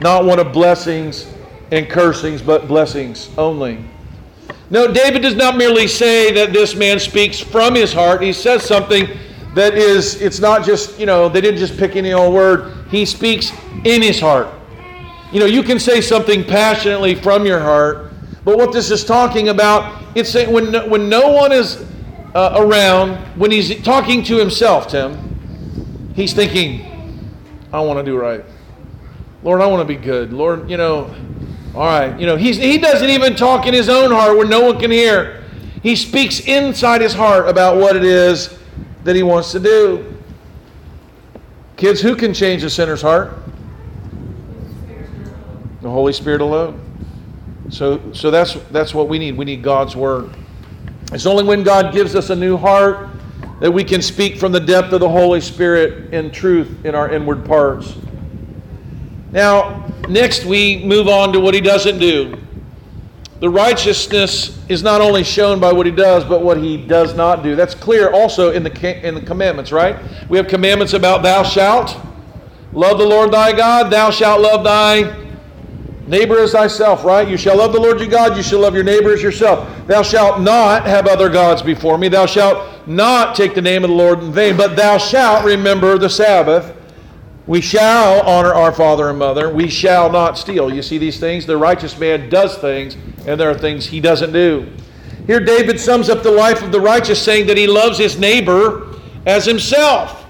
not 0.00 0.24
one 0.24 0.38
of 0.38 0.52
blessings 0.52 1.26
and 1.72 1.88
cursings, 1.88 2.40
but 2.40 2.68
blessings 2.68 3.30
only. 3.36 3.84
No, 4.70 4.92
David 4.92 5.22
does 5.22 5.34
not 5.34 5.56
merely 5.56 5.88
say 5.88 6.32
that 6.32 6.52
this 6.52 6.74
man 6.74 6.98
speaks 7.00 7.40
from 7.40 7.74
his 7.74 7.92
heart. 7.92 8.22
He 8.22 8.32
says 8.32 8.62
something 8.62 9.08
that 9.54 9.74
is, 9.74 10.20
it's 10.20 10.40
not 10.40 10.64
just, 10.64 10.98
you 11.00 11.06
know, 11.06 11.28
they 11.28 11.40
didn't 11.40 11.58
just 11.58 11.76
pick 11.76 11.96
any 11.96 12.12
old 12.12 12.34
word. 12.34 12.74
He 12.90 13.04
speaks 13.04 13.50
in 13.84 14.02
his 14.02 14.20
heart. 14.20 14.48
You 15.32 15.40
know, 15.40 15.46
you 15.46 15.62
can 15.62 15.78
say 15.78 16.00
something 16.00 16.44
passionately 16.44 17.14
from 17.14 17.44
your 17.44 17.60
heart, 17.60 18.07
but 18.48 18.56
what 18.56 18.72
this 18.72 18.90
is 18.90 19.04
talking 19.04 19.50
about, 19.50 20.02
it's 20.16 20.30
saying 20.30 20.50
when 20.50 20.72
when 20.88 21.10
no 21.10 21.32
one 21.32 21.52
is 21.52 21.84
uh, 22.34 22.54
around, 22.56 23.18
when 23.38 23.50
he's 23.50 23.82
talking 23.82 24.22
to 24.22 24.38
himself, 24.38 24.88
Tim, 24.88 26.08
he's 26.14 26.32
thinking, 26.32 27.28
I 27.74 27.80
want 27.80 27.98
to 27.98 28.02
do 28.02 28.16
right. 28.16 28.42
Lord, 29.42 29.60
I 29.60 29.66
want 29.66 29.82
to 29.82 29.84
be 29.84 30.00
good. 30.02 30.32
Lord, 30.32 30.70
you 30.70 30.78
know, 30.78 31.14
all 31.74 31.84
right. 31.84 32.18
You 32.18 32.24
know, 32.24 32.36
he's, 32.36 32.56
he 32.56 32.78
doesn't 32.78 33.10
even 33.10 33.36
talk 33.36 33.66
in 33.66 33.74
his 33.74 33.90
own 33.90 34.10
heart 34.10 34.34
where 34.38 34.48
no 34.48 34.62
one 34.62 34.80
can 34.80 34.90
hear. 34.90 35.44
He 35.82 35.94
speaks 35.94 36.40
inside 36.40 37.02
his 37.02 37.12
heart 37.12 37.50
about 37.50 37.76
what 37.76 37.96
it 37.96 38.04
is 38.04 38.58
that 39.04 39.14
he 39.14 39.22
wants 39.22 39.52
to 39.52 39.60
do. 39.60 40.16
Kids, 41.76 42.00
who 42.00 42.16
can 42.16 42.32
change 42.32 42.64
a 42.64 42.70
sinner's 42.70 43.02
heart? 43.02 43.38
The 45.82 45.90
Holy 45.90 46.14
Spirit 46.14 46.40
alone. 46.40 46.87
So, 47.70 48.12
so 48.12 48.30
that's, 48.30 48.54
that's 48.70 48.94
what 48.94 49.08
we 49.08 49.18
need. 49.18 49.36
We 49.36 49.44
need 49.44 49.62
God's 49.62 49.94
Word. 49.94 50.34
It's 51.12 51.26
only 51.26 51.44
when 51.44 51.62
God 51.62 51.92
gives 51.92 52.14
us 52.14 52.30
a 52.30 52.36
new 52.36 52.56
heart 52.56 53.08
that 53.60 53.70
we 53.70 53.84
can 53.84 54.02
speak 54.02 54.38
from 54.38 54.52
the 54.52 54.60
depth 54.60 54.92
of 54.92 55.00
the 55.00 55.08
Holy 55.08 55.40
Spirit 55.40 56.12
in 56.14 56.30
truth 56.30 56.84
in 56.84 56.94
our 56.94 57.10
inward 57.10 57.44
parts. 57.44 57.96
Now, 59.32 59.86
next 60.08 60.44
we 60.44 60.84
move 60.84 61.08
on 61.08 61.32
to 61.32 61.40
what 61.40 61.54
he 61.54 61.60
doesn't 61.60 61.98
do. 61.98 62.38
The 63.40 63.50
righteousness 63.50 64.58
is 64.68 64.82
not 64.82 65.00
only 65.00 65.22
shown 65.22 65.60
by 65.60 65.72
what 65.72 65.86
he 65.86 65.92
does, 65.92 66.24
but 66.24 66.42
what 66.42 66.56
he 66.56 66.76
does 66.76 67.14
not 67.14 67.42
do. 67.42 67.54
That's 67.54 67.74
clear 67.74 68.10
also 68.10 68.52
in 68.52 68.62
the, 68.62 69.06
in 69.06 69.14
the 69.14 69.20
commandments, 69.20 69.70
right? 69.70 69.96
We 70.28 70.38
have 70.38 70.48
commandments 70.48 70.92
about 70.92 71.22
thou 71.22 71.42
shalt 71.42 71.96
love 72.72 72.98
the 72.98 73.06
Lord 73.06 73.32
thy 73.32 73.56
God, 73.56 73.90
thou 73.92 74.10
shalt 74.10 74.40
love 74.40 74.64
thy 74.64 75.27
neighbor 76.08 76.38
as 76.40 76.52
thyself, 76.52 77.04
right? 77.04 77.28
You 77.28 77.36
shall 77.36 77.58
love 77.58 77.72
the 77.72 77.80
Lord 77.80 78.00
your 78.00 78.08
God, 78.08 78.36
you 78.36 78.42
shall 78.42 78.60
love 78.60 78.74
your 78.74 78.84
neighbor 78.84 79.12
as 79.12 79.22
yourself. 79.22 79.68
Thou 79.86 80.02
shalt 80.02 80.40
not 80.40 80.86
have 80.86 81.06
other 81.06 81.28
gods 81.28 81.62
before 81.62 81.98
me, 81.98 82.08
thou 82.08 82.26
shalt 82.26 82.88
not 82.88 83.36
take 83.36 83.54
the 83.54 83.62
name 83.62 83.84
of 83.84 83.90
the 83.90 83.96
Lord 83.96 84.20
in 84.20 84.32
vain, 84.32 84.56
but 84.56 84.76
thou 84.76 84.98
shalt 84.98 85.44
remember 85.44 85.98
the 85.98 86.10
Sabbath 86.10 86.74
we 87.48 87.62
shall 87.62 88.20
honor 88.28 88.52
our 88.52 88.72
father 88.72 89.08
and 89.08 89.18
mother. 89.18 89.48
We 89.48 89.70
shall 89.70 90.12
not 90.12 90.36
steal. 90.36 90.72
You 90.72 90.82
see 90.82 90.98
these 90.98 91.18
things? 91.18 91.46
The 91.46 91.56
righteous 91.56 91.98
man 91.98 92.28
does 92.28 92.58
things, 92.58 92.94
and 93.26 93.40
there 93.40 93.50
are 93.50 93.56
things 93.56 93.86
he 93.86 94.00
doesn't 94.00 94.32
do. 94.32 94.70
Here, 95.26 95.40
David 95.40 95.80
sums 95.80 96.10
up 96.10 96.22
the 96.22 96.30
life 96.30 96.62
of 96.62 96.72
the 96.72 96.80
righteous, 96.80 97.20
saying 97.20 97.46
that 97.46 97.56
he 97.56 97.66
loves 97.66 97.96
his 97.96 98.18
neighbor 98.18 98.94
as 99.24 99.46
himself. 99.46 100.26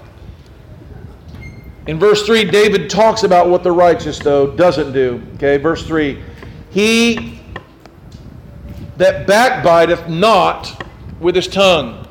In 1.89 1.97
verse 1.97 2.23
3, 2.23 2.43
David 2.43 2.87
talks 2.87 3.23
about 3.23 3.49
what 3.49 3.63
the 3.63 3.71
righteous, 3.71 4.19
though, 4.19 4.55
doesn't 4.55 4.91
do. 4.91 5.23
Okay, 5.37 5.57
verse 5.57 5.83
3 5.87 6.21
He 6.69 7.39
that 8.97 9.25
backbiteth 9.25 10.07
not 10.07 10.85
with 11.19 11.35
his 11.35 11.47
tongue, 11.47 12.05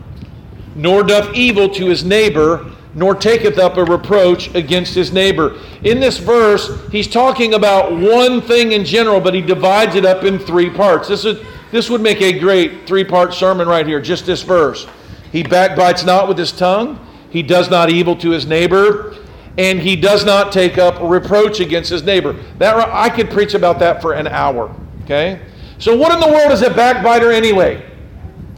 nor 0.75 1.05
doth 1.05 1.33
evil 1.33 1.69
to 1.69 1.87
his 1.87 2.03
neighbor 2.03 2.73
nor 2.95 3.15
taketh 3.15 3.57
up 3.59 3.77
a 3.77 3.85
reproach 3.85 4.53
against 4.57 4.95
his 4.95 5.13
neighbor. 5.13 5.57
In 5.85 6.01
this 6.01 6.19
verse, 6.19 6.69
he's 6.91 7.07
talking 7.07 7.55
about 7.55 7.93
one 7.93 8.41
thing 8.41 8.73
in 8.73 8.85
general, 8.85 9.21
but 9.21 9.33
he 9.33 9.43
divides 9.43 9.95
it 9.95 10.05
up 10.05 10.25
in 10.25 10.41
three 10.41 10.71
parts. 10.71 11.07
This, 11.07 11.25
is, 11.25 11.47
this 11.71 11.89
would 11.89 12.01
make 12.01 12.21
a 12.21 12.37
great 12.37 12.89
three 12.89 13.05
part 13.05 13.33
sermon 13.33 13.69
right 13.69 13.87
here, 13.87 14.01
just 14.01 14.27
this 14.27 14.43
verse. 14.43 14.89
He 15.31 15.45
backbites 15.45 16.03
not 16.03 16.27
with 16.27 16.37
his 16.37 16.51
tongue, 16.51 16.99
he 17.31 17.45
does 17.45 17.71
not 17.71 17.91
evil 17.91 18.17
to 18.17 18.31
his 18.31 18.45
neighbor, 18.45 19.15
and 19.59 19.79
he 19.79 19.97
does 19.97 20.25
not 20.25 20.53
take 20.53 20.79
up 20.79 20.99
reproach 21.03 21.61
against 21.61 21.91
his 21.91 22.03
neighbor. 22.03 22.33
That 22.59 22.77
I 22.77 23.11
could 23.11 23.29
preach 23.29 23.53
about 23.53 23.79
that 23.81 24.01
for 24.01 24.15
an 24.15 24.27
hour. 24.27 24.75
Okay? 25.05 25.43
So, 25.79 25.95
what 25.95 26.13
in 26.13 26.21
the 26.21 26.35
world 26.35 26.53
is 26.53 26.63
a 26.63 26.71
backbiter 26.71 27.31
anyway? 27.31 27.85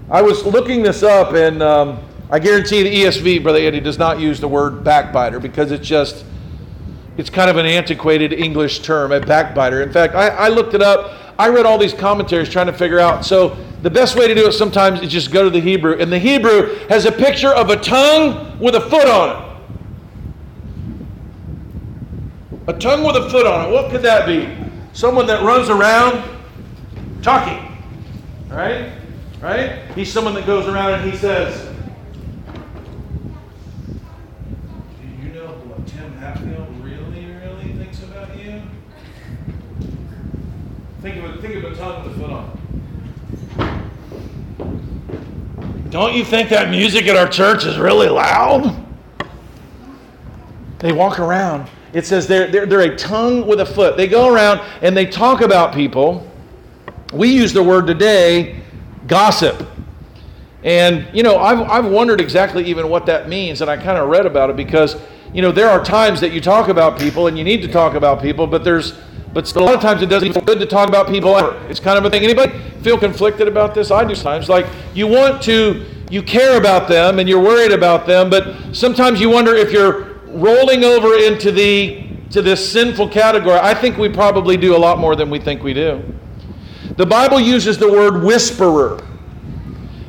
I 0.08 0.22
was 0.22 0.44
looking 0.44 0.82
this 0.82 1.02
up 1.02 1.34
and. 1.34 1.62
Um, 1.62 1.98
I 2.32 2.38
guarantee 2.38 2.84
the 2.84 2.94
ESV, 2.94 3.42
Brother 3.42 3.58
Eddie, 3.58 3.80
does 3.80 3.98
not 3.98 4.20
use 4.20 4.38
the 4.38 4.46
word 4.46 4.84
backbiter 4.84 5.40
because 5.40 5.72
it's 5.72 5.86
just, 5.86 6.24
it's 7.16 7.28
kind 7.28 7.50
of 7.50 7.56
an 7.56 7.66
antiquated 7.66 8.32
English 8.32 8.80
term, 8.80 9.10
a 9.10 9.18
backbiter. 9.18 9.82
In 9.82 9.92
fact, 9.92 10.14
I, 10.14 10.28
I 10.28 10.48
looked 10.48 10.74
it 10.74 10.80
up. 10.80 11.16
I 11.40 11.48
read 11.48 11.66
all 11.66 11.76
these 11.76 11.92
commentaries 11.92 12.48
trying 12.48 12.66
to 12.66 12.72
figure 12.72 13.00
out. 13.00 13.24
So 13.24 13.56
the 13.82 13.90
best 13.90 14.16
way 14.16 14.28
to 14.28 14.34
do 14.34 14.46
it 14.46 14.52
sometimes 14.52 15.00
is 15.00 15.10
just 15.10 15.32
go 15.32 15.42
to 15.42 15.50
the 15.50 15.60
Hebrew. 15.60 15.98
And 15.98 16.12
the 16.12 16.20
Hebrew 16.20 16.76
has 16.88 17.04
a 17.04 17.10
picture 17.10 17.52
of 17.52 17.70
a 17.70 17.76
tongue 17.76 18.56
with 18.60 18.76
a 18.76 18.80
foot 18.80 19.08
on 19.08 19.30
it. 19.30 19.49
A 22.70 22.72
tongue 22.72 23.02
with 23.02 23.16
a 23.16 23.28
foot 23.28 23.46
on 23.48 23.68
it. 23.68 23.72
What 23.72 23.90
could 23.90 24.02
that 24.02 24.26
be? 24.26 24.48
Someone 24.92 25.26
that 25.26 25.42
runs 25.42 25.68
around 25.68 26.22
talking. 27.20 27.66
Right? 28.48 28.92
Right? 29.40 29.90
He's 29.96 30.12
someone 30.12 30.34
that 30.34 30.46
goes 30.46 30.68
around 30.68 31.00
and 31.00 31.10
he 31.10 31.18
says, 31.18 31.66
Do 35.00 35.08
you 35.20 35.32
know 35.34 35.48
what 35.48 35.84
Tim 35.88 36.16
Hatfield 36.18 36.68
really, 36.80 37.26
really 37.32 37.72
thinks 37.72 38.04
about 38.04 38.38
you? 38.38 38.62
Think 41.02 41.24
of 41.24 41.24
a, 41.24 41.42
think 41.42 41.56
of 41.56 41.72
a 41.72 41.74
tongue 41.74 42.04
with 42.04 42.16
a 42.16 42.20
foot 42.20 42.30
on 42.30 42.50
it. 45.80 45.90
Don't 45.90 46.14
you 46.14 46.24
think 46.24 46.50
that 46.50 46.70
music 46.70 47.08
at 47.08 47.16
our 47.16 47.28
church 47.28 47.64
is 47.64 47.78
really 47.78 48.08
loud? 48.08 48.76
They 50.78 50.92
walk 50.92 51.18
around. 51.18 51.68
It 51.92 52.06
says 52.06 52.26
they're, 52.26 52.46
they're, 52.48 52.66
they're 52.66 52.92
a 52.92 52.96
tongue 52.96 53.46
with 53.46 53.60
a 53.60 53.66
foot. 53.66 53.96
They 53.96 54.06
go 54.06 54.32
around 54.32 54.60
and 54.82 54.96
they 54.96 55.06
talk 55.06 55.40
about 55.40 55.74
people. 55.74 56.26
We 57.12 57.28
use 57.28 57.52
the 57.52 57.62
word 57.62 57.86
today, 57.86 58.62
gossip. 59.06 59.66
And, 60.62 61.08
you 61.12 61.22
know, 61.22 61.38
I've, 61.38 61.60
I've 61.60 61.86
wondered 61.90 62.20
exactly 62.20 62.64
even 62.64 62.88
what 62.88 63.06
that 63.06 63.28
means, 63.28 63.62
and 63.62 63.70
I 63.70 63.76
kind 63.76 63.98
of 63.98 64.08
read 64.08 64.26
about 64.26 64.50
it 64.50 64.56
because, 64.56 64.96
you 65.32 65.42
know, 65.42 65.50
there 65.50 65.68
are 65.68 65.82
times 65.82 66.20
that 66.20 66.32
you 66.32 66.40
talk 66.40 66.68
about 66.68 66.98
people 66.98 67.26
and 67.26 67.38
you 67.38 67.44
need 67.44 67.62
to 67.62 67.68
talk 67.68 67.94
about 67.94 68.20
people, 68.20 68.46
but 68.46 68.62
there's 68.62 68.94
but 69.32 69.54
a 69.54 69.60
lot 69.62 69.74
of 69.74 69.80
times 69.80 70.02
it 70.02 70.06
doesn't 70.06 70.32
feel 70.32 70.42
good 70.42 70.58
to 70.58 70.66
talk 70.66 70.88
about 70.88 71.06
people 71.06 71.36
ever. 71.36 71.56
It's 71.68 71.78
kind 71.78 71.96
of 71.96 72.04
a 72.04 72.10
thing. 72.10 72.24
Anybody 72.24 72.58
feel 72.82 72.98
conflicted 72.98 73.46
about 73.46 73.74
this? 73.74 73.92
I 73.92 74.04
do 74.04 74.14
sometimes. 74.14 74.48
Like 74.48 74.66
you 74.92 75.06
want 75.06 75.40
to, 75.44 75.86
you 76.10 76.20
care 76.22 76.58
about 76.58 76.88
them 76.88 77.20
and 77.20 77.28
you're 77.28 77.40
worried 77.40 77.70
about 77.70 78.06
them, 78.06 78.28
but 78.28 78.74
sometimes 78.74 79.20
you 79.20 79.30
wonder 79.30 79.54
if 79.54 79.70
you're 79.70 80.09
rolling 80.32 80.84
over 80.84 81.14
into 81.14 81.52
the 81.52 82.06
to 82.30 82.42
this 82.42 82.72
sinful 82.72 83.08
category. 83.08 83.58
I 83.58 83.74
think 83.74 83.98
we 83.98 84.08
probably 84.08 84.56
do 84.56 84.76
a 84.76 84.78
lot 84.78 84.98
more 84.98 85.16
than 85.16 85.30
we 85.30 85.40
think 85.40 85.62
we 85.62 85.74
do. 85.74 86.02
The 86.96 87.06
Bible 87.06 87.40
uses 87.40 87.76
the 87.76 87.90
word 87.90 88.22
whisperer. 88.22 89.04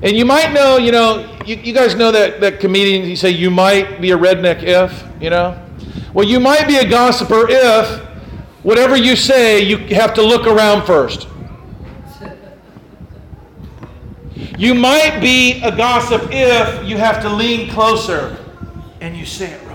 And 0.04 0.16
you 0.16 0.26
might 0.26 0.54
know, 0.54 0.78
you 0.78 0.92
know, 0.92 1.36
you, 1.46 1.56
you 1.56 1.74
guys 1.74 1.96
know 1.96 2.12
that, 2.12 2.40
that 2.42 2.60
comedian, 2.60 3.10
you 3.10 3.16
say 3.16 3.32
you 3.32 3.50
might 3.50 4.02
be 4.02 4.12
a 4.12 4.18
redneck 4.18 4.62
if, 4.62 5.04
you 5.20 5.32
know? 5.32 5.60
Well, 6.14 6.28
you 6.28 6.40
might 6.40 6.68
be 6.68 6.78
a 6.78 6.88
gossiper 6.88 7.48
if 7.50 8.12
Whatever 8.64 8.96
you 8.96 9.16
say, 9.16 9.62
you 9.62 9.78
have 9.96 10.14
to 10.16 10.22
look 10.22 10.46
around 10.46 10.86
first. 10.86 11.28
You 14.58 14.76
might 14.76 15.20
be 15.20 15.60
a 15.64 15.76
gossip 15.76 16.28
if 16.30 16.88
you 16.88 16.98
have 16.98 17.24
to 17.24 17.30
lean 17.30 17.72
closer 17.72 18.38
and 19.00 19.18
you 19.18 19.26
say 19.26 19.54
it 19.54 19.60
quiet. 19.62 19.71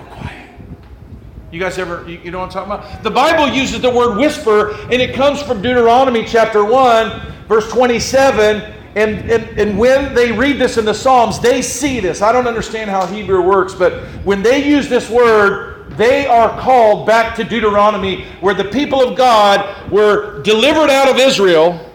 You 1.56 1.62
guys 1.62 1.78
ever, 1.78 2.06
you, 2.06 2.30
know 2.30 2.40
what 2.40 2.54
I'm 2.54 2.66
talking 2.66 2.70
about? 2.70 3.02
The 3.02 3.10
Bible 3.10 3.48
uses 3.48 3.80
the 3.80 3.88
word 3.88 4.18
whisper, 4.18 4.72
and 4.72 5.00
it 5.00 5.14
comes 5.14 5.40
from 5.40 5.62
Deuteronomy 5.62 6.22
chapter 6.22 6.62
1, 6.62 7.32
verse 7.48 7.72
27. 7.72 8.74
And, 8.94 9.30
and, 9.30 9.58
and 9.58 9.78
when 9.78 10.14
they 10.14 10.32
read 10.32 10.58
this 10.58 10.76
in 10.76 10.84
the 10.84 10.92
Psalms, 10.92 11.40
they 11.40 11.62
see 11.62 11.98
this. 11.98 12.20
I 12.20 12.30
don't 12.30 12.46
understand 12.46 12.90
how 12.90 13.06
Hebrew 13.06 13.40
works, 13.40 13.72
but 13.72 14.04
when 14.22 14.42
they 14.42 14.68
use 14.68 14.90
this 14.90 15.08
word, 15.08 15.96
they 15.96 16.26
are 16.26 16.60
called 16.60 17.06
back 17.06 17.34
to 17.36 17.44
Deuteronomy, 17.44 18.26
where 18.40 18.52
the 18.52 18.64
people 18.64 19.00
of 19.00 19.16
God 19.16 19.90
were 19.90 20.42
delivered 20.42 20.90
out 20.90 21.08
of 21.08 21.16
Israel. 21.16 21.90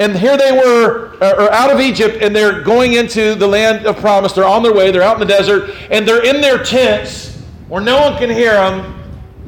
And 0.00 0.18
here 0.18 0.36
they 0.36 0.50
were, 0.50 1.16
uh, 1.22 1.44
or 1.44 1.52
out 1.52 1.70
of 1.70 1.78
Egypt, 1.78 2.18
and 2.20 2.34
they're 2.34 2.62
going 2.62 2.94
into 2.94 3.36
the 3.36 3.46
land 3.46 3.86
of 3.86 3.96
promise. 3.98 4.32
They're 4.32 4.44
on 4.44 4.64
their 4.64 4.74
way, 4.74 4.90
they're 4.90 5.02
out 5.02 5.22
in 5.22 5.28
the 5.28 5.32
desert, 5.32 5.70
and 5.88 6.06
they're 6.06 6.24
in 6.24 6.40
their 6.40 6.64
tents 6.64 7.37
where 7.68 7.82
no 7.82 8.00
one 8.00 8.18
can 8.18 8.30
hear 8.30 8.52
them. 8.52 8.94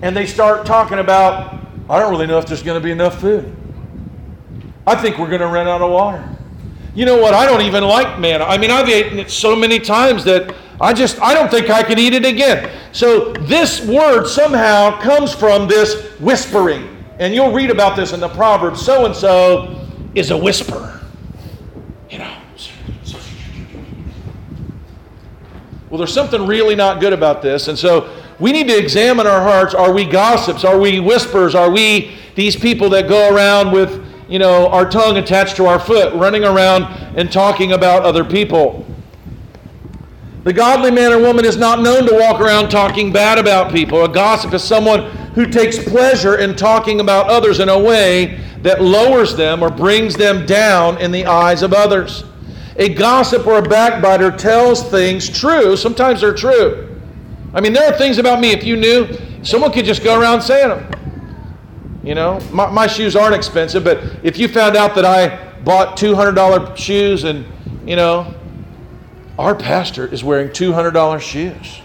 And 0.02 0.16
they 0.16 0.26
start 0.26 0.64
talking 0.64 0.98
about, 0.98 1.60
I 1.88 1.98
don't 1.98 2.10
really 2.10 2.26
know 2.26 2.38
if 2.38 2.46
there's 2.46 2.62
going 2.62 2.80
to 2.80 2.84
be 2.84 2.90
enough 2.90 3.20
food. 3.20 3.54
I 4.86 4.94
think 4.94 5.18
we're 5.18 5.28
going 5.28 5.40
to 5.40 5.46
run 5.46 5.68
out 5.68 5.82
of 5.82 5.90
water. 5.90 6.26
You 6.94 7.04
know 7.04 7.18
what? 7.18 7.34
I 7.34 7.46
don't 7.46 7.60
even 7.60 7.84
like 7.84 8.18
manna. 8.18 8.44
I 8.44 8.58
mean, 8.58 8.70
I've 8.70 8.88
eaten 8.88 9.18
it 9.18 9.30
so 9.30 9.54
many 9.54 9.78
times 9.78 10.24
that 10.24 10.54
I 10.80 10.92
just, 10.92 11.20
I 11.20 11.34
don't 11.34 11.50
think 11.50 11.68
I 11.70 11.82
can 11.82 11.98
eat 11.98 12.14
it 12.14 12.24
again. 12.24 12.70
So 12.92 13.32
this 13.32 13.86
word 13.86 14.26
somehow 14.26 15.00
comes 15.00 15.34
from 15.34 15.68
this 15.68 16.02
whispering. 16.18 17.04
And 17.18 17.34
you'll 17.34 17.52
read 17.52 17.70
about 17.70 17.96
this 17.96 18.12
in 18.12 18.20
the 18.20 18.30
Proverbs. 18.30 18.80
So 18.80 19.04
and 19.04 19.14
so 19.14 19.86
is 20.14 20.30
a 20.30 20.36
whisperer. 20.36 21.00
You 22.08 22.18
know. 22.18 22.36
Well, 25.90 25.98
there's 25.98 26.14
something 26.14 26.46
really 26.46 26.76
not 26.76 27.00
good 27.00 27.12
about 27.12 27.42
this. 27.42 27.66
And 27.66 27.76
so 27.76 28.08
we 28.38 28.52
need 28.52 28.68
to 28.68 28.78
examine 28.78 29.26
our 29.26 29.42
hearts. 29.42 29.74
Are 29.74 29.92
we 29.92 30.04
gossips? 30.04 30.64
Are 30.64 30.78
we 30.78 31.00
whispers? 31.00 31.56
Are 31.56 31.68
we 31.68 32.16
these 32.36 32.54
people 32.54 32.88
that 32.90 33.08
go 33.08 33.34
around 33.34 33.72
with, 33.72 34.02
you 34.28 34.38
know, 34.38 34.68
our 34.68 34.88
tongue 34.88 35.16
attached 35.16 35.56
to 35.56 35.66
our 35.66 35.80
foot, 35.80 36.14
running 36.14 36.44
around 36.44 36.84
and 37.16 37.30
talking 37.30 37.72
about 37.72 38.04
other 38.04 38.24
people? 38.24 38.86
The 40.44 40.52
godly 40.52 40.92
man 40.92 41.12
or 41.12 41.18
woman 41.18 41.44
is 41.44 41.56
not 41.56 41.82
known 41.82 42.06
to 42.06 42.14
walk 42.14 42.40
around 42.40 42.70
talking 42.70 43.12
bad 43.12 43.38
about 43.38 43.72
people. 43.72 44.04
A 44.04 44.08
gossip 44.08 44.54
is 44.54 44.62
someone 44.62 45.10
who 45.34 45.44
takes 45.44 45.78
pleasure 45.82 46.38
in 46.38 46.54
talking 46.54 47.00
about 47.00 47.28
others 47.28 47.58
in 47.58 47.68
a 47.68 47.78
way 47.78 48.40
that 48.62 48.80
lowers 48.80 49.36
them 49.36 49.62
or 49.62 49.70
brings 49.70 50.14
them 50.14 50.46
down 50.46 50.98
in 50.98 51.10
the 51.10 51.26
eyes 51.26 51.62
of 51.62 51.72
others. 51.72 52.24
A 52.80 52.88
gossip 52.88 53.46
or 53.46 53.58
a 53.58 53.62
backbiter 53.62 54.30
tells 54.30 54.82
things 54.82 55.28
true. 55.28 55.76
Sometimes 55.76 56.22
they're 56.22 56.34
true. 56.34 56.98
I 57.52 57.60
mean, 57.60 57.74
there 57.74 57.92
are 57.92 57.96
things 57.96 58.16
about 58.16 58.40
me, 58.40 58.52
if 58.52 58.64
you 58.64 58.74
knew, 58.74 59.06
someone 59.42 59.70
could 59.70 59.84
just 59.84 60.02
go 60.02 60.18
around 60.18 60.40
saying 60.40 60.70
them. 60.70 62.00
You 62.02 62.14
know, 62.14 62.40
my, 62.50 62.70
my 62.70 62.86
shoes 62.86 63.14
aren't 63.14 63.34
expensive, 63.34 63.84
but 63.84 64.02
if 64.22 64.38
you 64.38 64.48
found 64.48 64.76
out 64.76 64.94
that 64.94 65.04
I 65.04 65.52
bought 65.60 65.98
$200 65.98 66.74
shoes 66.74 67.24
and, 67.24 67.44
you 67.86 67.96
know, 67.96 68.34
our 69.38 69.54
pastor 69.54 70.06
is 70.06 70.24
wearing 70.24 70.48
$200 70.48 71.20
shoes. 71.20 71.82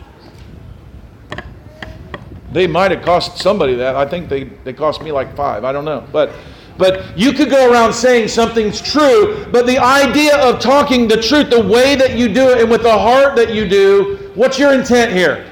They 2.54 2.68
might 2.68 2.92
have 2.92 3.04
cost 3.04 3.38
somebody 3.40 3.76
that. 3.76 3.98
I 3.98 4.08
think 4.08 4.30
they, 4.30 4.46
they 4.46 4.72
cost 4.72 5.02
me 5.02 5.12
like 5.12 5.36
five. 5.36 5.66
I 5.66 5.74
don't 5.74 5.84
know. 5.84 6.08
But 6.10 6.32
but 6.78 7.18
you 7.18 7.32
could 7.32 7.50
go 7.50 7.72
around 7.72 7.94
saying 7.94 8.28
something's 8.28 8.82
true, 8.82 9.46
but 9.52 9.66
the 9.66 9.78
idea 9.78 10.38
of 10.38 10.60
talking 10.60 11.08
the 11.08 11.22
truth, 11.22 11.50
the 11.50 11.62
way 11.62 11.96
that 11.96 12.18
you 12.18 12.28
do 12.28 12.50
it, 12.50 12.62
and 12.62 12.70
with 12.70 12.84
the 12.84 12.98
heart 12.98 13.36
that 13.36 13.54
you 13.54 13.68
do, 13.68 14.32
what's 14.36 14.60
your 14.60 14.74
intent 14.74 15.12
here? 15.12 15.50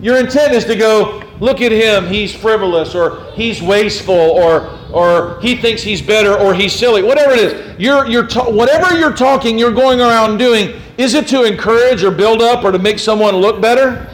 Your 0.00 0.18
intent 0.18 0.52
is 0.52 0.64
to 0.66 0.76
go, 0.76 1.22
look 1.40 1.60
at 1.62 1.72
him, 1.72 2.06
he's 2.06 2.34
frivolous, 2.34 2.94
or 2.94 3.24
he's 3.32 3.62
wasteful, 3.62 4.14
or 4.14 4.78
or 4.94 5.40
he 5.40 5.56
thinks 5.56 5.82
he's 5.82 6.00
better, 6.00 6.38
or 6.38 6.54
he's 6.54 6.72
silly, 6.72 7.02
whatever 7.02 7.32
it 7.32 7.40
is. 7.40 7.80
You're, 7.80 8.06
you're 8.06 8.28
ta- 8.28 8.48
whatever 8.48 8.96
you're 8.96 9.12
talking, 9.12 9.58
you're 9.58 9.72
going 9.72 10.00
around 10.00 10.38
doing, 10.38 10.80
is 10.98 11.14
it 11.14 11.26
to 11.28 11.42
encourage 11.42 12.04
or 12.04 12.12
build 12.12 12.40
up 12.40 12.62
or 12.62 12.70
to 12.70 12.78
make 12.78 13.00
someone 13.00 13.34
look 13.34 13.60
better? 13.60 14.08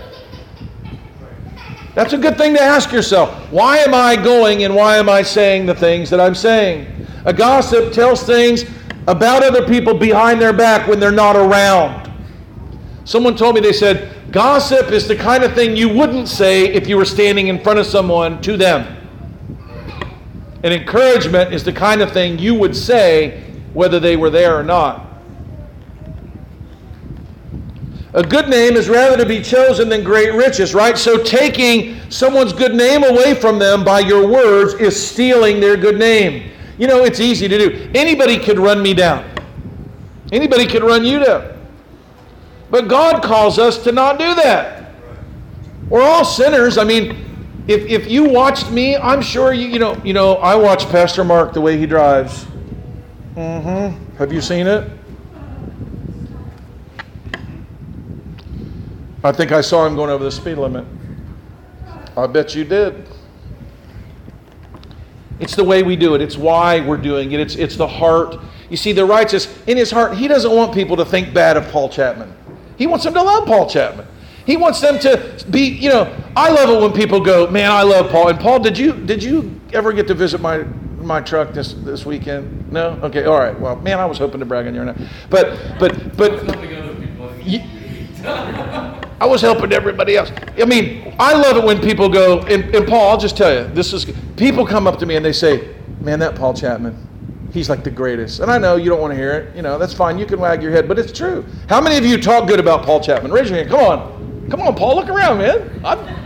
That's 1.94 2.12
a 2.12 2.18
good 2.18 2.38
thing 2.38 2.54
to 2.54 2.60
ask 2.60 2.92
yourself. 2.92 3.30
Why 3.50 3.78
am 3.78 3.94
I 3.94 4.16
going 4.16 4.62
and 4.64 4.74
why 4.74 4.96
am 4.96 5.08
I 5.08 5.22
saying 5.22 5.66
the 5.66 5.74
things 5.74 6.08
that 6.10 6.20
I'm 6.20 6.34
saying? 6.34 6.86
A 7.24 7.32
gossip 7.32 7.92
tells 7.92 8.22
things 8.22 8.64
about 9.08 9.42
other 9.42 9.66
people 9.66 9.94
behind 9.94 10.40
their 10.40 10.52
back 10.52 10.86
when 10.86 11.00
they're 11.00 11.10
not 11.10 11.36
around. 11.36 12.10
Someone 13.04 13.36
told 13.36 13.56
me, 13.56 13.60
they 13.60 13.72
said, 13.72 14.14
gossip 14.30 14.92
is 14.92 15.08
the 15.08 15.16
kind 15.16 15.42
of 15.42 15.52
thing 15.54 15.76
you 15.76 15.88
wouldn't 15.88 16.28
say 16.28 16.66
if 16.66 16.86
you 16.86 16.96
were 16.96 17.04
standing 17.04 17.48
in 17.48 17.60
front 17.60 17.78
of 17.78 17.86
someone 17.86 18.40
to 18.42 18.56
them. 18.56 18.96
And 20.62 20.72
encouragement 20.72 21.52
is 21.52 21.64
the 21.64 21.72
kind 21.72 22.02
of 22.02 22.12
thing 22.12 22.38
you 22.38 22.54
would 22.54 22.76
say 22.76 23.42
whether 23.72 23.98
they 23.98 24.16
were 24.16 24.30
there 24.30 24.56
or 24.56 24.62
not. 24.62 25.09
A 28.12 28.24
good 28.24 28.48
name 28.48 28.74
is 28.74 28.88
rather 28.88 29.16
to 29.16 29.26
be 29.26 29.40
chosen 29.40 29.88
than 29.88 30.02
great 30.02 30.34
riches, 30.34 30.74
right? 30.74 30.98
So 30.98 31.22
taking 31.22 32.00
someone's 32.10 32.52
good 32.52 32.74
name 32.74 33.04
away 33.04 33.34
from 33.34 33.58
them 33.58 33.84
by 33.84 34.00
your 34.00 34.26
words 34.26 34.74
is 34.74 35.00
stealing 35.00 35.60
their 35.60 35.76
good 35.76 35.96
name. 35.96 36.50
You 36.76 36.88
know, 36.88 37.04
it's 37.04 37.20
easy 37.20 37.46
to 37.46 37.56
do. 37.56 37.90
Anybody 37.94 38.38
could 38.38 38.58
run 38.58 38.82
me 38.82 38.94
down. 38.94 39.30
Anybody 40.32 40.66
could 40.66 40.82
run 40.82 41.04
you 41.04 41.24
down. 41.24 41.56
But 42.70 42.88
God 42.88 43.22
calls 43.22 43.58
us 43.58 43.82
to 43.84 43.92
not 43.92 44.18
do 44.18 44.34
that. 44.36 44.92
We're 45.88 46.02
all 46.02 46.24
sinners. 46.24 46.78
I 46.78 46.84
mean, 46.84 47.64
if, 47.68 47.84
if 47.86 48.10
you 48.10 48.24
watched 48.24 48.70
me, 48.70 48.96
I'm 48.96 49.22
sure 49.22 49.52
you, 49.52 49.66
you 49.66 49.78
know, 49.78 50.00
you 50.04 50.14
know, 50.14 50.34
I 50.36 50.56
watch 50.56 50.88
Pastor 50.88 51.22
Mark 51.22 51.52
the 51.52 51.60
way 51.60 51.78
he 51.78 51.86
drives. 51.86 52.44
Mm-hmm. 53.36 54.16
Have 54.16 54.32
you 54.32 54.40
seen 54.40 54.66
it? 54.66 54.90
I 59.22 59.32
think 59.32 59.52
I 59.52 59.60
saw 59.60 59.86
him 59.86 59.96
going 59.96 60.10
over 60.10 60.24
the 60.24 60.30
speed 60.30 60.56
limit. 60.56 60.84
I 62.16 62.26
bet 62.26 62.54
you 62.54 62.64
did. 62.64 63.06
It's 65.38 65.56
the 65.56 65.64
way 65.64 65.82
we 65.82 65.96
do 65.96 66.14
it. 66.14 66.20
It's 66.20 66.36
why 66.36 66.80
we're 66.80 66.98
doing 66.98 67.32
it. 67.32 67.40
It's, 67.40 67.56
it's 67.56 67.76
the 67.76 67.86
heart. 67.86 68.36
You 68.68 68.76
see, 68.76 68.92
the 68.92 69.04
righteous, 69.04 69.48
in 69.66 69.76
his 69.76 69.90
heart, 69.90 70.16
he 70.16 70.28
doesn't 70.28 70.54
want 70.54 70.72
people 70.74 70.96
to 70.96 71.04
think 71.04 71.34
bad 71.34 71.56
of 71.56 71.66
Paul 71.68 71.88
Chapman. 71.88 72.32
He 72.76 72.86
wants 72.86 73.04
them 73.04 73.14
to 73.14 73.22
love 73.22 73.46
Paul 73.46 73.68
Chapman. 73.68 74.06
He 74.46 74.56
wants 74.56 74.80
them 74.80 74.98
to 75.00 75.44
be, 75.50 75.68
you 75.68 75.88
know, 75.88 76.14
I 76.36 76.50
love 76.50 76.70
it 76.70 76.80
when 76.80 76.92
people 76.92 77.20
go, 77.20 77.50
man, 77.50 77.70
I 77.70 77.82
love 77.82 78.10
Paul. 78.10 78.28
And 78.28 78.38
Paul, 78.38 78.58
did 78.60 78.76
you 78.76 78.92
did 78.92 79.22
you 79.22 79.60
ever 79.72 79.92
get 79.92 80.06
to 80.08 80.14
visit 80.14 80.40
my 80.40 80.64
my 80.98 81.20
truck 81.20 81.52
this 81.52 81.74
this 81.74 82.06
weekend? 82.06 82.72
No? 82.72 82.98
Okay, 83.02 83.24
all 83.24 83.38
right. 83.38 83.58
Well, 83.58 83.76
man, 83.76 83.98
I 83.98 84.06
was 84.06 84.18
hoping 84.18 84.40
to 84.40 84.46
brag 84.46 84.66
on 84.66 84.74
you 84.74 84.82
right 84.82 84.98
now. 84.98 85.08
But 85.28 85.78
but 85.78 86.16
but 86.16 86.30
I 89.20 89.26
was 89.26 89.42
helping 89.42 89.72
everybody 89.72 90.16
else. 90.16 90.32
I 90.58 90.64
mean, 90.64 91.14
I 91.18 91.34
love 91.34 91.58
it 91.58 91.64
when 91.64 91.80
people 91.80 92.08
go, 92.08 92.40
and, 92.40 92.74
and 92.74 92.88
Paul, 92.88 93.10
I'll 93.10 93.18
just 93.18 93.36
tell 93.36 93.52
you, 93.52 93.72
this 93.74 93.92
is 93.92 94.06
people 94.36 94.66
come 94.66 94.86
up 94.86 94.98
to 95.00 95.06
me 95.06 95.16
and 95.16 95.24
they 95.24 95.32
say, 95.32 95.74
Man, 96.00 96.18
that 96.20 96.34
Paul 96.34 96.54
Chapman, 96.54 96.96
he's 97.52 97.68
like 97.68 97.84
the 97.84 97.90
greatest. 97.90 98.40
And 98.40 98.50
I 98.50 98.56
know 98.56 98.76
you 98.76 98.88
don't 98.88 99.02
want 99.02 99.12
to 99.12 99.16
hear 99.16 99.32
it. 99.32 99.54
You 99.54 99.60
know, 99.60 99.78
that's 99.78 99.92
fine. 99.92 100.16
You 100.16 100.24
can 100.24 100.40
wag 100.40 100.62
your 100.62 100.72
head, 100.72 100.88
but 100.88 100.98
it's 100.98 101.12
true. 101.12 101.44
How 101.68 101.78
many 101.78 101.98
of 101.98 102.06
you 102.06 102.16
talk 102.16 102.48
good 102.48 102.58
about 102.58 102.86
Paul 102.86 103.00
Chapman? 103.00 103.30
Raise 103.30 103.50
your 103.50 103.58
hand. 103.58 103.68
Come 103.68 103.80
on. 103.80 104.48
Come 104.50 104.62
on, 104.62 104.74
Paul, 104.74 104.96
look 104.96 105.08
around, 105.08 105.38
man. 105.38 105.80
I'm... 105.84 106.19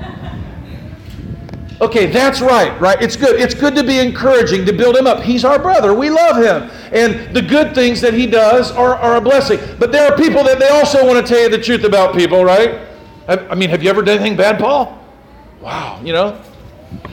Okay, 1.84 2.06
that's 2.06 2.40
right, 2.40 2.80
right? 2.80 3.00
It's 3.02 3.14
good. 3.14 3.38
It's 3.38 3.54
good 3.54 3.74
to 3.74 3.84
be 3.84 3.98
encouraging, 3.98 4.64
to 4.64 4.72
build 4.72 4.96
him 4.96 5.06
up. 5.06 5.22
He's 5.22 5.44
our 5.44 5.58
brother. 5.58 5.92
We 5.92 6.08
love 6.08 6.36
him. 6.36 6.70
And 6.92 7.36
the 7.36 7.42
good 7.42 7.74
things 7.74 8.00
that 8.00 8.14
he 8.14 8.26
does 8.26 8.72
are, 8.72 8.94
are 8.94 9.16
a 9.16 9.20
blessing. 9.20 9.60
But 9.78 9.92
there 9.92 10.10
are 10.10 10.16
people 10.16 10.42
that 10.44 10.58
they 10.58 10.68
also 10.68 11.06
want 11.06 11.24
to 11.24 11.30
tell 11.30 11.42
you 11.42 11.50
the 11.50 11.62
truth 11.62 11.84
about 11.84 12.14
people, 12.16 12.42
right? 12.42 12.80
I 13.28 13.54
mean, 13.54 13.68
have 13.68 13.82
you 13.82 13.90
ever 13.90 14.00
done 14.00 14.18
anything 14.18 14.34
bad, 14.34 14.58
Paul? 14.58 14.98
Wow, 15.60 16.00
you 16.02 16.14
know? 16.14 16.40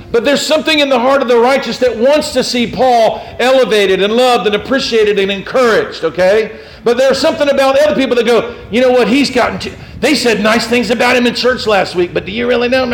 But 0.10 0.24
there's 0.24 0.46
something 0.46 0.80
in 0.80 0.88
the 0.88 1.00
heart 1.00 1.22
of 1.22 1.28
the 1.28 1.38
righteous 1.38 1.78
that 1.80 1.98
wants 1.98 2.32
to 2.32 2.44
see 2.44 2.72
Paul 2.72 3.22
elevated 3.40 4.02
and 4.02 4.14
loved 4.14 4.46
and 4.48 4.56
appreciated 4.56 5.20
and 5.20 5.30
encouraged, 5.30 6.06
okay? 6.06 6.66
But 6.86 6.96
there's 6.98 7.20
something 7.20 7.50
about 7.50 7.78
other 7.78 7.96
people 7.96 8.16
that 8.16 8.26
go, 8.26 8.68
you 8.72 8.80
know 8.80 8.92
what, 8.92 9.10
he's 9.10 9.30
gotten 9.30 9.60
to, 9.60 9.76
they 10.00 10.16
said 10.16 10.42
nice 10.42 10.66
things 10.66 10.92
about 10.92 11.18
him 11.18 11.28
in 11.28 11.36
church 11.36 11.68
last 11.68 11.96
week, 11.96 12.14
but 12.14 12.26
do 12.26 12.32
you 12.32 12.48
really 12.48 12.70
know? 12.70 12.86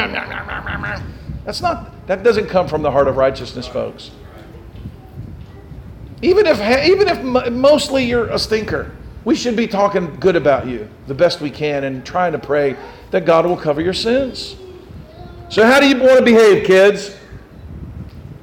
That's 1.48 1.62
not, 1.62 2.06
that 2.08 2.24
doesn't 2.24 2.50
come 2.50 2.68
from 2.68 2.82
the 2.82 2.92
heart 2.92 3.08
of 3.08 3.16
righteousness, 3.16 3.66
folks. 3.66 4.12
Even 6.22 6.46
if, 6.46 6.60
even 6.86 7.08
if 7.08 7.54
mostly 7.54 8.04
you're 8.04 8.28
a 8.28 8.38
stinker, 8.38 8.92
we 9.24 9.34
should 9.34 9.56
be 9.56 9.66
talking 9.66 10.14
good 10.20 10.36
about 10.36 10.68
you 10.68 10.90
the 11.08 11.14
best 11.14 11.40
we 11.40 11.50
can 11.50 11.86
and 11.86 12.06
trying 12.06 12.34
to 12.34 12.38
pray 12.38 12.76
that 13.12 13.26
God 13.26 13.46
will 13.46 13.56
cover 13.56 13.80
your 13.80 13.94
sins. 13.94 14.58
So, 15.48 15.66
how 15.66 15.80
do 15.80 15.88
you 15.88 15.98
want 15.98 16.20
to 16.20 16.26
behave, 16.26 16.66
kids? 16.66 17.16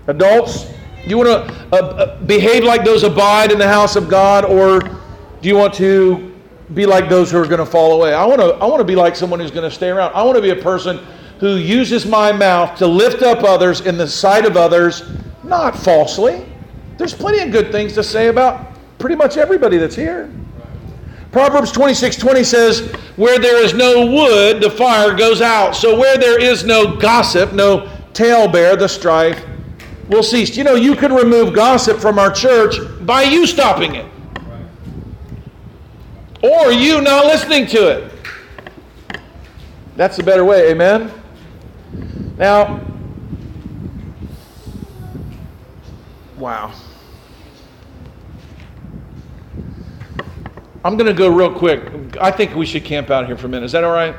Adults, 0.07 0.65
do 0.65 1.11
you 1.11 1.19
want 1.19 1.29
to 1.29 1.55
uh, 1.73 1.77
uh, 1.77 2.23
behave 2.23 2.65
like 2.65 2.87
those 2.87 3.03
abide 3.03 3.53
in 3.53 3.59
the 3.59 3.69
house 3.69 3.97
of 3.97 4.09
God, 4.09 4.47
or 4.47 4.81
do 4.81 5.49
you 5.49 5.57
want 5.57 5.75
to 5.75 6.35
be 6.73 6.87
like 6.87 7.11
those 7.11 7.31
who 7.31 7.37
are 7.37 7.47
going 7.47 7.59
to 7.59 7.67
fall 7.67 7.93
away? 7.93 8.15
I 8.15 8.25
want 8.25 8.41
to. 8.41 8.55
I 8.55 8.65
want 8.65 8.79
to 8.79 8.85
be 8.85 8.97
like 8.97 9.15
someone 9.15 9.41
who's 9.41 9.51
going 9.51 9.69
to 9.69 9.75
stay 9.75 9.91
around. 9.91 10.15
I 10.15 10.23
want 10.23 10.37
to 10.37 10.43
be 10.43 10.59
a 10.59 10.63
person 10.63 11.05
who 11.39 11.57
uses 11.57 12.07
my 12.07 12.33
mouth 12.33 12.79
to 12.79 12.87
lift 12.87 13.23
up 13.23 13.43
others 13.43 13.81
in 13.83 13.97
the 13.97 14.07
sight 14.07 14.47
of 14.47 14.57
others, 14.57 15.03
not 15.43 15.77
falsely. 15.77 16.47
There's 16.97 17.15
plenty 17.15 17.41
of 17.41 17.51
good 17.51 17.73
things 17.73 17.93
to 17.95 18.03
say 18.03 18.29
about 18.29 18.73
pretty 18.99 19.17
much 19.17 19.37
everybody 19.37 19.77
that's 19.77 19.97
here. 19.97 20.31
Proverbs 21.33 21.73
26 21.73 22.17
20 22.17 22.45
says, 22.45 22.93
Where 23.17 23.39
there 23.41 23.63
is 23.63 23.75
no 23.75 24.07
wood, 24.07 24.63
the 24.63 24.71
fire 24.71 25.15
goes 25.15 25.41
out. 25.41 25.75
So 25.75 25.99
where 25.99 26.17
there 26.17 26.41
is 26.41 26.65
no 26.65 26.97
gossip, 26.97 27.53
no 27.53 27.91
talebear, 28.13 28.79
the 28.79 28.89
strife 28.89 29.45
will 30.09 30.23
cease. 30.23 30.57
You 30.57 30.63
know, 30.63 30.77
you 30.77 30.95
can 30.95 31.13
remove 31.13 31.53
gossip 31.53 31.99
from 31.99 32.19
our 32.19 32.31
church 32.31 32.77
by 33.05 33.23
you 33.23 33.47
stopping 33.47 33.97
it. 33.97 34.07
Or 36.43 36.71
you 36.71 37.01
not 37.01 37.25
listening 37.25 37.67
to 37.69 37.89
it. 37.89 38.13
That's 39.97 40.17
the 40.17 40.23
better 40.23 40.45
way, 40.45 40.71
amen? 40.71 41.11
Now, 42.37 42.85
wow. 46.37 46.73
I'm 50.85 50.97
going 50.97 51.07
to 51.07 51.15
go 51.15 51.29
real 51.29 51.53
quick. 51.53 52.17
I 52.21 52.31
think 52.31 52.55
we 52.55 52.67
should 52.67 52.85
camp 52.85 53.11
out 53.11 53.27
here 53.27 53.37
for 53.37 53.47
a 53.47 53.49
minute. 53.49 53.65
Is 53.65 53.73
that 53.73 53.85
all 53.85 53.93
right? 53.93 54.15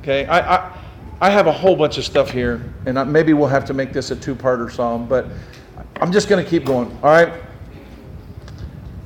Okay. 0.00 0.26
I, 0.26 0.56
I, 0.56 0.78
I 1.20 1.30
have 1.30 1.46
a 1.46 1.52
whole 1.52 1.76
bunch 1.76 1.98
of 1.98 2.04
stuff 2.04 2.30
here, 2.30 2.72
and 2.86 2.98
I, 2.98 3.04
maybe 3.04 3.34
we'll 3.34 3.46
have 3.48 3.64
to 3.66 3.74
make 3.74 3.92
this 3.92 4.10
a 4.10 4.16
two-parter 4.16 4.72
psalm, 4.72 5.06
but 5.06 5.26
I'm 6.00 6.10
just 6.10 6.28
going 6.28 6.42
to 6.42 6.50
keep 6.50 6.64
going. 6.64 6.90
All 7.02 7.10
right. 7.10 7.32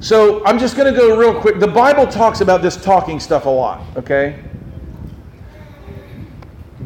So 0.01 0.45
I'm 0.47 0.59
just 0.59 0.77
going 0.77 0.93
to 0.93 0.99
go 0.99 1.19
real 1.19 1.39
quick. 1.39 1.59
The 1.59 1.67
Bible 1.67 2.07
talks 2.07 2.41
about 2.41 2.63
this 2.63 2.77
talking 2.77 3.19
stuff 3.21 3.45
a 3.45 3.51
lot. 3.51 3.83
Okay. 3.97 4.43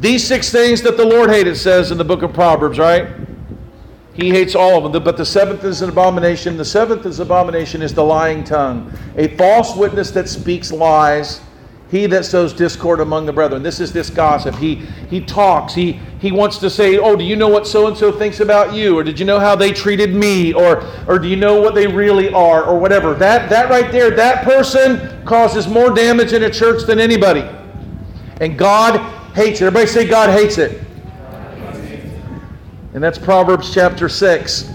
These 0.00 0.26
six 0.26 0.50
things 0.50 0.80
that 0.82 0.96
the 0.96 1.04
Lord 1.04 1.28
hated, 1.28 1.56
says 1.56 1.90
in 1.90 1.98
the 1.98 2.04
book 2.04 2.22
of 2.22 2.32
Proverbs, 2.32 2.78
right? 2.78 3.08
He 4.14 4.30
hates 4.30 4.54
all 4.54 4.84
of 4.84 4.92
them. 4.92 5.04
But 5.04 5.18
the 5.18 5.26
seventh 5.26 5.62
is 5.62 5.82
an 5.82 5.90
abomination. 5.90 6.56
The 6.56 6.64
seventh 6.64 7.04
is 7.04 7.20
abomination 7.20 7.82
is 7.82 7.92
the 7.92 8.02
lying 8.02 8.42
tongue, 8.42 8.92
a 9.16 9.28
false 9.36 9.76
witness 9.76 10.10
that 10.12 10.28
speaks 10.28 10.72
lies. 10.72 11.42
He 11.90 12.06
that 12.06 12.24
sows 12.24 12.52
discord 12.52 13.00
among 13.00 13.26
the 13.26 13.32
brethren. 13.32 13.62
This 13.64 13.80
is 13.80 13.92
this 13.92 14.10
gossip. 14.10 14.54
He 14.54 14.76
he 15.10 15.20
talks. 15.20 15.74
He 15.74 16.00
he 16.20 16.30
wants 16.30 16.58
to 16.58 16.70
say, 16.70 16.98
"Oh, 16.98 17.16
do 17.16 17.24
you 17.24 17.34
know 17.34 17.48
what 17.48 17.66
so 17.66 17.88
and 17.88 17.96
so 17.96 18.12
thinks 18.12 18.40
about 18.40 18.72
you? 18.72 18.96
Or 18.96 19.02
did 19.02 19.18
you 19.18 19.26
know 19.26 19.40
how 19.40 19.56
they 19.56 19.72
treated 19.72 20.14
me? 20.14 20.52
Or 20.52 20.84
or 21.08 21.18
do 21.18 21.26
you 21.26 21.36
know 21.36 21.60
what 21.60 21.74
they 21.74 21.88
really 21.88 22.32
are? 22.32 22.64
Or 22.64 22.78
whatever." 22.78 23.12
That 23.14 23.50
that 23.50 23.68
right 23.68 23.90
there, 23.90 24.10
that 24.12 24.44
person 24.44 25.24
causes 25.24 25.66
more 25.66 25.90
damage 25.92 26.32
in 26.32 26.44
a 26.44 26.50
church 26.50 26.84
than 26.84 27.00
anybody. 27.00 27.44
And 28.40 28.56
God 28.56 29.19
hates 29.34 29.60
it. 29.60 29.66
Everybody 29.66 29.86
say 29.86 30.08
God 30.08 30.30
hates 30.30 30.58
it. 30.58 30.82
And 32.92 33.02
that's 33.02 33.18
Proverbs 33.18 33.72
chapter 33.72 34.08
6. 34.08 34.70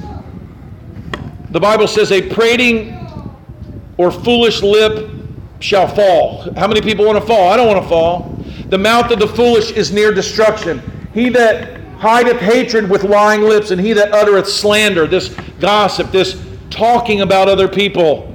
The 1.52 1.60
Bible 1.60 1.88
says, 1.88 2.12
A 2.12 2.22
prating 2.34 2.98
or 3.98 4.12
foolish 4.12 4.62
lip 4.62 5.12
shall 5.60 5.88
fall. 5.88 6.54
How 6.56 6.68
many 6.68 6.82
people 6.82 7.06
want 7.06 7.20
to 7.20 7.26
fall? 7.26 7.52
I 7.52 7.58
don't 7.58 7.68
want 7.68 7.82
to 7.84 7.90
fall. 7.90 8.44
The 8.70 8.78
mouth 8.78 9.12
of 9.12 9.20
the 9.20 9.28
foolish 9.28 9.72
is 9.72 9.92
near 9.92 10.14
destruction. 10.14 10.82
He 11.14 11.30
that 11.30 11.80
hideth 11.98 12.40
hatred 12.40 12.90
with 12.90 13.04
lying 13.04 13.42
lips, 13.42 13.72
and 13.72 13.80
he 13.80 13.94
that 13.94 14.12
uttereth 14.12 14.48
slander, 14.48 15.08
this 15.08 15.30
gossip, 15.60 16.12
this 16.12 16.42
talking 16.70 17.22
about 17.22 17.48
other 17.48 17.68
people, 17.68 18.32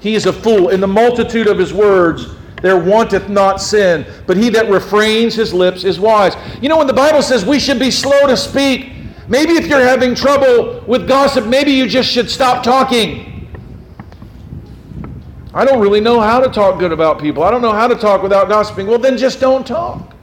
he 0.00 0.14
is 0.14 0.26
a 0.26 0.32
fool. 0.32 0.70
In 0.70 0.80
the 0.80 0.86
multitude 0.86 1.46
of 1.46 1.58
his 1.58 1.72
words, 1.72 2.26
there 2.60 2.78
wanteth 2.78 3.28
not 3.28 3.60
sin, 3.60 4.06
but 4.26 4.36
he 4.36 4.48
that 4.50 4.68
refrains 4.68 5.34
his 5.34 5.54
lips 5.54 5.84
is 5.84 6.00
wise. 6.00 6.34
You 6.60 6.68
know, 6.68 6.78
when 6.78 6.86
the 6.86 6.92
Bible 6.92 7.22
says 7.22 7.44
we 7.44 7.58
should 7.58 7.78
be 7.78 7.90
slow 7.90 8.26
to 8.26 8.36
speak, 8.36 8.92
maybe 9.28 9.52
if 9.52 9.66
you're 9.66 9.80
having 9.80 10.14
trouble 10.14 10.82
with 10.86 11.06
gossip, 11.06 11.46
maybe 11.46 11.70
you 11.70 11.86
just 11.86 12.10
should 12.10 12.30
stop 12.30 12.62
talking. 12.64 13.48
I 15.54 15.64
don't 15.64 15.80
really 15.80 16.00
know 16.00 16.20
how 16.20 16.40
to 16.40 16.48
talk 16.48 16.78
good 16.78 16.92
about 16.92 17.20
people. 17.20 17.42
I 17.42 17.50
don't 17.50 17.62
know 17.62 17.72
how 17.72 17.88
to 17.88 17.94
talk 17.94 18.22
without 18.22 18.48
gossiping. 18.48 18.86
Well, 18.86 18.98
then 18.98 19.16
just 19.16 19.40
don't 19.40 19.66
talk. 19.66 20.14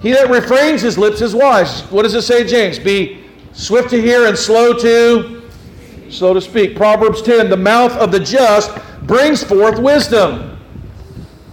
He 0.00 0.12
that 0.12 0.30
refrains 0.30 0.82
his 0.82 0.96
lips 0.98 1.20
is 1.20 1.34
wise. 1.34 1.82
What 1.90 2.02
does 2.02 2.14
it 2.14 2.22
say, 2.22 2.46
James? 2.46 2.78
Be 2.78 3.24
swift 3.52 3.90
to 3.90 4.00
hear 4.00 4.26
and 4.26 4.38
slow 4.38 4.72
to 4.74 5.37
slow 6.10 6.34
to 6.34 6.40
speak. 6.40 6.76
Proverbs 6.76 7.22
10, 7.22 7.50
the 7.50 7.56
mouth 7.56 7.92
of 7.92 8.12
the 8.12 8.20
just 8.20 8.70
brings 9.02 9.42
forth 9.42 9.78
wisdom. 9.78 10.58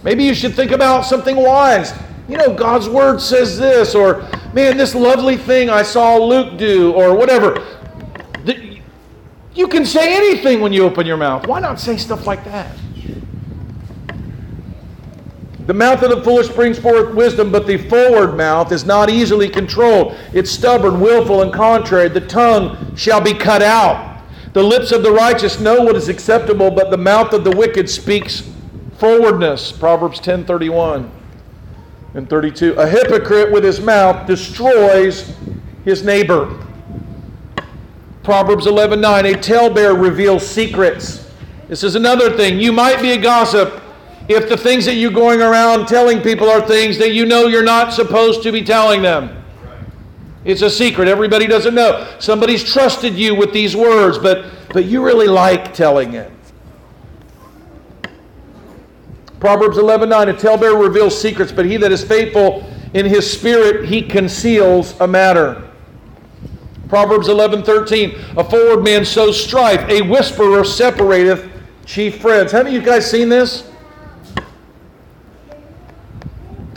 Maybe 0.02 0.24
you 0.24 0.34
should 0.34 0.54
think 0.54 0.70
about 0.70 1.02
something 1.02 1.36
wise. 1.36 1.92
You 2.28 2.36
know, 2.36 2.54
God's 2.54 2.88
word 2.88 3.20
says 3.20 3.58
this, 3.58 3.94
or 3.94 4.28
man, 4.52 4.76
this 4.76 4.94
lovely 4.94 5.36
thing 5.36 5.70
I 5.70 5.82
saw 5.82 6.16
Luke 6.16 6.58
do, 6.58 6.92
or 6.92 7.16
whatever. 7.16 7.64
You 9.54 9.68
can 9.68 9.86
say 9.86 10.14
anything 10.14 10.60
when 10.60 10.72
you 10.72 10.84
open 10.84 11.06
your 11.06 11.16
mouth. 11.16 11.46
Why 11.46 11.60
not 11.60 11.80
say 11.80 11.96
stuff 11.96 12.26
like 12.26 12.44
that? 12.44 12.76
The 15.66 15.74
mouth 15.74 16.02
of 16.02 16.10
the 16.10 16.22
foolish 16.22 16.48
brings 16.48 16.78
forth 16.78 17.14
wisdom, 17.14 17.50
but 17.50 17.66
the 17.66 17.76
forward 17.88 18.36
mouth 18.36 18.70
is 18.70 18.84
not 18.84 19.10
easily 19.10 19.48
controlled. 19.48 20.16
It's 20.32 20.50
stubborn, 20.50 21.00
willful, 21.00 21.42
and 21.42 21.52
contrary. 21.52 22.08
The 22.08 22.20
tongue 22.20 22.94
shall 22.94 23.20
be 23.20 23.34
cut 23.34 23.62
out. 23.62 24.15
The 24.56 24.62
lips 24.62 24.90
of 24.90 25.02
the 25.02 25.12
righteous 25.12 25.60
know 25.60 25.82
what 25.82 25.96
is 25.96 26.08
acceptable, 26.08 26.70
but 26.70 26.90
the 26.90 26.96
mouth 26.96 27.34
of 27.34 27.44
the 27.44 27.50
wicked 27.50 27.90
speaks 27.90 28.50
forwardness. 28.96 29.70
Proverbs 29.70 30.18
10 30.18 30.46
31 30.46 31.10
and 32.14 32.26
32. 32.26 32.72
A 32.72 32.88
hypocrite 32.88 33.52
with 33.52 33.64
his 33.64 33.82
mouth 33.82 34.26
destroys 34.26 35.36
his 35.84 36.02
neighbor. 36.04 36.58
Proverbs 38.22 38.66
11 38.66 38.98
9. 38.98 39.26
A 39.26 39.34
talebearer 39.34 39.94
reveals 39.94 40.48
secrets. 40.48 41.30
This 41.68 41.84
is 41.84 41.94
another 41.94 42.34
thing. 42.34 42.58
You 42.58 42.72
might 42.72 43.02
be 43.02 43.10
a 43.10 43.18
gossip 43.18 43.82
if 44.26 44.48
the 44.48 44.56
things 44.56 44.86
that 44.86 44.94
you're 44.94 45.10
going 45.10 45.42
around 45.42 45.86
telling 45.86 46.22
people 46.22 46.48
are 46.48 46.66
things 46.66 46.96
that 46.96 47.12
you 47.12 47.26
know 47.26 47.46
you're 47.46 47.62
not 47.62 47.92
supposed 47.92 48.42
to 48.44 48.52
be 48.52 48.62
telling 48.62 49.02
them. 49.02 49.44
It's 50.46 50.62
a 50.62 50.70
secret. 50.70 51.08
Everybody 51.08 51.46
doesn't 51.46 51.74
know. 51.74 52.08
Somebody's 52.20 52.62
trusted 52.62 53.14
you 53.14 53.34
with 53.34 53.52
these 53.52 53.74
words, 53.74 54.16
but, 54.16 54.46
but 54.72 54.84
you 54.84 55.04
really 55.04 55.26
like 55.26 55.74
telling 55.74 56.14
it. 56.14 56.32
Proverbs 59.40 59.76
11 59.76 60.08
9. 60.08 60.28
A 60.28 60.32
talebearer 60.32 60.80
reveals 60.80 61.20
secrets, 61.20 61.52
but 61.52 61.66
he 61.66 61.76
that 61.76 61.92
is 61.92 62.02
faithful 62.02 62.64
in 62.94 63.04
his 63.04 63.30
spirit, 63.30 63.86
he 63.88 64.00
conceals 64.00 64.98
a 65.00 65.06
matter. 65.06 65.68
Proverbs 66.88 67.28
11 67.28 67.62
13. 67.62 68.18
A 68.36 68.44
forward 68.44 68.82
man 68.82 69.04
sows 69.04 69.42
strife, 69.42 69.86
a 69.90 70.00
whisperer 70.02 70.64
separateth 70.64 71.50
chief 71.84 72.20
friends. 72.20 72.52
Haven't 72.52 72.72
you 72.72 72.80
guys 72.80 73.10
seen 73.10 73.28
this? 73.28 73.70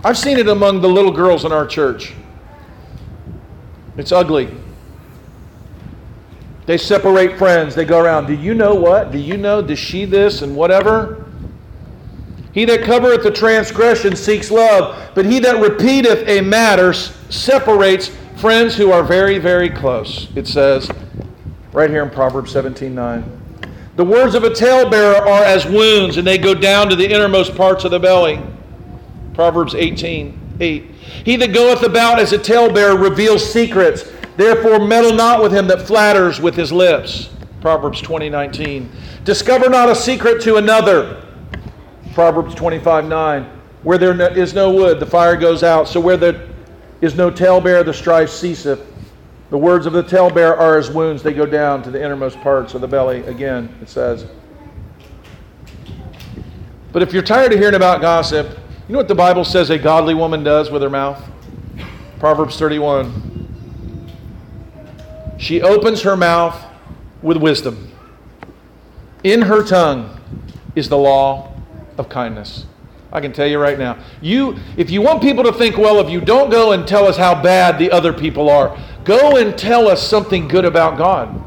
I've 0.03 0.17
seen 0.17 0.38
it 0.38 0.47
among 0.47 0.82
the 0.82 0.89
little 0.89 1.11
girls 1.11 1.45
in 1.45 1.51
our 1.51 1.67
church. 1.67 2.13
It's 4.00 4.14
ugly. 4.14 4.50
They 6.66 6.78
separate 6.78 7.38
friends. 7.38 7.76
They 7.76 7.84
go 7.84 8.00
around. 8.00 8.28
Do 8.28 8.34
you 8.34 8.54
know 8.54 8.74
what? 8.74 9.12
Do 9.12 9.18
you 9.18 9.36
know? 9.36 9.62
Does 9.62 9.80
she 9.80 10.06
this 10.06 10.41
and 10.41 10.56
whatever? 10.56 11.26
He 12.54 12.66
that 12.66 12.84
covereth 12.84 13.24
the 13.24 13.32
transgression 13.32 14.16
seeks 14.16 14.50
love, 14.50 15.12
but 15.16 15.26
he 15.26 15.39
that 15.39 15.62
repeateth 15.62 16.28
a 16.28 16.41
matter 16.41 16.93
separates 16.93 18.10
friends 18.38 18.76
who 18.76 18.91
are 18.91 19.04
very, 19.04 19.38
very 19.38 19.70
close. 19.70 20.30
It 20.36 20.47
says 20.47 20.89
right 21.74 21.89
here 21.89 22.04
in 22.04 22.10
Proverbs 22.10 22.52
17 22.52 22.95
9. 22.95 23.39
The 23.97 24.06
words 24.06 24.34
of 24.34 24.45
a 24.45 24.50
talebearer 24.54 25.28
are 25.28 25.43
as 25.43 25.66
wounds, 25.66 26.18
and 26.18 26.26
they 26.26 26.38
go 26.38 26.54
down 26.54 26.89
to 26.89 26.95
the 26.95 27.06
innermost 27.06 27.56
parts 27.56 27.84
of 27.84 27.91
the 27.91 28.00
belly. 28.00 28.41
Proverbs 29.34 29.76
18 29.76 30.58
8. 30.62 30.91
He 31.26 31.36
that 31.38 31.53
goeth 31.53 31.84
about 31.84 32.20
as 32.20 32.34
a 32.34 32.38
talebearer 32.38 32.97
reveals 32.97 33.51
secrets. 33.51 34.12
Therefore, 34.38 34.86
meddle 34.86 35.14
not 35.14 35.41
with 35.41 35.51
him 35.51 35.68
that 35.68 35.82
flatters 35.82 36.39
with 36.39 36.55
his 36.55 36.72
lips. 36.72 37.30
Proverbs 37.62 38.01
20 38.01 38.30
19. 38.30 38.89
Discover 39.26 39.70
not 39.70 39.89
a 39.89 39.95
secret 39.95 40.41
to 40.43 40.55
another. 40.55 41.26
Proverbs 42.14 42.55
25 42.55 43.05
9. 43.05 43.43
Where 43.84 43.97
there 43.97 44.38
is 44.38 44.53
no 44.53 44.72
wood, 44.72 44.99
the 44.99 45.05
fire 45.05 45.36
goes 45.36 45.64
out. 45.64 45.88
So 45.88 45.99
where 45.99 46.18
there 46.18 46.49
is 47.01 47.16
no 47.16 47.32
talebearer, 47.32 47.84
the 47.84 47.93
strife 47.93 48.30
ceaseth. 48.30 48.86
The 49.49 49.57
words 49.57 49.86
of 49.86 49.93
the 49.93 50.03
talebearer 50.03 50.55
are 50.55 50.78
as 50.78 50.91
wounds, 50.91 51.24
they 51.24 51.34
go 51.34 51.45
down 51.45 51.82
to 51.84 51.89
the 51.89 52.03
innermost 52.03 52.39
parts 52.41 52.76
of 52.76 52.82
the 52.82 52.88
belly. 52.88 53.22
Again, 53.24 53.74
it 53.82 53.89
says. 53.89 54.28
But 56.91 57.01
if 57.01 57.14
you're 57.14 57.24
tired 57.24 57.53
of 57.53 57.60
hearing 57.60 57.76
about 57.76 58.01
gossip, 58.01 58.59
you 58.90 58.94
know 58.94 58.98
what 58.98 59.08
the 59.08 59.14
Bible 59.14 59.46
says 59.46 59.70
a 59.70 59.78
godly 59.78 60.16
woman 60.16 60.44
does 60.44 60.72
with 60.72 60.82
her 60.82 60.90
mouth? 60.90 61.24
Proverbs 62.18 62.58
31. 62.58 63.38
She 65.38 65.62
opens 65.62 66.02
her 66.02 66.18
mouth 66.18 66.60
with 67.22 67.38
wisdom. 67.38 67.92
In 69.24 69.44
her 69.44 69.64
tongue 69.64 70.20
is 70.76 70.90
the 70.90 70.98
law 70.98 71.54
of 72.00 72.10
kindness. 72.10 72.66
I 73.14 73.22
can 73.22 73.32
tell 73.32 73.46
you 73.46 73.60
right 73.60 73.78
now. 73.78 73.96
You, 74.22 74.58
if 74.76 74.90
you 74.90 75.04
want 75.04 75.22
people 75.22 75.44
to 75.44 75.54
think 75.54 75.78
well 75.78 76.00
of 76.00 76.10
you, 76.10 76.20
don't 76.20 76.50
go 76.50 76.72
and 76.72 76.88
tell 76.88 77.06
us 77.06 77.16
how 77.16 77.40
bad 77.40 77.78
the 77.78 77.92
other 77.92 78.12
people 78.12 78.50
are. 78.50 78.76
Go 79.04 79.38
and 79.38 79.56
tell 79.56 79.88
us 79.88 80.02
something 80.02 80.48
good 80.48 80.66
about 80.66 80.98
God. 80.98 81.40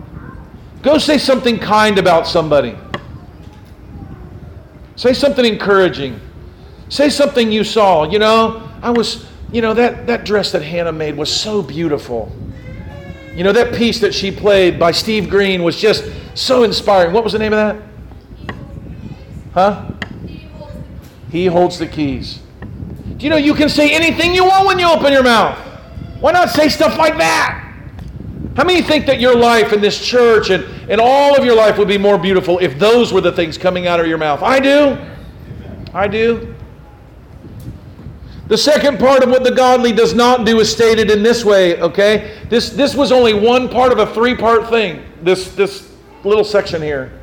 Go 0.83 0.97
say 0.97 1.19
something 1.19 1.59
kind 1.59 1.99
about 1.99 2.29
somebody. 2.29 2.79
Say 4.95 5.13
something 5.13 5.45
encouraging. 5.45 6.21
Say 6.93 7.09
something 7.09 7.51
you 7.51 7.65
saw. 7.65 8.05
You 8.05 8.19
know, 8.19 8.69
I 8.83 8.91
was, 8.91 9.25
you 9.51 9.63
know, 9.63 9.73
that, 9.73 10.07
that 10.09 10.27
dress 10.27 10.53
that 10.53 10.61
Hannah 10.61 10.93
made 10.93 11.17
was 11.17 11.35
so 11.35 11.63
beautiful. 11.63 12.31
You 13.35 13.45
know, 13.45 13.53
that 13.53 13.75
piece 13.75 13.99
that 14.01 14.13
she 14.13 14.31
played 14.31 14.79
by 14.79 14.91
Steve 14.91 15.31
Green 15.31 15.63
was 15.63 15.81
just 15.81 16.05
so 16.35 16.65
inspiring. 16.65 17.15
What 17.15 17.25
was 17.25 17.33
the 17.33 17.39
name 17.39 17.55
of 17.55 17.79
that? 18.45 18.57
Huh? 19.55 19.91
He 21.31 21.47
holds 21.47 21.79
the 21.79 21.87
keys. 21.87 22.41
Do 23.17 23.25
you 23.25 23.31
know 23.31 23.37
you 23.37 23.55
can 23.55 23.71
say 23.71 23.95
anything 23.95 24.35
you 24.35 24.45
want 24.45 24.67
when 24.67 24.79
you 24.79 24.87
open 24.87 25.15
your 25.15 25.23
mouth? 25.23 25.59
Why 26.21 26.33
not 26.33 26.51
say 26.51 26.69
stuff 26.69 26.99
like 26.99 27.17
that? 27.17 27.75
How 28.55 28.65
many 28.65 28.83
think 28.83 29.07
that 29.07 29.19
your 29.19 29.35
life 29.35 29.73
in 29.73 29.81
this 29.81 29.99
church 29.99 30.51
and, 30.51 30.63
and 30.91 31.01
all 31.01 31.35
of 31.39 31.43
your 31.43 31.57
life 31.57 31.79
would 31.79 31.89
be 31.89 31.97
more 31.97 32.19
beautiful 32.19 32.59
if 32.59 32.79
those 32.79 33.15
were 33.15 33.23
the 33.23 33.33
things 33.33 33.57
coming 33.57 33.87
out 33.87 33.99
of 33.99 34.07
your 34.07 34.19
mouth? 34.19 34.43
I 34.43 34.61
do. 34.61 34.99
I 35.95 36.07
do. 36.07 36.52
The 38.53 38.59
second 38.59 38.99
part 38.99 39.23
of 39.23 39.31
what 39.31 39.45
the 39.45 39.51
godly 39.51 39.93
does 39.93 40.13
not 40.13 40.45
do 40.45 40.61
is 40.61 40.71
stated 40.71 41.11
in 41.11 41.23
this 41.23 41.43
way, 41.43 41.81
okay? 41.81 42.39
This, 42.51 42.69
this 42.69 42.95
was 42.95 43.11
only 43.11 43.33
one 43.33 43.67
part 43.67 43.93
of 43.93 43.99
a 43.99 44.13
three 44.13 44.35
part 44.35 44.69
thing, 44.69 45.07
this, 45.23 45.55
this 45.55 45.91
little 46.23 46.45
section 46.45 46.83
here. 46.83 47.19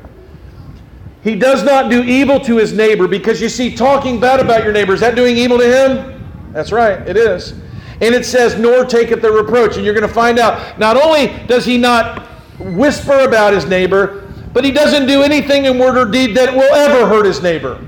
He 1.22 1.36
does 1.36 1.62
not 1.62 1.88
do 1.88 2.02
evil 2.02 2.40
to 2.40 2.56
his 2.56 2.72
neighbor 2.72 3.06
because 3.06 3.40
you 3.40 3.48
see, 3.48 3.76
talking 3.76 4.18
bad 4.18 4.40
about 4.40 4.64
your 4.64 4.72
neighbor, 4.72 4.92
is 4.92 4.98
that 4.98 5.14
doing 5.14 5.36
evil 5.36 5.56
to 5.58 5.64
him? 5.64 6.52
That's 6.52 6.72
right, 6.72 6.98
it 7.06 7.16
is. 7.16 7.52
And 8.00 8.12
it 8.12 8.26
says, 8.26 8.58
nor 8.58 8.84
taketh 8.84 9.22
the 9.22 9.30
reproach. 9.30 9.76
And 9.76 9.84
you're 9.84 9.94
going 9.94 10.08
to 10.08 10.12
find 10.12 10.36
out, 10.36 10.80
not 10.80 10.96
only 10.96 11.28
does 11.46 11.64
he 11.64 11.78
not 11.78 12.26
whisper 12.58 13.20
about 13.20 13.52
his 13.52 13.66
neighbor, 13.66 14.28
but 14.52 14.64
he 14.64 14.72
doesn't 14.72 15.06
do 15.06 15.22
anything 15.22 15.66
in 15.66 15.78
word 15.78 15.96
or 15.96 16.10
deed 16.10 16.36
that 16.36 16.52
will 16.52 16.74
ever 16.74 17.06
hurt 17.06 17.24
his 17.24 17.40
neighbor. 17.40 17.80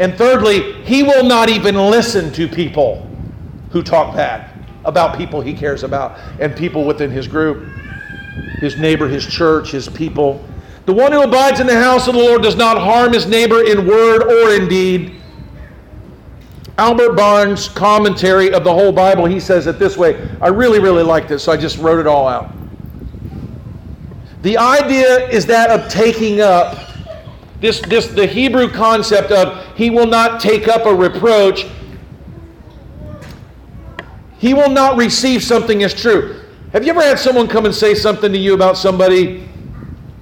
And 0.00 0.16
thirdly, 0.16 0.82
he 0.82 1.02
will 1.02 1.24
not 1.24 1.50
even 1.50 1.76
listen 1.76 2.32
to 2.32 2.48
people 2.48 3.06
who 3.70 3.82
talk 3.82 4.16
bad 4.16 4.50
about 4.86 5.16
people 5.18 5.42
he 5.42 5.52
cares 5.52 5.82
about 5.82 6.18
and 6.40 6.56
people 6.56 6.86
within 6.86 7.10
his 7.10 7.28
group, 7.28 7.68
his 8.60 8.78
neighbor, 8.78 9.06
his 9.06 9.26
church, 9.26 9.70
his 9.70 9.90
people. 9.90 10.42
The 10.86 10.92
one 10.94 11.12
who 11.12 11.20
abides 11.20 11.60
in 11.60 11.66
the 11.66 11.78
house 11.78 12.08
of 12.08 12.14
the 12.14 12.20
Lord 12.20 12.42
does 12.42 12.56
not 12.56 12.78
harm 12.78 13.12
his 13.12 13.26
neighbor 13.26 13.62
in 13.62 13.86
word 13.86 14.22
or 14.22 14.54
in 14.54 14.68
deed. 14.68 15.16
Albert 16.78 17.14
Barnes' 17.14 17.68
commentary 17.68 18.54
of 18.54 18.64
the 18.64 18.72
whole 18.72 18.92
Bible, 18.92 19.26
he 19.26 19.38
says 19.38 19.66
it 19.66 19.78
this 19.78 19.98
way. 19.98 20.26
I 20.40 20.48
really, 20.48 20.80
really 20.80 21.02
liked 21.02 21.30
it, 21.30 21.40
so 21.40 21.52
I 21.52 21.58
just 21.58 21.76
wrote 21.76 22.00
it 22.00 22.06
all 22.06 22.26
out. 22.26 22.50
The 24.40 24.56
idea 24.56 25.28
is 25.28 25.44
that 25.44 25.68
of 25.68 25.90
taking 25.90 26.40
up 26.40 26.89
this, 27.60 27.80
this 27.82 28.08
the 28.08 28.26
Hebrew 28.26 28.70
concept 28.70 29.30
of 29.30 29.76
he 29.76 29.90
will 29.90 30.06
not 30.06 30.40
take 30.40 30.66
up 30.68 30.86
a 30.86 30.94
reproach. 30.94 31.66
He 34.38 34.54
will 34.54 34.70
not 34.70 34.96
receive 34.96 35.42
something 35.42 35.82
as 35.82 35.92
true. 35.92 36.40
Have 36.72 36.84
you 36.84 36.90
ever 36.90 37.02
had 37.02 37.18
someone 37.18 37.46
come 37.48 37.66
and 37.66 37.74
say 37.74 37.94
something 37.94 38.32
to 38.32 38.38
you 38.38 38.54
about 38.54 38.78
somebody? 38.78 39.46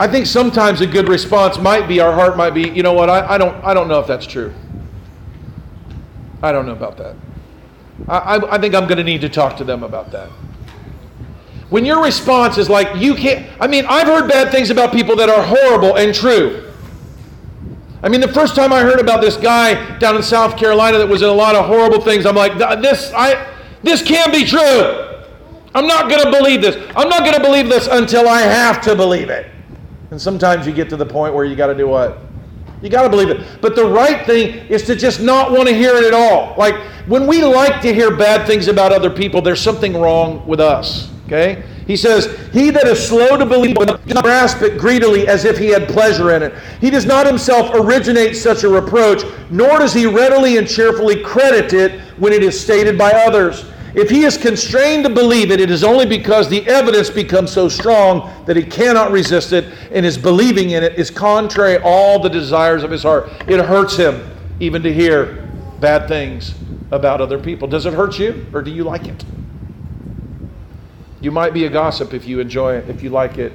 I 0.00 0.08
think 0.08 0.26
sometimes 0.26 0.80
a 0.80 0.86
good 0.86 1.08
response 1.08 1.58
might 1.58 1.86
be 1.86 2.00
our 2.00 2.12
heart 2.12 2.36
might 2.36 2.54
be, 2.54 2.68
you 2.68 2.82
know 2.82 2.92
what, 2.92 3.10
I, 3.10 3.34
I 3.34 3.38
don't 3.38 3.64
I 3.64 3.74
don't 3.74 3.88
know 3.88 4.00
if 4.00 4.06
that's 4.06 4.26
true. 4.26 4.52
I 6.42 6.52
don't 6.52 6.66
know 6.66 6.72
about 6.72 6.96
that. 6.98 7.16
I, 8.08 8.18
I, 8.18 8.54
I 8.54 8.58
think 8.58 8.74
I'm 8.74 8.84
going 8.86 8.98
to 8.98 9.04
need 9.04 9.20
to 9.22 9.28
talk 9.28 9.56
to 9.58 9.64
them 9.64 9.82
about 9.82 10.10
that. 10.12 10.30
When 11.68 11.84
your 11.84 12.02
response 12.02 12.56
is 12.58 12.70
like, 12.70 12.96
you 12.96 13.14
can't, 13.14 13.46
I 13.60 13.66
mean, 13.66 13.84
I've 13.86 14.06
heard 14.06 14.28
bad 14.28 14.50
things 14.50 14.70
about 14.70 14.92
people 14.92 15.16
that 15.16 15.28
are 15.28 15.42
horrible 15.42 15.96
and 15.96 16.14
true. 16.14 16.67
I 18.02 18.08
mean, 18.08 18.20
the 18.20 18.32
first 18.32 18.54
time 18.54 18.72
I 18.72 18.80
heard 18.82 19.00
about 19.00 19.20
this 19.20 19.36
guy 19.36 19.98
down 19.98 20.16
in 20.16 20.22
South 20.22 20.56
Carolina 20.56 20.98
that 20.98 21.08
was 21.08 21.22
in 21.22 21.28
a 21.28 21.32
lot 21.32 21.56
of 21.56 21.66
horrible 21.66 22.00
things, 22.00 22.26
I'm 22.26 22.36
like, 22.36 22.56
this, 22.80 23.12
I, 23.12 23.52
this 23.82 24.02
can't 24.02 24.32
be 24.32 24.44
true. 24.44 25.16
I'm 25.74 25.86
not 25.86 26.08
going 26.08 26.22
to 26.22 26.30
believe 26.30 26.62
this. 26.62 26.76
I'm 26.96 27.08
not 27.08 27.20
going 27.20 27.34
to 27.34 27.40
believe 27.40 27.68
this 27.68 27.88
until 27.90 28.28
I 28.28 28.42
have 28.42 28.80
to 28.82 28.94
believe 28.94 29.30
it. 29.30 29.50
And 30.10 30.20
sometimes 30.20 30.66
you 30.66 30.72
get 30.72 30.88
to 30.90 30.96
the 30.96 31.04
point 31.04 31.34
where 31.34 31.44
you 31.44 31.56
got 31.56 31.66
to 31.66 31.74
do 31.74 31.88
what? 31.88 32.18
You 32.80 32.88
got 32.88 33.02
to 33.02 33.08
believe 33.08 33.28
it. 33.30 33.60
But 33.60 33.74
the 33.74 33.84
right 33.84 34.24
thing 34.24 34.66
is 34.68 34.84
to 34.84 34.94
just 34.94 35.20
not 35.20 35.50
want 35.50 35.68
to 35.68 35.74
hear 35.74 35.96
it 35.96 36.04
at 36.04 36.14
all. 36.14 36.54
Like 36.56 36.76
when 37.06 37.26
we 37.26 37.42
like 37.42 37.82
to 37.82 37.92
hear 37.92 38.16
bad 38.16 38.46
things 38.46 38.68
about 38.68 38.92
other 38.92 39.10
people, 39.10 39.42
there's 39.42 39.60
something 39.60 39.94
wrong 39.94 40.46
with 40.46 40.60
us. 40.60 41.10
Okay? 41.28 41.62
He 41.86 41.94
says, 41.94 42.24
He 42.54 42.70
that 42.70 42.86
is 42.86 43.06
slow 43.06 43.36
to 43.36 43.44
believe 43.44 43.76
does 43.76 44.06
not 44.06 44.24
grasp 44.24 44.62
it 44.62 44.78
greedily 44.78 45.28
as 45.28 45.44
if 45.44 45.58
he 45.58 45.66
had 45.66 45.86
pleasure 45.86 46.34
in 46.34 46.42
it. 46.42 46.54
He 46.80 46.88
does 46.88 47.04
not 47.04 47.26
himself 47.26 47.70
originate 47.74 48.34
such 48.34 48.64
a 48.64 48.68
reproach, 48.68 49.24
nor 49.50 49.78
does 49.78 49.92
he 49.92 50.06
readily 50.06 50.56
and 50.56 50.66
cheerfully 50.66 51.22
credit 51.22 51.74
it 51.74 52.00
when 52.16 52.32
it 52.32 52.42
is 52.42 52.58
stated 52.58 52.96
by 52.96 53.10
others. 53.12 53.66
If 53.94 54.08
he 54.08 54.24
is 54.24 54.38
constrained 54.38 55.04
to 55.04 55.10
believe 55.10 55.50
it, 55.50 55.60
it 55.60 55.70
is 55.70 55.84
only 55.84 56.06
because 56.06 56.48
the 56.48 56.66
evidence 56.66 57.10
becomes 57.10 57.52
so 57.52 57.68
strong 57.68 58.44
that 58.46 58.56
he 58.56 58.62
cannot 58.62 59.10
resist 59.10 59.52
it, 59.52 59.66
and 59.92 60.06
his 60.06 60.16
believing 60.16 60.70
in 60.70 60.82
it 60.82 60.98
is 60.98 61.10
contrary 61.10 61.78
all 61.82 62.18
the 62.18 62.28
desires 62.30 62.82
of 62.82 62.90
his 62.90 63.02
heart. 63.02 63.28
It 63.46 63.62
hurts 63.62 63.96
him 63.96 64.30
even 64.60 64.82
to 64.82 64.92
hear 64.92 65.46
bad 65.80 66.08
things 66.08 66.54
about 66.90 67.20
other 67.20 67.38
people. 67.38 67.68
Does 67.68 67.84
it 67.84 67.92
hurt 67.92 68.18
you, 68.18 68.46
or 68.54 68.62
do 68.62 68.70
you 68.70 68.84
like 68.84 69.06
it? 69.06 69.24
You 71.20 71.30
might 71.30 71.52
be 71.52 71.64
a 71.64 71.70
gossip 71.70 72.14
if 72.14 72.26
you 72.26 72.40
enjoy 72.40 72.74
it, 72.74 72.88
if 72.88 73.02
you 73.02 73.10
like 73.10 73.38
it. 73.38 73.52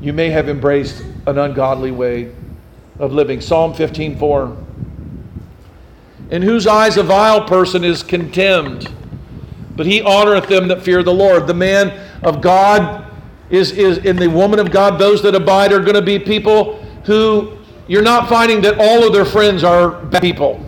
You 0.00 0.12
may 0.12 0.30
have 0.30 0.48
embraced 0.48 1.02
an 1.26 1.38
ungodly 1.38 1.90
way 1.90 2.32
of 2.98 3.12
living. 3.12 3.40
Psalm 3.40 3.74
15:4. 3.74 4.56
In 6.30 6.42
whose 6.42 6.66
eyes 6.66 6.96
a 6.96 7.02
vile 7.02 7.46
person 7.46 7.84
is 7.84 8.02
contemned 8.02 8.92
but 9.78 9.86
he 9.86 10.00
honoreth 10.00 10.48
them 10.48 10.66
that 10.68 10.82
fear 10.82 11.04
the 11.04 11.14
Lord. 11.14 11.46
The 11.46 11.54
man 11.54 11.92
of 12.24 12.40
God 12.40 13.06
is, 13.48 13.70
is 13.70 13.98
in 13.98 14.16
the 14.16 14.26
woman 14.26 14.58
of 14.58 14.72
God, 14.72 14.98
those 14.98 15.22
that 15.22 15.36
abide 15.36 15.72
are 15.72 15.78
going 15.78 15.94
to 15.94 16.02
be 16.02 16.18
people 16.18 16.82
who 17.04 17.56
you're 17.86 18.02
not 18.02 18.28
finding 18.28 18.60
that 18.62 18.76
all 18.80 19.06
of 19.06 19.12
their 19.12 19.24
friends 19.24 19.62
are 19.62 19.90
bad 20.06 20.20
people 20.20 20.67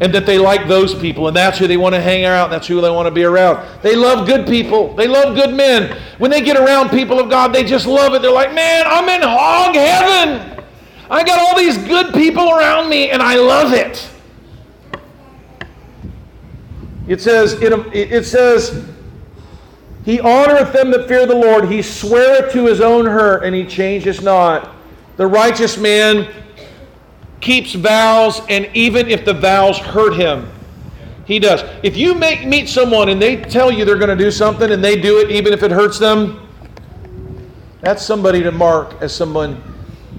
and 0.00 0.14
that 0.14 0.26
they 0.26 0.38
like 0.38 0.68
those 0.68 0.94
people 0.94 1.26
and 1.26 1.36
that's 1.36 1.58
who 1.58 1.66
they 1.66 1.76
want 1.76 1.94
to 1.94 2.00
hang 2.00 2.24
out 2.24 2.50
that's 2.50 2.66
who 2.68 2.80
they 2.80 2.90
want 2.90 3.06
to 3.06 3.10
be 3.10 3.24
around. 3.24 3.66
They 3.82 3.96
love 3.96 4.26
good 4.26 4.46
people 4.46 4.94
they 4.94 5.08
love 5.08 5.34
good 5.34 5.54
men. 5.54 5.96
When 6.18 6.30
they 6.30 6.40
get 6.40 6.56
around 6.56 6.90
people 6.90 7.18
of 7.18 7.28
god 7.30 7.52
they 7.52 7.64
just 7.64 7.86
love 7.86 8.14
it. 8.14 8.22
They're 8.22 8.30
like 8.30 8.54
man 8.54 8.84
i'm 8.86 9.08
in 9.08 9.22
hog 9.22 9.74
heaven. 9.74 10.64
I 11.10 11.24
got 11.24 11.38
all 11.38 11.56
these 11.56 11.78
good 11.78 12.12
people 12.14 12.50
around 12.50 12.88
me 12.88 13.10
and 13.10 13.22
i 13.22 13.36
love 13.36 13.72
it. 13.72 14.10
It 17.08 17.22
says, 17.22 17.56
it 17.62 18.26
says, 18.26 18.86
He 20.04 20.18
honoreth 20.18 20.74
them 20.74 20.90
that 20.90 21.08
fear 21.08 21.24
the 21.24 21.34
Lord. 21.34 21.70
He 21.70 21.80
sweareth 21.80 22.52
to 22.52 22.66
his 22.66 22.82
own 22.82 23.06
hurt, 23.06 23.44
and 23.44 23.54
he 23.54 23.64
changes 23.64 24.20
not. 24.20 24.74
The 25.16 25.26
righteous 25.26 25.78
man 25.78 26.28
keeps 27.40 27.74
vows, 27.74 28.40
and 28.48 28.68
even 28.74 29.08
if 29.08 29.24
the 29.24 29.34
vows 29.34 29.78
hurt 29.78 30.14
him, 30.14 30.50
he 31.24 31.38
does. 31.38 31.62
If 31.82 31.96
you 31.96 32.14
make, 32.14 32.46
meet 32.46 32.68
someone 32.68 33.10
and 33.10 33.20
they 33.20 33.36
tell 33.36 33.70
you 33.70 33.84
they're 33.84 33.98
going 33.98 34.16
to 34.16 34.24
do 34.24 34.30
something 34.30 34.70
and 34.70 34.82
they 34.82 34.98
do 34.98 35.18
it 35.18 35.30
even 35.30 35.52
if 35.52 35.62
it 35.62 35.70
hurts 35.70 35.98
them, 35.98 36.48
that's 37.80 38.02
somebody 38.02 38.42
to 38.42 38.50
mark 38.50 39.00
as 39.02 39.14
someone 39.14 39.62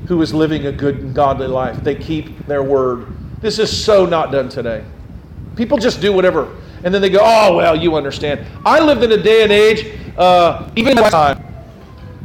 who 0.08 0.22
is 0.22 0.34
living 0.34 0.68
a 0.68 0.72
good 0.72 1.00
and 1.00 1.16
godly 1.16 1.48
life. 1.48 1.84
They 1.84 1.96
keep 1.96 2.46
their 2.46 2.64
word. 2.64 3.08
This 3.42 3.58
is 3.58 3.86
so 3.86 4.06
not 4.06 4.32
done 4.32 4.50
today. 4.50 4.84
People 5.56 5.78
just 5.78 6.00
do 6.00 6.14
whatever 6.14 6.56
and 6.84 6.94
then 6.94 7.02
they 7.02 7.10
go, 7.10 7.20
oh, 7.22 7.58
well, 7.58 7.76
you 7.76 7.96
understand. 7.96 8.46
I 8.66 8.80
lived 8.80 9.04
in 9.04 9.12
a 9.12 9.22
day 9.22 9.44
and 9.44 9.52
age, 9.52 9.98
uh, 10.18 10.70
even 10.76 10.96
last 10.96 11.12
time, 11.12 11.49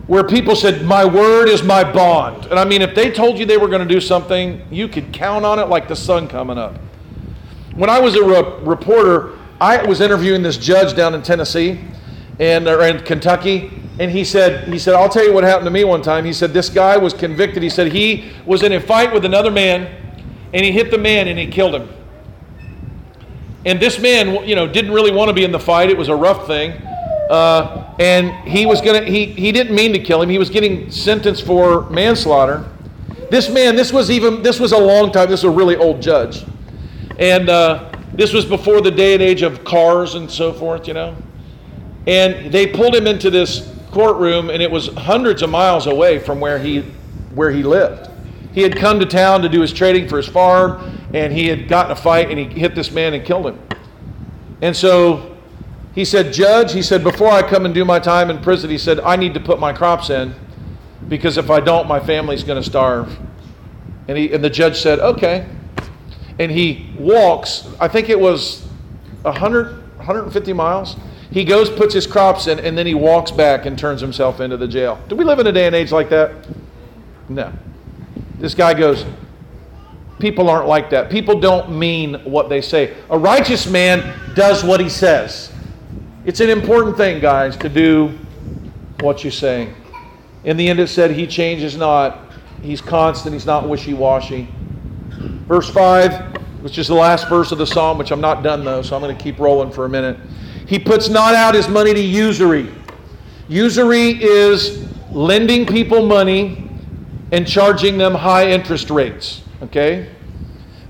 where 0.06 0.24
people 0.24 0.54
said, 0.54 0.84
my 0.84 1.04
word 1.04 1.48
is 1.48 1.62
my 1.62 1.82
bond. 1.82 2.46
And 2.46 2.58
I 2.58 2.64
mean, 2.64 2.82
if 2.82 2.94
they 2.94 3.10
told 3.10 3.38
you 3.38 3.46
they 3.46 3.56
were 3.56 3.68
going 3.68 3.86
to 3.86 3.94
do 3.94 4.00
something, 4.00 4.62
you 4.70 4.86
could 4.86 5.12
count 5.12 5.44
on 5.44 5.58
it 5.58 5.68
like 5.68 5.88
the 5.88 5.96
sun 5.96 6.28
coming 6.28 6.58
up. 6.58 6.76
When 7.74 7.88
I 7.88 8.00
was 8.00 8.14
a 8.14 8.22
re- 8.22 8.58
reporter, 8.60 9.38
I 9.60 9.82
was 9.86 10.00
interviewing 10.00 10.42
this 10.42 10.58
judge 10.58 10.94
down 10.94 11.14
in 11.14 11.22
Tennessee 11.22 11.80
and 12.38 12.68
or 12.68 12.82
in 12.82 13.00
Kentucky, 13.00 13.70
and 13.98 14.10
he 14.10 14.24
said, 14.24 14.68
he 14.68 14.78
said, 14.78 14.94
I'll 14.94 15.08
tell 15.08 15.24
you 15.24 15.32
what 15.32 15.44
happened 15.44 15.66
to 15.66 15.70
me 15.70 15.84
one 15.84 16.02
time. 16.02 16.24
He 16.24 16.32
said 16.32 16.52
this 16.52 16.68
guy 16.68 16.96
was 16.96 17.14
convicted. 17.14 17.62
He 17.62 17.70
said 17.70 17.92
he 17.92 18.32
was 18.44 18.62
in 18.62 18.72
a 18.72 18.80
fight 18.80 19.12
with 19.12 19.24
another 19.24 19.50
man, 19.50 20.02
and 20.52 20.64
he 20.64 20.72
hit 20.72 20.90
the 20.90 20.98
man 20.98 21.28
and 21.28 21.38
he 21.38 21.46
killed 21.46 21.74
him. 21.74 21.88
And 23.64 23.80
this 23.80 23.98
man, 23.98 24.46
you 24.46 24.54
know, 24.56 24.66
didn't 24.66 24.92
really 24.92 25.12
want 25.12 25.28
to 25.28 25.32
be 25.32 25.44
in 25.44 25.52
the 25.52 25.60
fight. 25.60 25.90
It 25.90 25.96
was 25.96 26.08
a 26.08 26.16
rough 26.16 26.46
thing. 26.46 26.72
Uh, 27.30 27.94
and 27.98 28.30
he 28.46 28.66
was 28.66 28.80
to, 28.80 29.04
he, 29.04 29.26
he 29.26 29.52
didn't 29.52 29.74
mean 29.74 29.92
to 29.92 29.98
kill 29.98 30.20
him. 30.22 30.28
He 30.28 30.38
was 30.38 30.50
getting 30.50 30.90
sentenced 30.90 31.46
for 31.46 31.88
manslaughter. 31.90 32.68
This 33.30 33.48
man, 33.48 33.76
this 33.76 33.92
was 33.92 34.10
even, 34.10 34.42
this 34.42 34.60
was 34.60 34.72
a 34.72 34.78
long 34.78 35.10
time. 35.10 35.30
This 35.30 35.42
was 35.42 35.52
a 35.52 35.56
really 35.56 35.76
old 35.76 36.02
judge. 36.02 36.44
And 37.18 37.48
uh, 37.48 37.90
this 38.12 38.32
was 38.32 38.44
before 38.44 38.80
the 38.80 38.90
day 38.90 39.14
and 39.14 39.22
age 39.22 39.42
of 39.42 39.64
cars 39.64 40.14
and 40.14 40.30
so 40.30 40.52
forth, 40.52 40.86
you 40.86 40.94
know. 40.94 41.16
And 42.06 42.52
they 42.52 42.66
pulled 42.66 42.94
him 42.94 43.06
into 43.06 43.30
this 43.30 43.72
courtroom, 43.90 44.50
and 44.50 44.62
it 44.62 44.70
was 44.70 44.88
hundreds 44.88 45.42
of 45.42 45.50
miles 45.50 45.86
away 45.86 46.18
from 46.18 46.40
where 46.40 46.58
he, 46.58 46.80
where 47.34 47.50
he 47.50 47.62
lived. 47.62 48.10
He 48.52 48.62
had 48.62 48.76
come 48.76 49.00
to 49.00 49.06
town 49.06 49.40
to 49.42 49.48
do 49.48 49.60
his 49.60 49.72
trading 49.72 50.08
for 50.08 50.18
his 50.18 50.28
farm, 50.28 51.00
and 51.14 51.32
he 51.32 51.48
had 51.48 51.68
gotten 51.68 51.92
a 51.92 51.96
fight 51.96 52.30
and 52.30 52.38
he 52.38 52.44
hit 52.44 52.74
this 52.74 52.90
man 52.90 53.14
and 53.14 53.24
killed 53.24 53.46
him. 53.46 53.58
And 54.62 54.76
so 54.76 55.33
he 55.94 56.04
said, 56.04 56.32
Judge, 56.32 56.72
he 56.72 56.82
said, 56.82 57.04
before 57.04 57.30
I 57.30 57.42
come 57.42 57.64
and 57.64 57.74
do 57.74 57.84
my 57.84 58.00
time 58.00 58.30
in 58.30 58.40
prison, 58.40 58.68
he 58.68 58.78
said, 58.78 58.98
I 59.00 59.16
need 59.16 59.34
to 59.34 59.40
put 59.40 59.60
my 59.60 59.72
crops 59.72 60.10
in 60.10 60.34
because 61.08 61.38
if 61.38 61.50
I 61.50 61.60
don't, 61.60 61.86
my 61.86 62.00
family's 62.00 62.42
going 62.42 62.60
to 62.60 62.68
starve. 62.68 63.16
And, 64.08 64.18
he, 64.18 64.32
and 64.32 64.42
the 64.42 64.50
judge 64.50 64.80
said, 64.80 64.98
Okay. 64.98 65.46
And 66.40 66.50
he 66.50 66.90
walks, 66.98 67.68
I 67.78 67.86
think 67.86 68.08
it 68.08 68.18
was 68.18 68.66
100, 69.22 69.96
150 69.98 70.52
miles. 70.52 70.96
He 71.30 71.44
goes, 71.44 71.70
puts 71.70 71.94
his 71.94 72.08
crops 72.08 72.48
in, 72.48 72.58
and 72.58 72.76
then 72.76 72.86
he 72.86 72.94
walks 72.94 73.30
back 73.30 73.66
and 73.66 73.78
turns 73.78 74.00
himself 74.00 74.40
into 74.40 74.56
the 74.56 74.66
jail. 74.66 75.00
Do 75.08 75.14
we 75.14 75.24
live 75.24 75.38
in 75.38 75.46
a 75.46 75.52
day 75.52 75.66
and 75.66 75.74
age 75.74 75.92
like 75.92 76.08
that? 76.10 76.32
No. 77.28 77.52
This 78.38 78.54
guy 78.54 78.74
goes, 78.74 79.04
People 80.18 80.48
aren't 80.48 80.68
like 80.68 80.90
that. 80.90 81.10
People 81.10 81.38
don't 81.38 81.76
mean 81.76 82.14
what 82.24 82.48
they 82.48 82.60
say. 82.60 82.96
A 83.10 83.18
righteous 83.18 83.66
man 83.68 84.34
does 84.34 84.64
what 84.64 84.80
he 84.80 84.88
says. 84.88 85.52
It's 86.24 86.40
an 86.40 86.50
important 86.50 86.96
thing, 86.96 87.20
guys, 87.20 87.56
to 87.58 87.68
do 87.68 88.18
what 89.00 89.24
you 89.24 89.30
say. 89.30 89.72
In 90.44 90.56
the 90.56 90.68
end, 90.68 90.80
it 90.80 90.88
said, 90.88 91.10
He 91.10 91.26
changes 91.26 91.76
not. 91.76 92.32
He's 92.62 92.80
constant. 92.80 93.34
He's 93.34 93.46
not 93.46 93.68
wishy 93.68 93.94
washy. 93.94 94.48
Verse 95.46 95.68
5 95.70 96.34
which 96.64 96.78
is 96.78 96.88
the 96.88 96.94
last 96.94 97.28
verse 97.28 97.52
of 97.52 97.58
the 97.58 97.66
psalm, 97.66 97.98
which 97.98 98.10
I'm 98.10 98.22
not 98.22 98.42
done 98.42 98.64
though, 98.64 98.80
so 98.80 98.96
I'm 98.96 99.02
going 99.02 99.14
to 99.14 99.22
keep 99.22 99.38
rolling 99.38 99.70
for 99.70 99.84
a 99.84 99.88
minute. 99.88 100.16
He 100.66 100.78
puts 100.78 101.10
not 101.10 101.34
out 101.34 101.54
his 101.54 101.68
money 101.68 101.92
to 101.92 102.00
usury. 102.00 102.72
Usury 103.48 104.12
is 104.12 104.88
lending 105.12 105.66
people 105.66 106.06
money 106.06 106.70
and 107.32 107.46
charging 107.46 107.98
them 107.98 108.14
high 108.14 108.48
interest 108.48 108.88
rates. 108.88 109.42
Okay? 109.62 110.08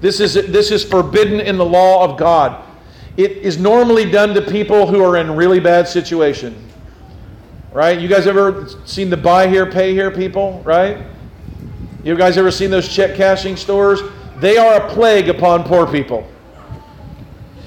This 0.00 0.20
is, 0.20 0.34
this 0.34 0.70
is 0.70 0.84
forbidden 0.84 1.40
in 1.40 1.58
the 1.58 1.64
law 1.64 2.08
of 2.08 2.16
God. 2.16 2.63
It 3.16 3.32
is 3.32 3.58
normally 3.58 4.10
done 4.10 4.34
to 4.34 4.42
people 4.42 4.86
who 4.86 5.02
are 5.02 5.16
in 5.16 5.36
really 5.36 5.60
bad 5.60 5.86
situation. 5.86 6.68
Right? 7.72 7.98
You 7.98 8.08
guys 8.08 8.26
ever 8.26 8.68
seen 8.84 9.10
the 9.10 9.16
buy 9.16 9.48
here, 9.48 9.70
pay 9.70 9.92
here 9.92 10.10
people? 10.10 10.62
Right? 10.64 11.04
You 12.04 12.16
guys 12.16 12.36
ever 12.36 12.50
seen 12.50 12.70
those 12.70 12.88
check 12.88 13.16
cashing 13.16 13.56
stores? 13.56 14.00
They 14.38 14.58
are 14.58 14.74
a 14.74 14.90
plague 14.90 15.28
upon 15.28 15.64
poor 15.64 15.86
people. 15.86 16.28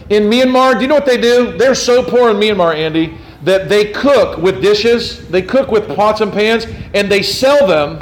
In 0.09 0.23
Myanmar, 0.23 0.75
do 0.75 0.81
you 0.81 0.87
know 0.87 0.95
what 0.95 1.05
they 1.05 1.19
do? 1.19 1.57
They're 1.57 1.75
so 1.75 2.03
poor 2.03 2.29
in 2.29 2.37
Myanmar, 2.37 2.75
Andy, 2.75 3.17
that 3.43 3.67
they 3.67 3.91
cook 3.91 4.37
with 4.37 4.61
dishes, 4.61 5.27
they 5.29 5.41
cook 5.41 5.69
with 5.69 5.93
pots 5.95 6.21
and 6.21 6.31
pans, 6.31 6.65
and 6.93 7.11
they 7.11 7.21
sell 7.21 7.67
them 7.67 8.01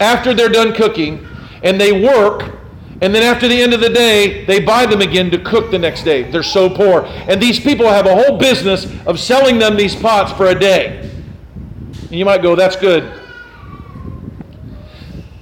after 0.00 0.34
they're 0.34 0.48
done 0.48 0.72
cooking, 0.72 1.26
and 1.62 1.80
they 1.80 2.02
work, 2.02 2.54
and 3.02 3.12
then 3.12 3.24
after 3.24 3.48
the 3.48 3.60
end 3.60 3.74
of 3.74 3.80
the 3.80 3.88
day, 3.88 4.44
they 4.44 4.60
buy 4.60 4.86
them 4.86 5.00
again 5.00 5.28
to 5.32 5.38
cook 5.38 5.72
the 5.72 5.78
next 5.78 6.04
day. 6.04 6.22
They're 6.22 6.44
so 6.44 6.70
poor. 6.70 7.04
And 7.04 7.42
these 7.42 7.58
people 7.58 7.88
have 7.88 8.06
a 8.06 8.14
whole 8.14 8.38
business 8.38 8.86
of 9.06 9.18
selling 9.18 9.58
them 9.58 9.76
these 9.76 9.96
pots 9.96 10.30
for 10.32 10.46
a 10.46 10.58
day. 10.58 11.10
And 12.02 12.12
you 12.12 12.24
might 12.24 12.42
go, 12.42 12.54
that's 12.54 12.76
good. 12.76 13.02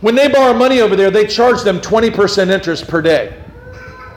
When 0.00 0.14
they 0.14 0.28
borrow 0.28 0.54
money 0.54 0.80
over 0.80 0.96
there, 0.96 1.10
they 1.10 1.26
charge 1.26 1.62
them 1.62 1.80
20% 1.80 2.48
interest 2.48 2.88
per 2.88 3.02
day. 3.02 3.36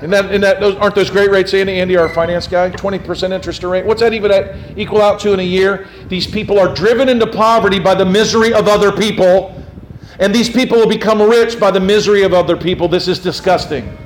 And 0.01 0.11
that, 0.13 0.31
and 0.31 0.41
that 0.41 0.61
those, 0.61 0.75
aren't 0.75 0.95
those 0.95 1.09
great 1.09 1.29
rates, 1.29 1.53
Andy? 1.53 1.81
Andy, 1.81 1.97
our 1.97 2.07
finance 2.07 2.47
guy, 2.47 2.69
20% 2.69 3.31
interest 3.31 3.61
rate. 3.63 3.85
What's 3.85 3.99
that 3.99 4.13
even 4.13 4.31
at, 4.31 4.77
equal 4.77 5.01
out 5.01 5.19
to 5.21 5.33
in 5.33 5.41
a 5.41 5.43
year? 5.43 5.89
These 6.07 6.27
people 6.27 6.59
are 6.59 6.73
driven 6.73 7.09
into 7.09 7.27
poverty 7.27 7.79
by 7.79 7.95
the 7.95 8.05
misery 8.05 8.53
of 8.53 8.69
other 8.69 8.93
people, 8.93 9.62
and 10.19 10.33
these 10.33 10.49
people 10.49 10.77
will 10.77 10.87
become 10.87 11.21
rich 11.21 11.59
by 11.59 11.71
the 11.71 11.79
misery 11.79 12.23
of 12.23 12.33
other 12.33 12.55
people. 12.55 12.87
This 12.87 13.07
is 13.07 13.19
disgusting. 13.19 13.97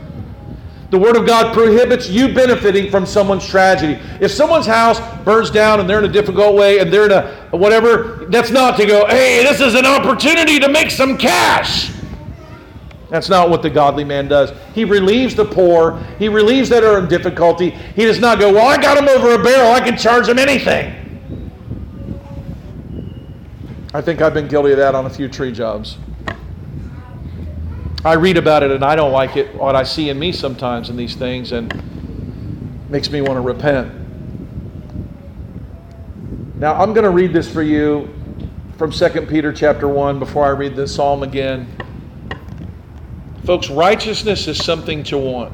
The 0.90 0.98
Word 0.98 1.18
of 1.18 1.28
God 1.28 1.54
prohibits 1.54 2.10
you 2.10 2.34
benefiting 2.34 2.90
from 2.90 3.06
someone's 3.06 3.46
tragedy. 3.46 4.00
If 4.22 4.32
someone's 4.32 4.66
house 4.66 5.02
burns 5.26 5.52
down 5.52 5.82
and 5.82 5.90
they're 5.90 6.00
in 6.00 6.06
a 6.06 6.14
difficult 6.14 6.56
way 6.56 6.80
and 6.80 6.92
they're 6.92 7.06
in 7.06 7.12
a 7.12 7.50
whatever, 7.52 8.26
that's 8.30 8.52
not 8.52 8.78
to 8.78 8.86
go, 8.86 9.06
hey, 9.08 9.44
this 9.44 9.60
is 9.60 9.76
an 9.76 9.86
opportunity 9.86 10.60
to 10.60 10.70
make 10.70 10.90
some 10.90 11.18
cash. 11.18 11.92
That's 13.10 13.28
not 13.28 13.50
what 13.50 13.62
the 13.62 13.70
godly 13.70 14.06
man 14.06 14.30
does. 14.30 14.52
He 14.74 14.86
relieves 14.86 15.36
the 15.36 15.46
poor, 15.46 16.02
he 16.20 16.30
relieves 16.30 16.70
that 16.70 16.84
are 16.84 17.00
in 17.00 17.08
difficulty. 17.08 17.72
He 17.72 18.06
does 18.06 18.20
not 18.20 18.40
go, 18.40 18.54
well, 18.54 18.68
I 18.68 18.82
got 18.82 18.98
him 18.98 19.10
over 19.10 19.34
a 19.34 19.44
barrel, 19.44 19.72
I 19.74 19.82
can 19.82 19.98
charge 19.98 20.30
him 20.30 20.40
anything. 20.40 21.07
I 23.98 24.02
think 24.02 24.22
I've 24.22 24.36
been 24.36 24.48
guilty 24.48 24.74
of 24.74 24.78
that 24.78 24.94
on 24.94 25.08
a 25.08 25.10
few 25.10 25.28
tree 25.28 25.52
jobs. 25.52 25.98
I 28.06 28.14
read 28.14 28.38
about 28.38 28.62
it 28.62 28.70
and 28.70 28.86
I 28.86 28.96
don't 28.96 29.12
like 29.12 29.36
it, 29.36 29.56
what 29.56 29.76
I 29.76 29.82
see 29.82 30.10
in 30.10 30.20
me 30.20 30.32
sometimes 30.32 30.92
in 30.92 30.96
these 30.96 31.16
things, 31.16 31.52
and 31.52 31.74
makes 32.92 33.10
me 33.10 33.22
want 33.22 33.38
to 33.38 33.42
repent. 33.42 33.92
Now 36.60 36.76
I'm 36.76 36.94
going 36.94 37.06
to 37.06 37.10
read 37.10 37.34
this 37.34 37.52
for 37.52 37.64
you 37.64 38.14
from 38.78 38.92
2 38.92 39.10
Peter 39.24 39.52
chapter 39.52 39.88
1 39.88 40.20
before 40.20 40.46
I 40.46 40.50
read 40.50 40.76
this 40.76 40.94
psalm 40.94 41.24
again. 41.24 41.68
Folks, 43.46 43.72
righteousness 43.72 44.48
is 44.48 44.64
something 44.64 45.02
to 45.06 45.18
want. 45.18 45.52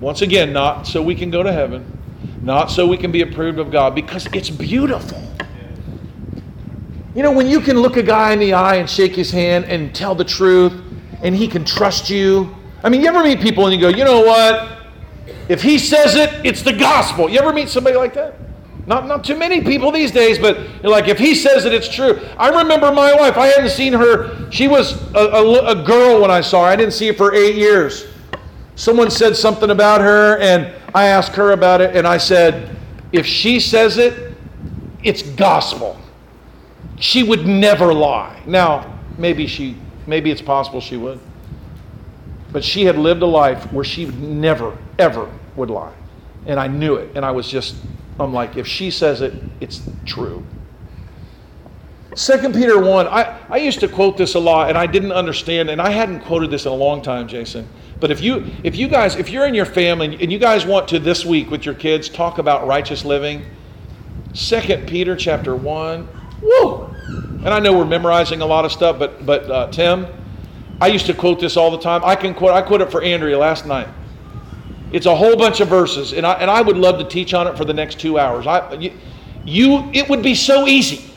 Once 0.00 0.22
again, 0.22 0.54
not 0.54 0.86
so 0.86 1.02
we 1.02 1.14
can 1.14 1.30
go 1.30 1.42
to 1.42 1.52
heaven, 1.52 1.84
not 2.40 2.70
so 2.70 2.86
we 2.86 2.96
can 2.96 3.12
be 3.12 3.20
approved 3.20 3.58
of 3.58 3.70
God, 3.70 3.94
because 3.94 4.26
it's 4.32 4.48
beautiful. 4.48 5.20
You 7.14 7.22
know, 7.22 7.30
when 7.30 7.46
you 7.46 7.60
can 7.60 7.78
look 7.78 7.96
a 7.96 8.02
guy 8.02 8.32
in 8.32 8.40
the 8.40 8.52
eye 8.52 8.76
and 8.76 8.90
shake 8.90 9.14
his 9.14 9.30
hand 9.30 9.66
and 9.66 9.94
tell 9.94 10.14
the 10.14 10.24
truth, 10.24 10.72
and 11.22 11.34
he 11.34 11.46
can 11.46 11.64
trust 11.64 12.10
you. 12.10 12.54
I 12.82 12.88
mean, 12.88 13.00
you 13.00 13.08
ever 13.08 13.22
meet 13.22 13.40
people 13.40 13.66
and 13.66 13.74
you 13.74 13.80
go, 13.80 13.88
you 13.88 14.04
know 14.04 14.20
what? 14.20 14.88
If 15.48 15.62
he 15.62 15.78
says 15.78 16.16
it, 16.16 16.44
it's 16.44 16.62
the 16.62 16.72
gospel. 16.72 17.30
You 17.30 17.38
ever 17.38 17.52
meet 17.52 17.68
somebody 17.68 17.96
like 17.96 18.14
that? 18.14 18.34
Not, 18.86 19.06
not 19.06 19.24
too 19.24 19.36
many 19.36 19.62
people 19.62 19.90
these 19.90 20.10
days, 20.10 20.38
but 20.38 20.58
you're 20.82 20.92
like, 20.92 21.08
if 21.08 21.18
he 21.18 21.34
says 21.34 21.64
it, 21.64 21.72
it's 21.72 21.88
true. 21.88 22.20
I 22.36 22.48
remember 22.48 22.92
my 22.92 23.14
wife. 23.14 23.38
I 23.38 23.46
hadn't 23.46 23.70
seen 23.70 23.94
her. 23.94 24.50
She 24.50 24.68
was 24.68 25.00
a, 25.14 25.18
a, 25.18 25.80
a 25.80 25.84
girl 25.84 26.20
when 26.20 26.30
I 26.30 26.42
saw 26.42 26.64
her. 26.64 26.68
I 26.68 26.76
didn't 26.76 26.92
see 26.92 27.06
her 27.06 27.14
for 27.14 27.32
eight 27.32 27.54
years. 27.54 28.06
Someone 28.74 29.10
said 29.10 29.36
something 29.36 29.70
about 29.70 30.02
her, 30.02 30.38
and 30.38 30.74
I 30.94 31.06
asked 31.06 31.32
her 31.36 31.52
about 31.52 31.80
it, 31.80 31.96
and 31.96 32.06
I 32.06 32.18
said, 32.18 32.76
if 33.12 33.24
she 33.24 33.60
says 33.60 33.96
it, 33.96 34.34
it's 35.02 35.22
gospel. 35.22 35.98
She 37.04 37.22
would 37.22 37.46
never 37.46 37.92
lie. 37.92 38.42
Now, 38.46 38.98
maybe 39.18 39.46
she, 39.46 39.76
maybe 40.06 40.30
it's 40.30 40.40
possible 40.40 40.80
she 40.80 40.96
would. 40.96 41.20
But 42.50 42.64
she 42.64 42.84
had 42.84 42.96
lived 42.96 43.22
a 43.22 43.26
life 43.26 43.70
where 43.72 43.84
she 43.84 44.06
never, 44.06 44.78
ever 44.98 45.30
would 45.54 45.68
lie. 45.68 45.92
And 46.46 46.58
I 46.58 46.66
knew 46.66 46.94
it. 46.94 47.14
And 47.14 47.22
I 47.22 47.30
was 47.30 47.46
just 47.50 47.76
I'm 48.18 48.32
like, 48.32 48.56
if 48.56 48.66
she 48.66 48.90
says 48.90 49.20
it, 49.20 49.34
it's 49.60 49.82
true. 50.04 50.44
2 52.14 52.52
Peter 52.52 52.80
1, 52.80 53.08
I, 53.08 53.40
I 53.50 53.56
used 53.56 53.80
to 53.80 53.88
quote 53.88 54.16
this 54.16 54.34
a 54.34 54.38
lot 54.38 54.68
and 54.68 54.78
I 54.78 54.86
didn't 54.86 55.12
understand, 55.12 55.68
and 55.68 55.80
I 55.80 55.90
hadn't 55.90 56.20
quoted 56.20 56.50
this 56.50 56.64
in 56.64 56.70
a 56.70 56.74
long 56.74 57.02
time, 57.02 57.26
Jason. 57.26 57.68
But 57.98 58.12
if 58.12 58.20
you 58.20 58.46
if 58.62 58.76
you 58.76 58.86
guys, 58.86 59.16
if 59.16 59.30
you're 59.30 59.46
in 59.46 59.54
your 59.54 59.66
family 59.66 60.16
and 60.20 60.30
you 60.30 60.38
guys 60.38 60.64
want 60.64 60.86
to 60.88 60.98
this 60.98 61.24
week 61.24 61.50
with 61.50 61.64
your 61.64 61.74
kids 61.74 62.08
talk 62.08 62.38
about 62.38 62.66
righteous 62.66 63.04
living, 63.04 63.44
2 64.34 64.84
Peter 64.86 65.16
chapter 65.16 65.56
1, 65.56 66.08
woo! 66.44 66.84
And 67.44 67.48
I 67.48 67.58
know 67.58 67.76
we're 67.76 67.84
memorizing 67.84 68.40
a 68.40 68.46
lot 68.46 68.64
of 68.64 68.72
stuff, 68.72 68.98
but 68.98 69.24
but 69.26 69.50
uh, 69.50 69.70
Tim, 69.70 70.06
I 70.80 70.88
used 70.88 71.06
to 71.06 71.14
quote 71.14 71.40
this 71.40 71.56
all 71.56 71.70
the 71.70 71.78
time. 71.78 72.02
I 72.04 72.16
can 72.16 72.34
quote 72.34 72.52
I 72.52 72.62
quote 72.62 72.80
it 72.80 72.90
for 72.90 73.02
Andrea 73.02 73.38
last 73.38 73.66
night. 73.66 73.88
It's 74.92 75.06
a 75.06 75.14
whole 75.14 75.36
bunch 75.36 75.60
of 75.60 75.68
verses, 75.68 76.12
and 76.12 76.24
I, 76.24 76.34
and 76.34 76.50
I 76.50 76.62
would 76.62 76.76
love 76.76 76.98
to 76.98 77.04
teach 77.04 77.34
on 77.34 77.46
it 77.46 77.56
for 77.56 77.64
the 77.64 77.74
next 77.74 77.98
two 77.98 78.18
hours. 78.18 78.46
I, 78.46 78.72
you, 78.74 78.92
you, 79.44 79.90
it 79.92 80.08
would 80.08 80.22
be 80.22 80.34
so 80.34 80.68
easy. 80.68 81.10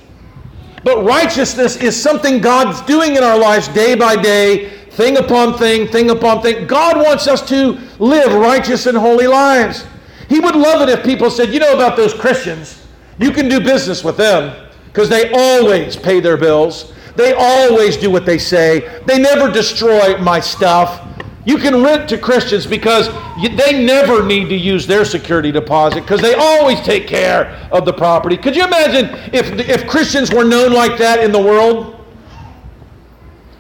But 0.83 1.03
righteousness 1.03 1.75
is 1.77 2.01
something 2.01 2.39
God's 2.39 2.81
doing 2.81 3.15
in 3.15 3.23
our 3.23 3.37
lives 3.37 3.67
day 3.67 3.93
by 3.93 4.15
day, 4.15 4.69
thing 4.91 5.17
upon 5.17 5.57
thing, 5.57 5.87
thing 5.87 6.09
upon 6.09 6.41
thing. 6.41 6.65
God 6.65 6.97
wants 6.97 7.27
us 7.27 7.47
to 7.49 7.77
live 7.99 8.33
righteous 8.33 8.85
and 8.87 8.97
holy 8.97 9.27
lives. 9.27 9.85
He 10.27 10.39
would 10.39 10.55
love 10.55 10.81
it 10.81 10.89
if 10.89 11.05
people 11.05 11.29
said, 11.29 11.53
you 11.53 11.59
know 11.59 11.73
about 11.73 11.97
those 11.97 12.13
Christians, 12.13 12.83
you 13.19 13.31
can 13.31 13.47
do 13.47 13.59
business 13.59 14.03
with 14.03 14.17
them 14.17 14.66
because 14.97 15.09
they 15.09 15.29
always 15.31 15.95
pay 15.95 16.19
their 16.19 16.37
bills. 16.37 16.91
They 17.15 17.31
always 17.31 17.97
do 17.97 18.09
what 18.09 18.25
they 18.25 18.39
say. 18.39 18.99
They 19.05 19.19
never 19.19 19.51
destroy 19.51 20.17
my 20.17 20.39
stuff. 20.39 21.07
You 21.45 21.59
can 21.59 21.83
rent 21.83 22.09
to 22.09 22.17
Christians 22.17 22.65
because 22.65 23.07
they 23.39 23.85
never 23.85 24.25
need 24.25 24.49
to 24.49 24.55
use 24.55 24.87
their 24.87 25.05
security 25.05 25.51
deposit 25.51 26.01
because 26.01 26.19
they 26.19 26.33
always 26.33 26.81
take 26.81 27.07
care 27.07 27.69
of 27.71 27.85
the 27.85 27.93
property. 27.93 28.37
Could 28.37 28.55
you 28.55 28.65
imagine 28.65 29.11
if, 29.33 29.51
if 29.69 29.87
Christians 29.87 30.33
were 30.33 30.43
known 30.43 30.73
like 30.73 30.97
that 30.97 31.23
in 31.23 31.31
the 31.31 31.41
world? 31.43 32.03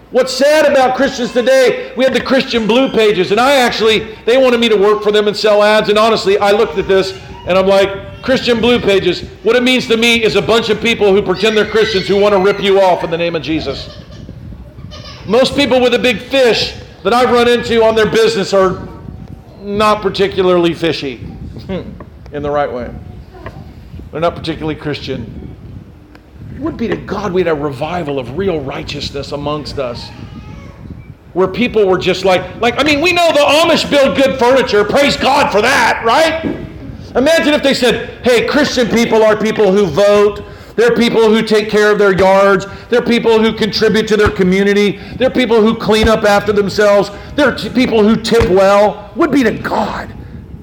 What's 0.09 0.33
sad 0.33 0.65
about 0.65 0.97
Christians 0.97 1.33
today, 1.33 1.93
we 1.95 2.03
had 2.03 2.15
the 2.15 2.21
Christian 2.21 2.65
blue 2.65 2.91
pages, 2.91 3.29
and 3.29 3.39
I 3.39 3.57
actually, 3.57 4.15
they 4.25 4.37
wanted 4.37 4.59
me 4.59 4.69
to 4.69 4.77
work 4.77 5.03
for 5.03 5.11
them 5.11 5.27
and 5.27 5.37
sell 5.37 5.61
ads, 5.61 5.89
and 5.89 5.99
honestly, 5.99 6.39
I 6.39 6.49
looked 6.49 6.79
at 6.79 6.87
this 6.87 7.11
and 7.45 7.59
I'm 7.59 7.67
like, 7.67 8.06
Christian 8.27 8.59
blue 8.59 8.77
pages, 8.77 9.21
what 9.43 9.55
it 9.55 9.63
means 9.63 9.87
to 9.87 9.95
me 9.95 10.21
is 10.21 10.35
a 10.35 10.41
bunch 10.41 10.67
of 10.69 10.81
people 10.81 11.13
who 11.13 11.21
pretend 11.21 11.55
they're 11.55 11.65
Christians 11.65 12.09
who 12.09 12.19
want 12.19 12.33
to 12.33 12.41
rip 12.41 12.61
you 12.61 12.81
off 12.81 13.05
in 13.05 13.09
the 13.09 13.17
name 13.17 13.37
of 13.37 13.41
Jesus. 13.41 14.03
Most 15.25 15.55
people 15.55 15.79
with 15.79 15.93
a 15.93 15.99
big 15.99 16.19
fish 16.19 16.75
that 17.03 17.13
I've 17.13 17.29
run 17.31 17.47
into 17.47 17.81
on 17.81 17.95
their 17.95 18.11
business 18.11 18.51
are 18.53 18.85
not 19.61 20.01
particularly 20.01 20.73
fishy 20.73 21.25
in 21.69 22.43
the 22.43 22.51
right 22.51 22.69
way. 22.69 22.93
They're 24.11 24.19
not 24.19 24.35
particularly 24.35 24.75
Christian. 24.75 25.55
It 26.53 26.59
would 26.59 26.75
be 26.75 26.89
to 26.89 26.97
God 26.97 27.31
we 27.31 27.39
had 27.39 27.47
a 27.47 27.55
revival 27.55 28.19
of 28.19 28.37
real 28.37 28.59
righteousness 28.59 29.31
amongst 29.31 29.79
us. 29.79 30.09
Where 31.31 31.47
people 31.47 31.87
were 31.87 31.97
just 31.97 32.25
like, 32.25 32.59
like, 32.59 32.77
I 32.77 32.83
mean, 32.83 32.99
we 32.99 33.13
know 33.13 33.31
the 33.31 33.39
Amish 33.39 33.89
build 33.89 34.17
good 34.17 34.37
furniture. 34.37 34.83
Praise 34.83 35.15
God 35.15 35.49
for 35.49 35.61
that, 35.61 36.03
right? 36.03 36.67
Imagine 37.17 37.53
if 37.53 37.63
they 37.63 37.73
said, 37.73 38.23
hey, 38.23 38.47
Christian 38.47 38.87
people 38.87 39.23
are 39.23 39.35
people 39.35 39.71
who 39.71 39.85
vote, 39.87 40.43
They're 40.77 40.95
people 40.95 41.27
who 41.27 41.41
take 41.41 41.71
care 41.71 41.91
of 41.91 41.97
their 41.97 42.15
yards. 42.15 42.67
They're 42.89 43.01
people 43.01 43.41
who 43.41 43.51
contribute 43.51 44.07
to 44.09 44.15
their 44.15 44.29
community. 44.29 44.99
They're 45.15 45.31
people 45.31 45.59
who 45.59 45.75
clean 45.75 46.07
up 46.07 46.23
after 46.23 46.53
themselves. 46.53 47.09
They're 47.35 47.55
people 47.55 48.07
who 48.07 48.15
tip 48.15 48.47
well. 48.47 49.11
Would 49.15 49.31
be 49.31 49.41
to 49.41 49.51
God. 49.51 50.13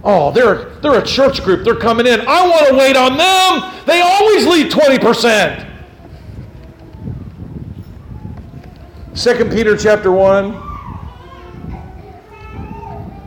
Oh, 0.04 0.30
they're, 0.30 0.76
they're 0.76 1.00
a 1.00 1.04
church 1.04 1.42
group. 1.42 1.64
They're 1.64 1.74
coming 1.74 2.06
in. 2.06 2.20
I 2.20 2.46
want 2.46 2.68
to 2.68 2.76
wait 2.76 2.96
on 2.96 3.16
them. 3.18 3.84
They 3.86 4.02
always 4.02 4.46
leave 4.46 4.72
20%. 4.72 5.70
2 9.16 9.44
Peter 9.50 9.76
chapter 9.76 10.12
1. 10.12 10.73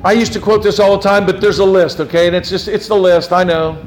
I 0.03 0.13
used 0.13 0.33
to 0.33 0.39
quote 0.39 0.63
this 0.63 0.79
all 0.79 0.95
the 0.97 1.03
time, 1.03 1.25
but 1.25 1.41
there's 1.41 1.59
a 1.59 1.65
list, 1.65 1.99
okay? 1.99 2.27
And 2.27 2.35
it's 2.35 2.49
just, 2.49 2.67
it's 2.67 2.87
the 2.87 2.95
list, 2.95 3.31
I 3.31 3.43
know. 3.43 3.83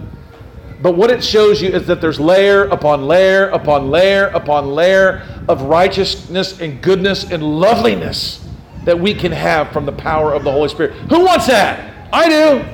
But 0.83 0.97
what 0.97 1.11
it 1.11 1.23
shows 1.23 1.61
you 1.61 1.69
is 1.69 1.87
that 1.87 2.01
there's 2.01 2.19
layer 2.19 2.65
upon 2.65 3.07
layer 3.07 3.49
upon 3.51 3.91
layer 3.91 4.29
upon 4.29 4.71
layer 4.71 5.23
of 5.47 5.63
righteousness 5.63 6.61
and 6.61 6.81
goodness 6.83 7.31
and 7.31 7.43
loveliness 7.43 8.47
that 8.85 8.99
we 8.99 9.13
can 9.15 9.31
have 9.31 9.71
from 9.73 9.85
the 9.85 9.93
power 9.93 10.33
of 10.33 10.43
the 10.43 10.51
Holy 10.51 10.69
Spirit. 10.71 10.95
Who 11.11 11.25
wants 11.25 11.47
that? 11.49 12.09
I 12.13 12.29
do. 12.29 12.65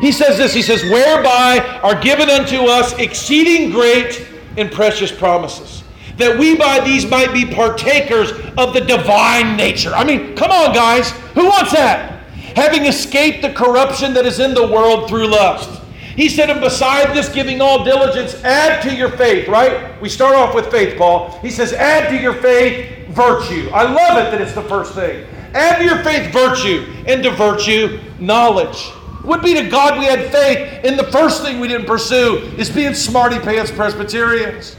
He 0.00 0.12
says 0.12 0.36
this 0.36 0.52
He 0.52 0.62
says, 0.62 0.82
Whereby 0.84 1.80
are 1.82 2.00
given 2.00 2.28
unto 2.28 2.64
us 2.64 2.92
exceeding 2.98 3.70
great 3.70 4.28
and 4.58 4.70
precious 4.70 5.10
promises, 5.10 5.82
that 6.18 6.38
we 6.38 6.56
by 6.56 6.80
these 6.80 7.08
might 7.08 7.32
be 7.32 7.46
partakers 7.46 8.32
of 8.58 8.74
the 8.74 8.80
divine 8.80 9.56
nature. 9.56 9.90
I 9.94 10.04
mean, 10.04 10.36
come 10.36 10.50
on, 10.50 10.74
guys. 10.74 11.10
Who 11.34 11.46
wants 11.46 11.72
that? 11.72 12.17
Having 12.56 12.86
escaped 12.86 13.42
the 13.42 13.52
corruption 13.52 14.14
that 14.14 14.26
is 14.26 14.40
in 14.40 14.54
the 14.54 14.66
world 14.66 15.08
through 15.08 15.28
lust. 15.28 15.82
He 16.16 16.28
said, 16.28 16.50
and 16.50 16.60
beside 16.60 17.16
this, 17.16 17.28
giving 17.28 17.60
all 17.60 17.84
diligence, 17.84 18.42
add 18.42 18.82
to 18.82 18.92
your 18.92 19.10
faith, 19.10 19.46
right? 19.46 20.00
We 20.02 20.08
start 20.08 20.34
off 20.34 20.52
with 20.52 20.68
faith, 20.68 20.98
Paul. 20.98 21.30
He 21.42 21.50
says, 21.50 21.72
add 21.72 22.10
to 22.10 22.20
your 22.20 22.34
faith 22.34 23.06
virtue. 23.10 23.70
I 23.72 23.84
love 23.84 24.18
it 24.18 24.32
that 24.32 24.40
it's 24.40 24.52
the 24.52 24.62
first 24.62 24.94
thing. 24.94 25.24
Add 25.54 25.78
to 25.78 25.84
your 25.84 26.02
faith 26.02 26.32
virtue, 26.32 26.92
and 27.06 27.22
to 27.22 27.30
virtue, 27.30 28.00
knowledge. 28.18 28.90
Would 29.22 29.42
be 29.42 29.54
to 29.54 29.68
God 29.68 29.98
we 29.98 30.06
had 30.06 30.32
faith, 30.32 30.84
and 30.84 30.98
the 30.98 31.10
first 31.12 31.42
thing 31.42 31.60
we 31.60 31.68
didn't 31.68 31.86
pursue 31.86 32.52
is 32.58 32.68
being 32.68 32.94
smarty 32.94 33.38
pants 33.38 33.70
Presbyterians. 33.70 34.76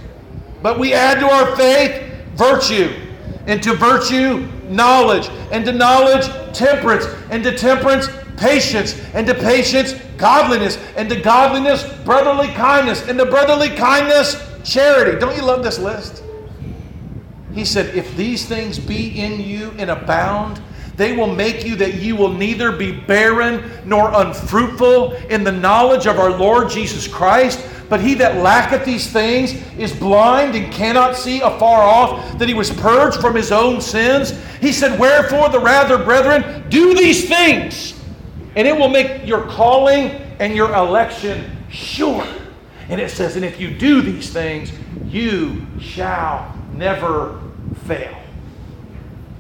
But 0.62 0.78
we 0.78 0.94
add 0.94 1.20
to 1.22 1.30
our 1.30 1.56
faith 1.56 2.04
virtue, 2.36 2.94
and 3.48 3.64
to 3.64 3.76
virtue, 3.76 4.46
knowledge, 4.70 5.30
and 5.52 5.66
to 5.66 5.72
knowledge, 5.72 6.26
temperance, 6.54 7.06
and 7.30 7.44
to 7.44 7.58
temperance, 7.58 8.08
patience, 8.38 9.00
and 9.14 9.28
to 9.28 9.34
patience, 9.34 9.94
godliness, 10.18 10.78
and 10.96 11.10
to 11.10 11.20
godliness, 11.20 11.84
brotherly 12.04 12.48
kindness, 12.54 13.08
and 13.08 13.18
to 13.20 13.26
brotherly 13.26 13.70
kindness, 13.70 14.36
charity. 14.64 15.20
Don't 15.20 15.36
you 15.36 15.44
love 15.44 15.64
this 15.64 15.80
list? 15.80 16.24
He 17.54 17.66
said, 17.66 17.96
If 17.96 18.16
these 18.16 18.46
things 18.46 18.80
be 18.80 19.20
in 19.20 19.40
you 19.42 19.72
and 19.78 19.90
abound, 19.90 20.62
they 20.96 21.16
will 21.16 21.34
make 21.34 21.66
you 21.66 21.78
that 21.78 21.96
you 21.96 22.16
will 22.18 22.34
neither 22.34 22.74
be 22.74 22.92
barren 22.92 23.72
nor 23.86 24.12
unfruitful 24.14 25.14
in 25.30 25.46
the 25.46 25.52
knowledge 25.52 26.08
of 26.08 26.20
our 26.20 26.30
Lord 26.30 26.70
Jesus 26.70 27.08
Christ. 27.08 27.66
But 27.90 28.02
he 28.02 28.14
that 28.16 28.38
lacketh 28.38 28.86
these 28.86 29.12
things 29.12 29.54
is 29.78 29.92
blind 29.92 30.56
and 30.56 30.72
cannot 30.72 31.16
see 31.16 31.42
afar 31.42 31.82
off 31.82 32.38
that 32.38 32.48
he 32.48 32.54
was 32.54 32.70
purged 32.70 33.20
from 33.20 33.36
his 33.36 33.52
own 33.52 33.82
sins. 33.82 34.34
He 34.62 34.72
said, 34.72 35.00
Wherefore 35.00 35.50
the 35.50 35.60
rather, 35.60 35.98
brethren, 35.98 36.70
do 36.70 36.94
these 36.94 37.28
things 37.28 38.00
and 38.56 38.68
it 38.68 38.76
will 38.76 38.90
make 38.90 39.26
your 39.26 39.44
calling 39.48 40.10
and 40.40 40.56
your 40.56 40.74
election 40.74 41.50
sure. 41.70 42.28
And 42.90 43.00
it 43.00 43.12
says, 43.12 43.36
and 43.36 43.46
if 43.46 43.60
you 43.60 43.70
do 43.70 44.02
these 44.02 44.32
things, 44.32 44.72
you 45.06 45.66
shall 45.80 46.54
never 46.74 47.42
fail. 47.86 48.18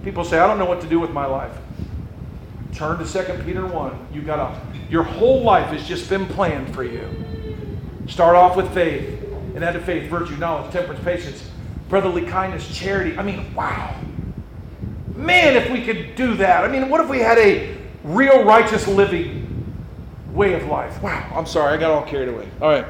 People 0.03 0.23
say, 0.23 0.39
I 0.39 0.47
don't 0.47 0.59
know 0.59 0.65
what 0.65 0.81
to 0.81 0.87
do 0.87 0.99
with 0.99 1.11
my 1.11 1.25
life. 1.25 1.51
Turn 2.73 2.99
to 2.99 3.05
2 3.05 3.43
Peter 3.43 3.65
1. 3.65 4.07
You 4.13 4.21
got 4.21 4.39
a, 4.39 4.61
your 4.89 5.03
whole 5.03 5.41
life 5.41 5.67
has 5.71 5.85
just 5.87 6.09
been 6.09 6.25
planned 6.27 6.73
for 6.73 6.83
you. 6.83 7.09
Start 8.09 8.35
off 8.35 8.57
with 8.57 8.73
faith, 8.73 9.23
and 9.55 9.63
add 9.63 9.73
to 9.73 9.79
faith, 9.81 10.09
virtue, 10.09 10.35
knowledge, 10.35 10.71
temperance, 10.73 11.01
patience, 11.03 11.49
brotherly 11.87 12.25
kindness, 12.25 12.67
charity. 12.75 13.17
I 13.17 13.23
mean, 13.23 13.53
wow. 13.55 13.95
Man, 15.15 15.55
if 15.55 15.69
we 15.69 15.83
could 15.85 16.15
do 16.15 16.35
that. 16.35 16.65
I 16.65 16.67
mean, 16.67 16.89
what 16.89 17.01
if 17.01 17.09
we 17.09 17.19
had 17.19 17.37
a 17.37 17.77
real 18.03 18.43
righteous 18.43 18.87
living 18.87 19.39
way 20.33 20.53
of 20.53 20.63
life. 20.65 21.01
Wow, 21.01 21.31
I'm 21.35 21.45
sorry, 21.45 21.73
I 21.73 21.77
got 21.77 21.91
all 21.91 22.03
carried 22.03 22.29
away. 22.29 22.47
All 22.61 22.69
right. 22.69 22.85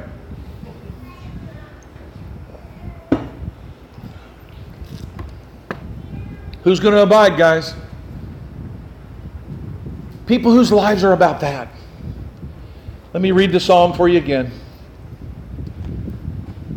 Who's 6.63 6.80
going 6.80 6.93
to 6.93 7.01
abide, 7.01 7.38
guys? 7.38 7.74
People 10.28 10.51
whose 10.51 10.72
lives 10.72 11.03
are 11.03 11.13
about 11.13 11.39
that. 11.39 11.70
Let 13.13 13.24
me 13.24 13.32
read 13.32 13.51
the 13.51 13.59
psalm 13.59 13.93
for 13.93 14.07
you 14.07 14.20
again. 14.20 14.51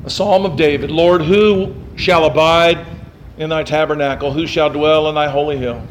A 0.04 0.10
psalm 0.10 0.44
of 0.44 0.56
David 0.56 0.90
Lord, 0.90 1.22
who 1.22 1.74
shall 1.96 2.24
abide 2.24 2.86
in 3.38 3.48
thy 3.48 3.62
tabernacle? 3.62 4.32
Who 4.32 4.46
shall 4.46 4.68
dwell 4.70 5.08
in 5.08 5.14
thy 5.14 5.28
holy 5.28 5.56
hill? 5.56 5.82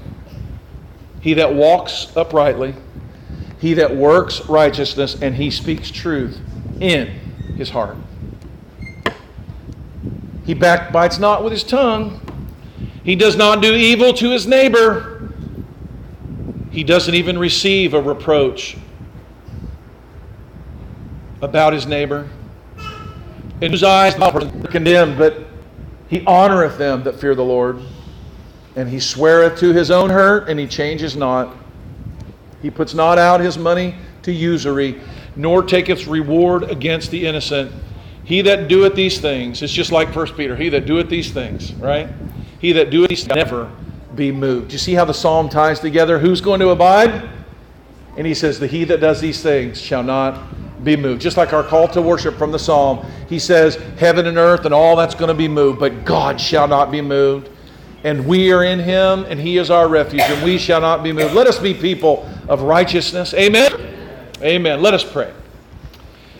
He 1.21 1.35
that 1.35 1.53
walks 1.53 2.11
uprightly, 2.17 2.75
he 3.59 3.75
that 3.75 3.95
works 3.95 4.45
righteousness, 4.47 5.21
and 5.21 5.35
he 5.35 5.51
speaks 5.51 5.91
truth 5.91 6.39
in 6.79 7.07
his 7.55 7.69
heart. 7.69 7.95
He 10.45 10.55
backbites 10.55 11.19
not 11.19 11.43
with 11.43 11.53
his 11.53 11.63
tongue. 11.63 12.19
He 13.03 13.15
does 13.15 13.35
not 13.35 13.61
do 13.61 13.73
evil 13.73 14.13
to 14.13 14.31
his 14.31 14.47
neighbor. 14.47 15.31
He 16.71 16.83
doesn't 16.83 17.13
even 17.13 17.37
receive 17.37 17.93
a 17.93 18.01
reproach 18.01 18.77
about 21.41 21.73
his 21.73 21.85
neighbor. 21.85 22.27
In 23.61 23.71
whose 23.71 23.83
eyes 23.83 24.15
are 24.15 24.39
condemned, 24.67 25.17
but 25.17 25.45
he 26.07 26.21
honoreth 26.21 26.77
them 26.77 27.03
that 27.03 27.19
fear 27.19 27.35
the 27.35 27.43
Lord 27.43 27.81
and 28.75 28.89
he 28.89 28.99
sweareth 28.99 29.59
to 29.59 29.73
his 29.73 29.91
own 29.91 30.09
hurt, 30.09 30.49
and 30.49 30.59
he 30.59 30.67
changes 30.67 31.15
not. 31.15 31.55
He 32.61 32.69
puts 32.69 32.93
not 32.93 33.17
out 33.17 33.39
his 33.39 33.57
money 33.57 33.95
to 34.23 34.31
usury, 34.31 35.01
nor 35.35 35.63
taketh 35.63 36.07
reward 36.07 36.63
against 36.63 37.11
the 37.11 37.25
innocent. 37.25 37.71
He 38.23 38.41
that 38.43 38.67
doeth 38.67 38.95
these 38.95 39.19
things, 39.19 39.61
it's 39.61 39.73
just 39.73 39.91
like 39.91 40.13
First 40.13 40.37
Peter, 40.37 40.55
he 40.55 40.69
that 40.69 40.85
doeth 40.85 41.09
these 41.09 41.31
things, 41.31 41.73
right? 41.75 42.09
He 42.59 42.71
that 42.73 42.91
doeth 42.91 43.09
these 43.09 43.25
things 43.25 43.35
never 43.35 43.71
be 44.15 44.31
moved. 44.31 44.69
Do 44.69 44.73
you 44.73 44.79
see 44.79 44.93
how 44.93 45.05
the 45.05 45.13
psalm 45.13 45.49
ties 45.49 45.79
together? 45.79 46.19
Who's 46.19 46.39
going 46.39 46.59
to 46.59 46.69
abide? 46.69 47.29
And 48.17 48.27
he 48.27 48.33
says, 48.33 48.59
The 48.59 48.67
he 48.67 48.83
that 48.85 48.99
does 48.99 49.19
these 49.19 49.41
things 49.41 49.81
shall 49.81 50.03
not 50.03 50.47
be 50.83 50.95
moved. 50.95 51.21
Just 51.21 51.37
like 51.37 51.53
our 51.53 51.63
call 51.63 51.87
to 51.89 52.01
worship 52.01 52.37
from 52.37 52.51
the 52.51 52.59
psalm, 52.59 53.05
he 53.27 53.39
says, 53.39 53.75
Heaven 53.97 54.27
and 54.27 54.37
earth 54.37 54.65
and 54.65 54.73
all 54.73 54.95
that's 54.95 55.15
going 55.15 55.29
to 55.29 55.33
be 55.33 55.47
moved, 55.47 55.79
but 55.79 56.05
God 56.05 56.39
shall 56.39 56.67
not 56.67 56.91
be 56.91 57.01
moved 57.01 57.49
and 58.03 58.25
we 58.25 58.51
are 58.51 58.63
in 58.63 58.79
him, 58.79 59.25
and 59.25 59.39
he 59.39 59.57
is 59.57 59.69
our 59.69 59.87
refuge, 59.87 60.21
and 60.21 60.43
we 60.43 60.57
shall 60.57 60.81
not 60.81 61.03
be 61.03 61.11
moved. 61.11 61.35
Let 61.35 61.47
us 61.47 61.59
be 61.59 61.73
people 61.73 62.27
of 62.47 62.63
righteousness. 62.63 63.33
Amen. 63.35 63.71
Amen. 64.41 64.81
Let 64.81 64.93
us 64.93 65.03
pray. 65.03 65.31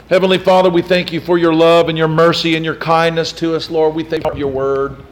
Heavenly 0.10 0.40
Father, 0.40 0.70
we 0.70 0.82
thank 0.82 1.14
you 1.14 1.22
for 1.22 1.38
your 1.38 1.54
love 1.54 1.88
and 1.88 1.98
your 1.98 2.08
mercy 2.08 2.56
and 2.56 2.66
your 2.66 2.76
kindness 2.76 3.32
to 3.34 3.56
us, 3.56 3.70
Lord. 3.70 3.94
We 3.94 4.04
thank 4.04 4.26
you 4.26 4.32
for 4.32 4.38
your 4.38 4.52
word. 4.52 5.06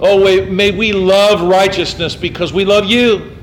Oh, 0.00 0.20
may 0.46 0.70
we 0.70 0.92
love 0.92 1.42
righteousness 1.42 2.14
because 2.14 2.52
we 2.52 2.64
love 2.64 2.86
you. 2.86 3.36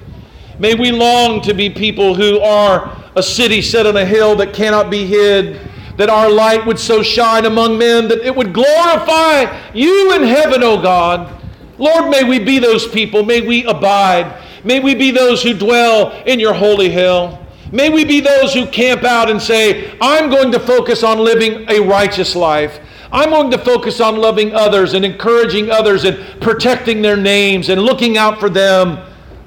May 0.57 0.73
we 0.73 0.91
long 0.91 1.41
to 1.41 1.53
be 1.53 1.69
people 1.69 2.15
who 2.15 2.39
are 2.39 3.04
a 3.15 3.23
city 3.23 3.61
set 3.61 3.85
on 3.85 3.97
a 3.97 4.05
hill 4.05 4.35
that 4.35 4.53
cannot 4.53 4.89
be 4.89 5.05
hid, 5.05 5.59
that 5.97 6.09
our 6.09 6.29
light 6.29 6.65
would 6.65 6.79
so 6.79 7.01
shine 7.01 7.45
among 7.45 7.77
men 7.77 8.07
that 8.09 8.25
it 8.25 8.35
would 8.35 8.53
glorify 8.53 9.71
you 9.73 10.13
in 10.13 10.23
heaven, 10.23 10.61
O 10.63 10.81
God. 10.81 11.41
Lord, 11.77 12.09
may 12.09 12.23
we 12.23 12.39
be 12.39 12.59
those 12.59 12.87
people. 12.87 13.23
May 13.23 13.41
we 13.41 13.65
abide. 13.65 14.41
May 14.63 14.79
we 14.79 14.95
be 14.95 15.11
those 15.11 15.43
who 15.43 15.53
dwell 15.53 16.11
in 16.25 16.39
your 16.39 16.53
holy 16.53 16.89
hill. 16.89 17.39
May 17.71 17.89
we 17.89 18.05
be 18.05 18.19
those 18.19 18.53
who 18.53 18.65
camp 18.67 19.03
out 19.03 19.29
and 19.29 19.41
say, 19.41 19.97
I'm 20.01 20.29
going 20.29 20.51
to 20.51 20.59
focus 20.59 21.03
on 21.03 21.19
living 21.19 21.65
a 21.69 21.79
righteous 21.79 22.35
life. 22.35 22.79
I'm 23.11 23.29
going 23.29 23.51
to 23.51 23.57
focus 23.57 24.01
on 24.01 24.17
loving 24.17 24.53
others 24.53 24.93
and 24.93 25.05
encouraging 25.05 25.69
others 25.69 26.03
and 26.03 26.17
protecting 26.41 27.01
their 27.01 27.17
names 27.17 27.69
and 27.69 27.81
looking 27.81 28.17
out 28.17 28.39
for 28.39 28.49
them. 28.49 28.99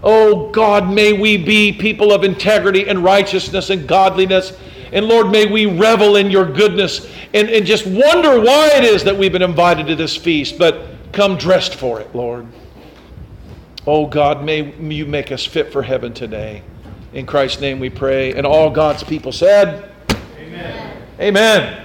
Oh 0.02 0.50
God, 0.50 0.88
may 0.92 1.12
we 1.12 1.36
be 1.36 1.72
people 1.72 2.12
of 2.12 2.24
integrity 2.24 2.88
and 2.88 3.02
righteousness 3.02 3.70
and 3.70 3.88
godliness. 3.88 4.52
And 4.92 5.06
Lord, 5.06 5.30
may 5.30 5.46
we 5.46 5.66
revel 5.66 6.16
in 6.16 6.30
your 6.30 6.50
goodness 6.50 7.10
and, 7.34 7.48
and 7.48 7.66
just 7.66 7.86
wonder 7.86 8.40
why 8.40 8.70
it 8.74 8.84
is 8.84 9.04
that 9.04 9.16
we've 9.16 9.32
been 9.32 9.42
invited 9.42 9.86
to 9.88 9.96
this 9.96 10.16
feast. 10.16 10.58
But 10.58 10.86
come 11.12 11.36
dressed 11.36 11.74
for 11.74 12.00
it, 12.00 12.14
Lord. 12.14 12.46
Oh 13.86 14.06
God, 14.06 14.44
may 14.44 14.72
you 14.80 15.06
make 15.06 15.32
us 15.32 15.44
fit 15.44 15.72
for 15.72 15.82
heaven 15.82 16.14
today. 16.14 16.62
In 17.12 17.26
Christ's 17.26 17.60
name 17.60 17.80
we 17.80 17.90
pray. 17.90 18.34
And 18.34 18.46
all 18.46 18.70
God's 18.70 19.02
people 19.02 19.32
said, 19.32 19.90
Amen. 20.38 21.02
Amen. 21.20 21.84